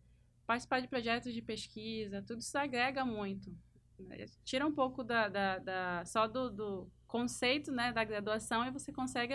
participar 0.45 0.79
de 0.81 0.87
projetos 0.87 1.33
de 1.33 1.41
pesquisa, 1.41 2.21
tudo 2.21 2.39
isso 2.39 2.57
agrega 2.57 3.05
muito. 3.05 3.55
né? 3.99 4.25
Tira 4.43 4.65
um 4.65 4.73
pouco 4.73 5.03
da, 5.03 5.27
da, 5.29 5.59
da- 5.59 6.05
só 6.05 6.27
do, 6.27 6.49
do 6.49 6.91
conceito 7.07 7.71
né, 7.71 7.91
da 7.93 8.03
graduação 8.03 8.65
e 8.65 8.71
você 8.71 8.91
consegue 8.91 9.33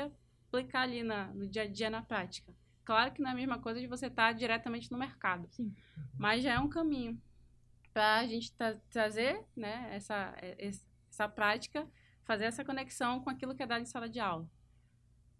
aplicar 0.48 0.82
ali 0.82 1.02
na, 1.02 1.28
no 1.34 1.46
dia 1.46 1.62
a 1.62 1.66
dia 1.66 1.88
na 1.90 2.02
prática. 2.02 2.52
Claro 2.84 3.12
que 3.12 3.22
não 3.22 3.30
é 3.30 3.32
a 3.32 3.36
mesma 3.36 3.58
coisa 3.58 3.80
de 3.80 3.86
você 3.86 4.06
estar 4.08 4.32
diretamente 4.32 4.90
no 4.92 4.98
mercado, 4.98 5.48
Sim. 5.50 5.74
mas 6.18 6.42
já 6.42 6.52
é 6.54 6.58
um 6.58 6.68
caminho 6.68 7.20
para 7.92 8.16
a 8.18 8.26
gente 8.26 8.52
tra- 8.52 8.78
trazer 8.90 9.42
né, 9.56 9.88
essa, 9.92 10.34
é, 10.42 10.66
es- 10.68 10.84
essa 11.14 11.28
prática, 11.28 11.88
fazer 12.24 12.44
essa 12.44 12.64
conexão 12.64 13.20
com 13.20 13.30
aquilo 13.30 13.54
que 13.54 13.62
é 13.62 13.66
dado 13.66 13.82
em 13.82 13.86
sala 13.86 14.08
de 14.08 14.20
aula. 14.20 14.48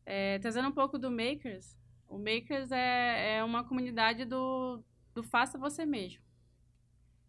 É, 0.06 0.38
trazendo 0.38 0.68
um 0.68 0.72
pouco 0.72 0.98
do 0.98 1.10
Makers, 1.10 1.76
o 2.06 2.18
Makers 2.18 2.70
é, 2.70 3.36
é 3.38 3.44
uma 3.44 3.64
comunidade 3.64 4.24
do, 4.24 4.82
do 5.14 5.22
faça 5.22 5.58
você 5.58 5.84
mesmo. 5.84 6.22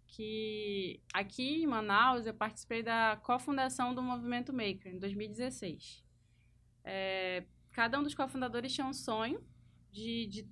Que 0.07 1.01
aqui 1.13 1.63
em 1.63 1.67
Manaus 1.67 2.25
eu 2.25 2.33
participei 2.33 2.83
da 2.83 3.17
cofundação 3.23 3.93
do 3.95 4.01
Movimento 4.01 4.53
Maker 4.53 4.93
em 4.93 4.99
2016. 4.99 6.03
É, 6.83 7.45
cada 7.71 7.99
um 7.99 8.03
dos 8.03 8.13
cofundadores 8.13 8.73
tinha 8.73 8.85
um 8.85 8.93
sonho 8.93 9.43
de, 9.91 10.27
de, 10.27 10.43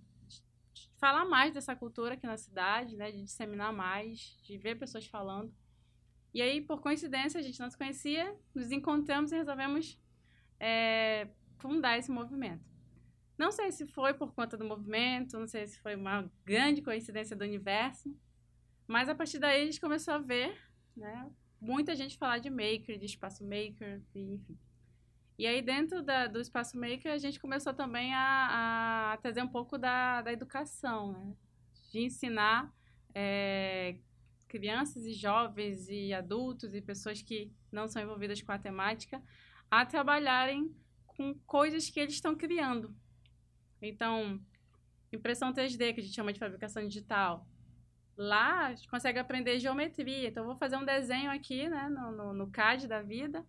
de 0.73 0.89
falar 0.97 1.25
mais 1.25 1.53
dessa 1.53 1.75
cultura 1.75 2.15
aqui 2.15 2.25
na 2.25 2.37
cidade, 2.37 2.95
né, 2.95 3.11
de 3.11 3.21
disseminar 3.23 3.71
mais, 3.71 4.37
de 4.41 4.57
ver 4.57 4.79
pessoas 4.79 5.05
falando. 5.05 5.53
E 6.33 6.41
aí, 6.41 6.61
por 6.61 6.81
coincidência, 6.81 7.39
a 7.39 7.43
gente 7.43 7.59
não 7.59 7.69
se 7.69 7.77
conhecia, 7.77 8.35
nos 8.55 8.71
encontramos 8.71 9.31
e 9.31 9.35
resolvemos 9.35 9.99
é, 10.59 11.27
fundar 11.59 11.97
esse 11.97 12.11
movimento. 12.11 12.63
Não 13.37 13.51
sei 13.51 13.71
se 13.71 13.85
foi 13.85 14.13
por 14.13 14.33
conta 14.33 14.57
do 14.57 14.65
movimento, 14.65 15.39
não 15.39 15.47
sei 15.47 15.67
se 15.67 15.79
foi 15.79 15.95
uma 15.95 16.31
grande 16.45 16.81
coincidência 16.81 17.35
do 17.35 17.43
universo, 17.43 18.15
mas 18.87 19.09
a 19.09 19.15
partir 19.15 19.39
daí 19.39 19.61
a 19.61 19.65
gente 19.65 19.81
começou 19.81 20.13
a 20.13 20.19
ver, 20.19 20.55
né, 20.95 21.29
muita 21.59 21.95
gente 21.95 22.17
falar 22.17 22.39
de 22.39 22.49
maker, 22.49 22.97
de 22.97 23.05
espaço 23.05 23.43
maker, 23.43 24.01
enfim. 24.13 24.57
E 25.37 25.47
aí 25.47 25.61
dentro 25.61 26.03
da, 26.03 26.27
do 26.27 26.39
espaço 26.39 26.77
maker 26.77 27.11
a 27.11 27.17
gente 27.17 27.39
começou 27.39 27.73
também 27.73 28.13
a, 28.13 29.13
a 29.13 29.17
trazer 29.17 29.41
um 29.41 29.47
pouco 29.47 29.77
da, 29.77 30.21
da 30.21 30.31
educação, 30.31 31.11
né, 31.13 31.35
de 31.91 31.99
ensinar 31.99 32.71
é, 33.15 33.97
crianças 34.53 35.03
e 35.03 35.13
jovens 35.13 35.89
e 35.89 36.13
adultos 36.13 36.75
e 36.75 36.81
pessoas 36.81 37.23
que 37.23 37.51
não 37.71 37.87
são 37.87 38.03
envolvidas 38.03 38.39
com 38.39 38.51
a 38.51 38.59
temática 38.59 39.19
a 39.69 39.83
trabalharem 39.83 40.71
com 41.07 41.33
coisas 41.47 41.89
que 41.89 41.99
eles 41.99 42.13
estão 42.13 42.35
criando. 42.35 42.95
Então, 43.81 44.39
impressão 45.11 45.51
3D, 45.51 45.95
que 45.95 46.01
a 46.01 46.03
gente 46.03 46.13
chama 46.13 46.31
de 46.31 46.37
fabricação 46.37 46.87
digital. 46.87 47.47
Lá, 48.15 48.67
a 48.67 48.75
gente 48.75 48.87
consegue 48.87 49.17
aprender 49.17 49.57
geometria. 49.57 50.27
Então, 50.27 50.43
eu 50.43 50.49
vou 50.49 50.55
fazer 50.55 50.77
um 50.77 50.85
desenho 50.85 51.31
aqui, 51.31 51.67
né, 51.67 51.89
no, 51.89 52.11
no, 52.11 52.33
no 52.33 52.51
CAD 52.51 52.87
da 52.87 53.01
vida, 53.01 53.43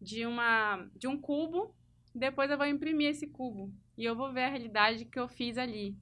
de, 0.00 0.26
uma, 0.26 0.88
de 0.96 1.06
um 1.06 1.16
cubo. 1.16 1.72
Depois 2.12 2.50
eu 2.50 2.58
vou 2.58 2.66
imprimir 2.66 3.10
esse 3.10 3.28
cubo. 3.28 3.72
E 3.96 4.04
eu 4.04 4.16
vou 4.16 4.32
ver 4.32 4.42
a 4.42 4.48
realidade 4.48 5.04
que 5.04 5.20
eu 5.20 5.28
fiz 5.28 5.56
ali. 5.56 5.96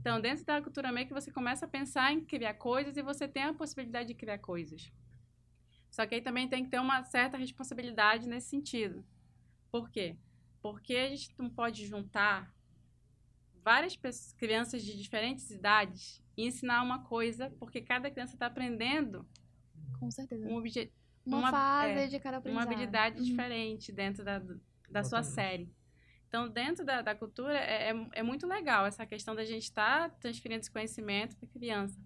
Então, 0.00 0.20
dentro 0.20 0.44
da 0.44 0.60
cultura 0.60 0.92
maker, 0.92 1.12
você 1.14 1.30
começa 1.32 1.64
a 1.64 1.68
pensar 1.68 2.12
em 2.12 2.24
criar 2.24 2.54
coisas 2.54 2.96
e 2.96 3.02
você 3.02 3.26
tem 3.26 3.44
a 3.44 3.54
possibilidade 3.54 4.08
de 4.08 4.14
criar 4.14 4.38
coisas. 4.38 4.92
Só 5.90 6.04
que 6.06 6.14
aí 6.16 6.20
também 6.20 6.48
tem 6.48 6.64
que 6.64 6.70
ter 6.70 6.78
uma 6.80 7.02
certa 7.04 7.36
responsabilidade 7.38 8.28
nesse 8.28 8.48
sentido. 8.48 9.04
Por 9.70 9.90
quê? 9.90 10.16
Porque 10.60 10.94
a 10.96 11.08
gente 11.08 11.34
não 11.38 11.48
pode 11.48 11.86
juntar 11.86 12.52
várias 13.62 13.96
pessoas, 13.96 14.32
crianças 14.34 14.82
de 14.84 14.96
diferentes 14.96 15.50
idades 15.50 16.22
e 16.36 16.46
ensinar 16.46 16.82
uma 16.82 17.02
coisa, 17.04 17.50
porque 17.58 17.80
cada 17.80 18.10
criança 18.10 18.34
está 18.34 18.46
aprendendo 18.46 19.26
Com 19.98 20.10
certeza. 20.10 20.46
um 20.46 20.56
obje 20.56 20.92
Uma, 21.24 21.38
uma- 21.38 21.50
fase 21.50 21.98
é, 21.98 22.06
de 22.08 22.20
cada 22.20 22.36
uma 22.38 22.40
aprendizado. 22.40 22.66
habilidade 22.72 23.18
Uhum. 23.18 23.24
diferente 23.24 23.90
dentro 23.92 24.22
da, 24.24 24.42
da 24.90 25.02
sua 25.02 25.22
série. 25.22 25.72
Então, 26.34 26.48
dentro 26.48 26.84
da, 26.84 27.00
da 27.00 27.14
cultura, 27.14 27.56
é, 27.56 27.90
é, 27.90 28.08
é 28.14 28.22
muito 28.24 28.44
legal 28.44 28.84
essa 28.84 29.06
questão 29.06 29.36
da 29.36 29.44
gente 29.44 29.62
estar 29.62 30.10
transferindo 30.18 30.62
esse 30.62 30.70
conhecimento 30.70 31.36
para 31.36 31.48
a 31.48 31.52
criança. 31.52 31.96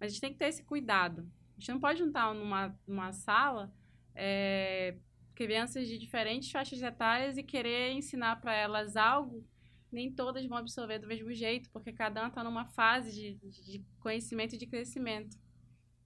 Mas 0.00 0.06
a 0.06 0.08
gente 0.08 0.22
tem 0.22 0.32
que 0.32 0.38
ter 0.38 0.46
esse 0.46 0.64
cuidado. 0.64 1.30
A 1.54 1.60
gente 1.60 1.70
não 1.70 1.78
pode 1.78 1.98
juntar 1.98 2.34
numa, 2.34 2.74
numa 2.86 3.12
sala 3.12 3.70
é, 4.14 4.96
crianças 5.34 5.86
de 5.86 5.98
diferentes 5.98 6.50
faixas 6.50 6.80
etárias 6.80 7.36
e 7.36 7.42
querer 7.42 7.92
ensinar 7.92 8.40
para 8.40 8.54
elas 8.54 8.96
algo. 8.96 9.46
Nem 9.92 10.10
todas 10.10 10.46
vão 10.46 10.56
absorver 10.56 10.98
do 10.98 11.06
mesmo 11.06 11.30
jeito, 11.34 11.68
porque 11.68 11.92
cada 11.92 12.22
uma 12.22 12.28
está 12.28 12.42
numa 12.42 12.64
fase 12.64 13.12
de, 13.12 13.34
de 13.34 13.84
conhecimento 14.00 14.54
e 14.54 14.58
de 14.58 14.66
crescimento. 14.66 15.36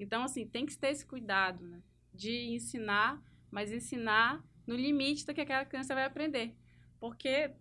Então, 0.01 0.25
assim, 0.25 0.49
tem 0.49 0.67
que 0.67 0.77
ter 0.77 0.89
esse 0.89 1.07
cuidado, 1.07 1.65
né? 1.65 1.81
De 2.13 2.49
ensinar, 2.49 3.23
mas 3.53 3.71
ensinar 3.71 4.45
no 4.67 4.75
limite 4.75 5.25
do 5.25 5.33
que 5.33 5.43
aquela 5.43 5.65
criança 5.65 5.95
vai 5.95 6.07
aprender. 6.07 6.57
Porque 6.99 7.55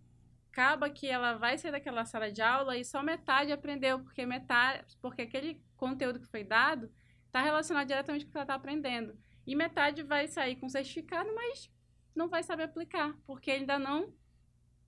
acaba 0.58 0.90
que 0.90 1.08
ela 1.08 1.38
vai 1.38 1.56
sair 1.56 1.72
daquela 1.72 2.04
sala 2.04 2.32
de 2.32 2.42
aula 2.42 2.76
e 2.76 2.84
só 2.84 3.04
metade 3.04 3.52
aprendeu, 3.52 4.00
porque 4.00 4.26
metade, 4.26 4.98
porque 5.00 5.22
aquele 5.22 5.62
conteúdo 5.76 6.20
que 6.20 6.26
foi 6.26 6.44
dado 6.44 6.92
está 7.28 7.44
relacionado 7.44 7.86
diretamente 7.86 8.26
com 8.26 8.30
o 8.30 8.32
que 8.32 8.38
ela 8.40 8.44
está 8.44 8.56
aprendendo. 8.56 9.16
E 9.46 9.56
metade 9.56 10.02
vai 10.02 10.28
sair 10.28 10.56
com 10.56 10.68
certificado, 10.68 11.30
mas 11.36 11.72
não 12.16 12.28
vai 12.28 12.42
saber 12.42 12.64
aplicar, 12.64 13.16
porque 13.28 13.52
ainda 13.52 13.78
não 13.78 14.12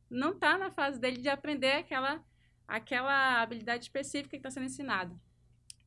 não 0.09 0.31
está 0.31 0.57
na 0.57 0.71
fase 0.71 0.99
dele 0.99 1.21
de 1.21 1.29
aprender 1.29 1.73
aquela 1.73 2.23
aquela 2.67 3.39
habilidade 3.39 3.83
específica 3.83 4.31
que 4.31 4.37
está 4.37 4.49
sendo 4.49 4.65
ensinada. 4.65 5.15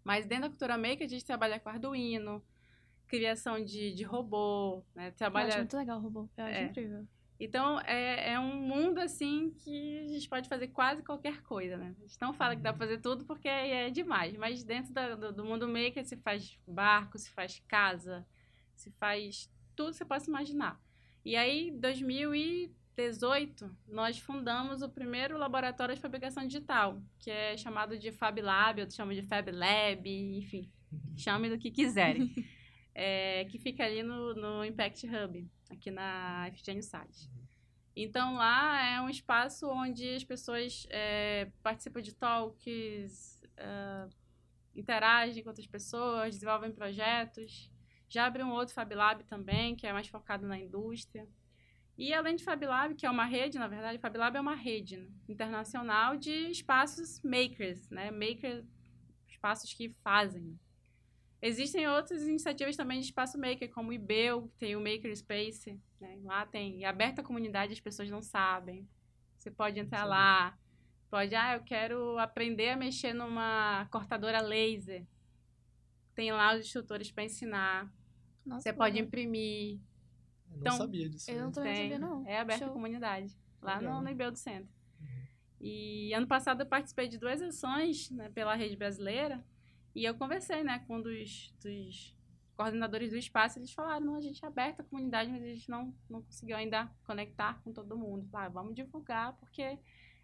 Mas 0.04 0.26
dentro 0.26 0.44
da 0.44 0.48
cultura 0.50 0.78
maker 0.78 1.06
a 1.06 1.08
gente 1.08 1.24
trabalha 1.24 1.58
com 1.58 1.68
Arduino, 1.68 2.40
criação 3.08 3.62
de, 3.64 3.92
de 3.92 4.04
robô, 4.04 4.84
né? 4.94 5.06
Eu 5.06 5.08
acho 5.08 5.16
Trabalha 5.16 5.56
muito 5.56 5.76
legal 5.76 5.98
o 5.98 6.02
robô. 6.02 6.28
Eu 6.36 6.44
acho 6.44 6.54
É. 6.54 6.64
incrível. 6.66 7.06
Então, 7.44 7.80
é, 7.80 8.32
é 8.32 8.38
um 8.40 8.54
mundo, 8.54 8.98
assim, 8.98 9.50
que 9.58 10.00
a 10.04 10.08
gente 10.08 10.28
pode 10.28 10.48
fazer 10.48 10.68
quase 10.68 11.02
qualquer 11.02 11.42
coisa, 11.42 11.76
né? 11.76 11.94
A 11.98 12.02
gente 12.02 12.20
não 12.20 12.32
fala 12.32 12.54
que 12.56 12.62
dá 12.62 12.72
pra 12.72 12.86
fazer 12.86 12.98
tudo 13.00 13.24
porque 13.24 13.48
é 13.48 13.90
demais, 13.90 14.36
mas 14.36 14.62
dentro 14.62 14.92
da- 14.92 15.14
do, 15.14 15.32
do 15.32 15.44
mundo 15.44 15.66
maker 15.68 16.04
se 16.04 16.16
faz 16.16 16.58
barco, 16.66 17.18
se 17.18 17.30
faz 17.30 17.58
casa, 17.68 18.26
se 18.74 18.90
faz 18.92 19.50
tudo 19.74 19.90
que 19.90 19.96
você 19.96 20.04
possa 20.04 20.28
imaginar. 20.30 20.80
E 21.24 21.36
aí, 21.36 21.68
em 21.68 21.78
2018, 21.78 23.74
nós 23.88 24.18
fundamos 24.18 24.82
o 24.82 24.88
primeiro 24.88 25.36
laboratório 25.38 25.94
de 25.94 26.00
fabricação 26.00 26.46
digital, 26.46 27.02
que 27.18 27.30
é 27.30 27.56
chamado 27.56 27.98
de 27.98 28.12
Fab 28.12 28.40
Lab, 28.40 28.80
outros 28.80 28.96
chamam 28.96 29.14
de 29.14 29.22
Fab 29.22 29.50
Lab, 29.50 30.08
enfim, 30.08 30.70
chame 31.16 31.48
do 31.48 31.58
que 31.58 31.70
quiserem. 31.70 32.30
É, 32.94 33.46
que 33.46 33.58
fica 33.58 33.86
ali 33.86 34.02
no, 34.02 34.34
no 34.34 34.62
Impact 34.66 35.06
Hub, 35.06 35.48
aqui 35.72 35.90
na 35.90 36.48
Efigênio 36.48 36.82
Salles. 36.82 37.30
Então, 37.94 38.36
lá 38.36 38.82
é 38.82 39.00
um 39.00 39.08
espaço 39.08 39.68
onde 39.68 40.14
as 40.14 40.24
pessoas 40.24 40.86
é, 40.90 41.50
participam 41.62 42.00
de 42.00 42.14
talks, 42.14 43.42
ah, 43.58 44.08
interagem 44.74 45.42
com 45.42 45.50
outras 45.50 45.66
pessoas, 45.66 46.34
desenvolvem 46.34 46.72
projetos. 46.72 47.70
Já 48.08 48.26
abriu 48.26 48.46
um 48.46 48.52
outro 48.52 48.74
Fab 48.74 48.94
Lab 48.94 49.24
também, 49.24 49.76
que 49.76 49.86
é 49.86 49.92
mais 49.92 50.08
focado 50.08 50.46
na 50.46 50.58
indústria. 50.58 51.28
E 51.96 52.12
além 52.12 52.36
de 52.36 52.44
Fab 52.44 52.64
Lab, 52.64 52.94
que 52.94 53.06
é 53.06 53.10
uma 53.10 53.26
rede, 53.26 53.58
na 53.58 53.68
verdade, 53.68 53.98
Fab 53.98 54.16
Lab 54.16 54.36
é 54.36 54.40
uma 54.40 54.54
rede 54.54 54.96
né, 54.96 55.08
internacional 55.28 56.16
de 56.16 56.50
espaços 56.50 57.22
makers, 57.22 57.88
né? 57.90 58.10
Makers, 58.10 58.66
espaços 59.28 59.72
que 59.74 59.90
fazem. 60.02 60.58
Existem 61.44 61.88
outras 61.88 62.22
iniciativas 62.22 62.76
também 62.76 63.00
de 63.00 63.06
espaço 63.06 63.36
maker, 63.36 63.68
como 63.72 63.90
o 63.90 63.92
IBEU, 63.92 64.48
tem 64.60 64.76
o 64.76 64.80
Maker 64.80 65.14
Space, 65.16 65.76
né? 66.00 66.16
lá 66.22 66.46
tem 66.46 66.84
aberta 66.84 67.20
a 67.20 67.24
comunidade, 67.24 67.72
as 67.72 67.80
pessoas 67.80 68.08
não 68.08 68.22
sabem. 68.22 68.88
Você 69.36 69.50
pode 69.50 69.80
entrar 69.80 70.04
lá, 70.04 70.56
pode, 71.10 71.34
ah, 71.34 71.54
eu 71.56 71.64
quero 71.64 72.16
aprender 72.18 72.68
a 72.68 72.76
mexer 72.76 73.12
numa 73.12 73.88
cortadora 73.90 74.40
laser. 74.40 75.04
Tem 76.14 76.30
lá 76.30 76.54
os 76.54 76.60
instrutores 76.60 77.10
para 77.10 77.24
ensinar. 77.24 77.92
Nossa, 78.46 78.62
Você 78.62 78.72
pode 78.72 79.00
imprimir. 79.00 79.80
Eu 80.48 80.50
não 80.52 80.60
Então, 80.60 80.76
sabia 80.76 81.08
disso. 81.08 81.28
Eu 81.28 81.36
né? 81.38 81.42
não 81.42 81.50
tô 81.50 81.60
Tem, 81.62 81.74
sabia, 81.74 81.98
não. 81.98 82.24
É 82.24 82.38
aberta 82.38 82.66
a 82.66 82.70
comunidade, 82.70 83.36
lá 83.60 83.78
Legal. 83.78 83.94
no, 83.96 84.02
no 84.02 84.10
IBEU 84.10 84.30
do 84.30 84.38
Centro. 84.38 84.72
E 85.60 86.12
ano 86.14 86.26
passado 86.28 86.60
eu 86.60 86.66
participei 86.66 87.08
de 87.08 87.18
duas 87.18 87.42
ações 87.42 88.10
né, 88.10 88.30
pela 88.30 88.54
rede 88.54 88.76
brasileira 88.76 89.44
e 89.94 90.04
eu 90.04 90.14
conversei 90.14 90.62
né, 90.62 90.84
com 90.86 90.96
um 90.96 91.02
dos, 91.02 91.52
dos 91.62 92.16
coordenadores 92.56 93.10
do 93.10 93.16
espaço. 93.16 93.58
Eles 93.58 93.72
falaram: 93.72 94.06
não, 94.06 94.16
a 94.16 94.20
gente 94.20 94.44
é 94.44 94.48
aberta 94.48 94.82
a 94.82 94.84
comunidade, 94.84 95.30
mas 95.30 95.42
a 95.42 95.46
gente 95.46 95.68
não, 95.68 95.94
não 96.08 96.22
conseguiu 96.22 96.56
ainda 96.56 96.90
conectar 97.04 97.60
com 97.62 97.72
todo 97.72 97.96
mundo. 97.96 98.28
Falaram, 98.30 98.50
ah, 98.50 98.54
vamos 98.54 98.74
divulgar, 98.74 99.34
porque 99.34 99.78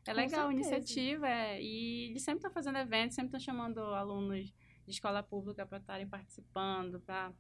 é 0.07 0.13
legal 0.13 0.49
a 0.49 0.53
iniciativa. 0.53 1.29
é, 1.29 1.63
e 1.63 2.11
eles 2.11 2.23
sempre 2.23 2.39
estão 2.39 2.51
fazendo 2.51 2.79
eventos, 2.79 3.15
sempre 3.15 3.37
estão 3.37 3.41
chamando 3.41 3.81
alunos 3.81 4.47
de 4.87 4.91
escola 4.91 5.23
pública 5.23 5.67
para 5.67 5.79
estarem 5.79 6.09
participando, 6.09 7.01
para, 7.01 7.33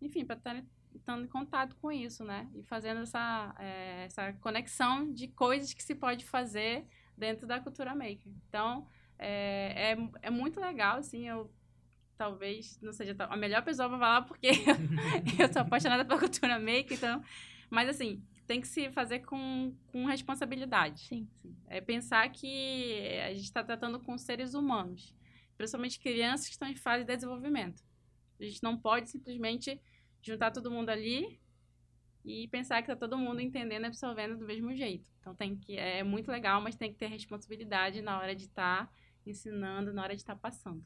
enfim, 0.00 0.24
para 0.24 0.36
estarem 0.36 0.68
estando 0.94 1.24
em 1.24 1.28
contato 1.28 1.74
com 1.76 1.90
isso, 1.90 2.22
né? 2.22 2.48
E 2.54 2.62
fazendo 2.64 3.00
essa, 3.00 3.54
é, 3.58 4.04
essa 4.04 4.32
conexão 4.34 5.10
de 5.10 5.26
coisas 5.28 5.72
que 5.72 5.82
se 5.82 5.94
pode 5.94 6.24
fazer 6.24 6.86
dentro 7.16 7.46
da 7.46 7.58
cultura 7.60 7.94
maker. 7.94 8.30
Então, 8.48 8.86
é, 9.18 9.92
é, 9.92 9.96
é 10.22 10.30
muito 10.30 10.60
legal, 10.60 10.98
assim, 10.98 11.28
eu 11.28 11.50
talvez 12.22 12.78
não 12.80 12.92
seja 12.92 13.16
a 13.18 13.36
melhor 13.36 13.62
pessoa 13.64 13.88
para 13.88 13.98
falar, 13.98 14.22
porque 14.22 14.46
eu 15.38 15.52
sou 15.52 15.62
apaixonada 15.62 16.04
pela 16.04 16.20
cultura 16.20 16.56
maker, 16.56 16.92
então... 16.92 17.20
Mas, 17.68 17.88
assim, 17.88 18.22
tem 18.46 18.60
que 18.60 18.68
se 18.68 18.90
fazer 18.92 19.20
com, 19.20 19.74
com 19.88 20.04
responsabilidade. 20.04 21.00
Sim. 21.00 21.28
É 21.66 21.80
pensar 21.80 22.28
que 22.30 23.08
a 23.26 23.34
gente 23.34 23.44
está 23.44 23.64
tratando 23.64 23.98
com 23.98 24.16
seres 24.16 24.54
humanos, 24.54 25.12
principalmente 25.56 25.98
crianças 25.98 26.46
que 26.46 26.52
estão 26.52 26.68
em 26.68 26.76
fase 26.76 27.04
de 27.04 27.12
desenvolvimento. 27.12 27.82
A 28.38 28.44
gente 28.44 28.62
não 28.62 28.76
pode 28.76 29.10
simplesmente 29.10 29.80
juntar 30.20 30.52
todo 30.52 30.70
mundo 30.70 30.90
ali 30.90 31.40
e 32.24 32.46
pensar 32.48 32.82
que 32.82 32.92
está 32.92 32.94
todo 32.96 33.18
mundo 33.18 33.40
entendendo 33.40 33.82
e 33.82 33.86
absorvendo 33.86 34.38
do 34.38 34.46
mesmo 34.46 34.72
jeito. 34.76 35.10
Então 35.18 35.34
tem 35.34 35.56
que 35.56 35.76
é 35.76 36.04
muito 36.04 36.30
legal, 36.30 36.60
mas 36.60 36.76
tem 36.76 36.92
que 36.92 36.98
ter 36.98 37.06
responsabilidade 37.06 38.00
na 38.00 38.16
hora 38.18 38.34
de 38.34 38.44
estar 38.44 38.92
ensinando, 39.26 39.92
na 39.92 40.02
hora 40.02 40.14
de 40.14 40.20
estar 40.22 40.36
passando. 40.36 40.84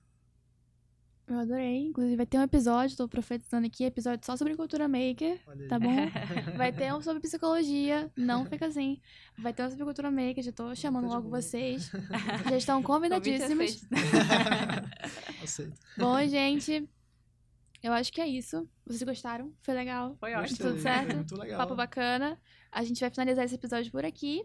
Eu 1.28 1.40
adorei. 1.40 1.86
Inclusive, 1.86 2.16
vai 2.16 2.26
ter 2.26 2.38
um 2.38 2.42
episódio, 2.42 2.96
tô 2.96 3.08
profetizando 3.08 3.66
aqui, 3.66 3.84
episódio 3.84 4.24
só 4.24 4.36
sobre 4.36 4.54
cultura 4.54 4.86
maker, 4.86 5.40
tá 5.68 5.76
bom? 5.76 5.90
Vai 6.56 6.72
ter 6.72 6.94
um 6.94 7.02
sobre 7.02 7.20
psicologia, 7.20 8.10
não 8.16 8.46
fica 8.46 8.66
assim. 8.66 9.00
Vai 9.36 9.52
ter 9.52 9.64
um 9.64 9.70
sobre 9.70 9.84
cultura 9.84 10.08
maker, 10.08 10.44
já 10.44 10.52
tô 10.52 10.72
chamando 10.76 11.08
logo 11.08 11.28
vocês. 11.28 11.90
Já 12.48 12.56
estão 12.56 12.80
convidadíssimos. 12.80 13.82
aceito. 13.82 13.86
Aceito. 15.42 15.74
Bom, 15.98 16.24
gente, 16.28 16.88
eu 17.82 17.92
acho 17.92 18.12
que 18.12 18.20
é 18.20 18.28
isso. 18.28 18.68
Vocês 18.86 19.02
gostaram? 19.02 19.52
Foi 19.62 19.74
legal? 19.74 20.16
Foi 20.20 20.32
ótimo. 20.32 20.58
Tudo 20.58 20.78
certo? 20.80 21.06
Foi 21.06 21.16
muito 21.16 21.36
legal. 21.36 21.58
Papo 21.58 21.74
bacana. 21.74 22.40
A 22.70 22.84
gente 22.84 23.00
vai 23.00 23.10
finalizar 23.10 23.44
esse 23.44 23.54
episódio 23.56 23.90
por 23.90 24.04
aqui. 24.04 24.44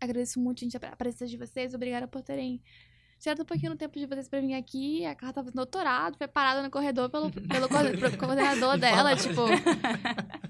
Agradeço 0.00 0.38
muito, 0.38 0.60
gente, 0.60 0.76
a 0.76 0.96
presença 0.96 1.26
de 1.26 1.36
vocês. 1.36 1.74
Obrigada 1.74 2.06
por 2.06 2.22
terem 2.22 2.62
tirado 3.18 3.42
um 3.42 3.44
pouquinho 3.44 3.70
no 3.72 3.76
tempo 3.78 3.98
de 3.98 4.06
vocês 4.06 4.28
pra 4.28 4.40
vir 4.40 4.54
aqui. 4.54 5.04
A 5.06 5.14
Carla 5.14 5.32
tava 5.32 5.46
no 5.48 5.54
doutorado, 5.56 6.16
foi 6.16 6.28
parada 6.28 6.62
no 6.62 6.70
corredor 6.70 7.08
pelo, 7.10 7.30
pelo 7.30 7.68
coordenador 8.18 8.78
dela. 8.78 9.16
Tipo, 9.16 9.42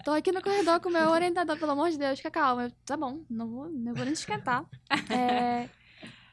tô 0.04 0.12
aqui 0.12 0.32
no 0.32 0.42
corredor 0.42 0.80
com 0.80 0.88
o 0.88 0.92
meu 0.92 1.08
orientador, 1.10 1.56
pelo 1.58 1.72
amor 1.72 1.90
de 1.90 1.98
Deus, 1.98 2.18
fica 2.18 2.30
calma. 2.30 2.64
Eu, 2.64 2.72
tá 2.84 2.96
bom, 2.96 3.20
não 3.30 3.48
vou, 3.48 3.68
não 3.70 3.94
vou 3.94 4.04
nem 4.04 4.14
te 4.14 4.18
esquentar. 4.18 4.64
É, 5.10 5.68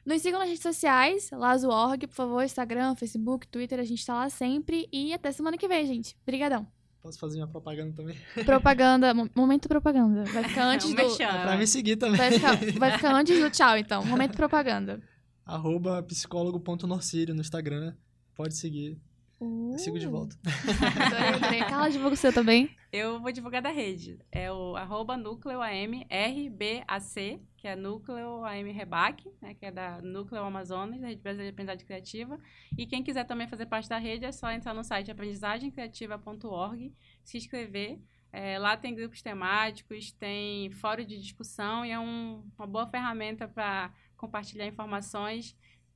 nos 0.05 0.21
sigam 0.21 0.39
nas 0.39 0.49
redes 0.49 0.61
sociais, 0.63 1.29
Lazo.org, 1.31 2.07
por 2.07 2.15
favor, 2.15 2.43
Instagram, 2.43 2.95
Facebook, 2.95 3.47
Twitter, 3.47 3.79
a 3.79 3.83
gente 3.83 4.05
tá 4.05 4.13
lá 4.15 4.29
sempre. 4.29 4.87
E 4.91 5.13
até 5.13 5.31
semana 5.31 5.57
que 5.57 5.67
vem, 5.67 5.85
gente. 5.85 6.15
Obrigadão. 6.23 6.67
Posso 7.01 7.19
fazer 7.19 7.35
minha 7.35 7.47
propaganda 7.47 7.93
também? 7.95 8.15
Propaganda, 8.45 9.13
mo- 9.13 9.29
momento 9.35 9.67
propaganda. 9.67 10.23
Vai 10.23 10.43
ficar 10.45 10.63
antes 10.71 10.87
um 10.87 10.91
do. 10.91 10.95
merchan, 10.95 11.27
Pra 11.27 11.45
vai. 11.47 11.57
me 11.57 11.67
seguir 11.67 11.97
também. 11.97 12.17
Vai 12.17 12.31
ficar, 12.31 12.55
vai 12.79 12.91
ficar 12.91 13.13
antes 13.13 13.39
do 13.41 13.49
tchau, 13.51 13.77
então. 13.77 14.05
Momento 14.05 14.35
propaganda. 14.37 15.01
Arroba 15.45 16.01
psicólogo.norcírio 16.03 17.33
no 17.35 17.41
Instagram. 17.41 17.95
Pode 18.35 18.55
seguir. 18.55 18.97
Uh, 19.39 19.77
Sigo 19.77 19.99
de 19.99 20.07
volta. 20.07 20.37
Adorei, 21.05 21.27
adorei. 21.35 21.59
Carla, 21.59 21.89
divulga 21.91 22.13
o 22.13 22.17
seu 22.17 22.31
também. 22.31 22.69
Eu 22.93 23.19
vou 23.19 23.29
divulgar 23.31 23.61
da 23.61 23.71
rede. 23.71 24.17
É 24.31 24.49
o 24.51 24.75
arroba 24.77 25.17
núcleo 25.17 25.61
AM 25.61 26.05
RBAC, 26.09 27.41
que 27.57 27.67
é 27.67 27.75
núcleo 27.75 28.45
AM 28.45 28.71
Rebac, 28.71 29.29
né, 29.41 29.53
que 29.55 29.65
é 29.65 29.71
da 29.71 29.99
Núcleo 30.01 30.41
Amazonas, 30.43 31.01
da 31.01 31.07
Rede 31.07 31.21
Brasileira 31.21 31.51
de 31.51 31.55
Aprendizagem 31.55 31.85
Criativa. 31.85 32.39
E 32.77 32.85
quem 32.85 33.03
quiser 33.03 33.25
também 33.25 33.47
fazer 33.47 33.65
parte 33.65 33.89
da 33.89 33.97
rede 33.97 34.23
é 34.23 34.31
só 34.31 34.49
entrar 34.51 34.73
no 34.73 34.83
site 34.83 35.11
aprendizagemcriativa.org, 35.11 36.93
se 37.23 37.37
inscrever. 37.37 37.99
É, 38.31 38.57
lá 38.57 38.75
tem 38.77 38.95
grupos 38.95 39.21
temáticos, 39.21 40.11
tem 40.11 40.71
fórum 40.71 41.03
de 41.05 41.19
discussão 41.21 41.85
e 41.85 41.91
é 41.91 41.99
um- 41.99 42.43
uma 42.57 42.65
boa 42.67 42.87
ferramenta 42.87 43.47
para 43.47 43.93
compartilhar 44.23 44.65
informações 44.65 45.53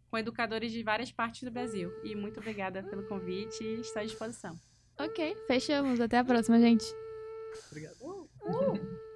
com 0.09 0.17
educadores 0.17 0.71
de 0.71 0.83
várias 0.83 1.11
partes 1.11 1.43
do 1.43 1.51
Brasil. 1.51 1.89
E 2.03 2.13
muito 2.13 2.39
obrigada 2.39 2.83
pelo 2.83 3.07
convite 3.07 3.63
e 3.63 3.79
estou 3.79 4.01
à 4.01 4.05
disposição. 4.05 4.59
Ok, 4.99 5.35
fechamos. 5.47 6.01
Até 6.01 6.17
a 6.17 6.25
próxima, 6.25 6.59
gente. 6.59 6.85
Obrigado. 7.71 9.06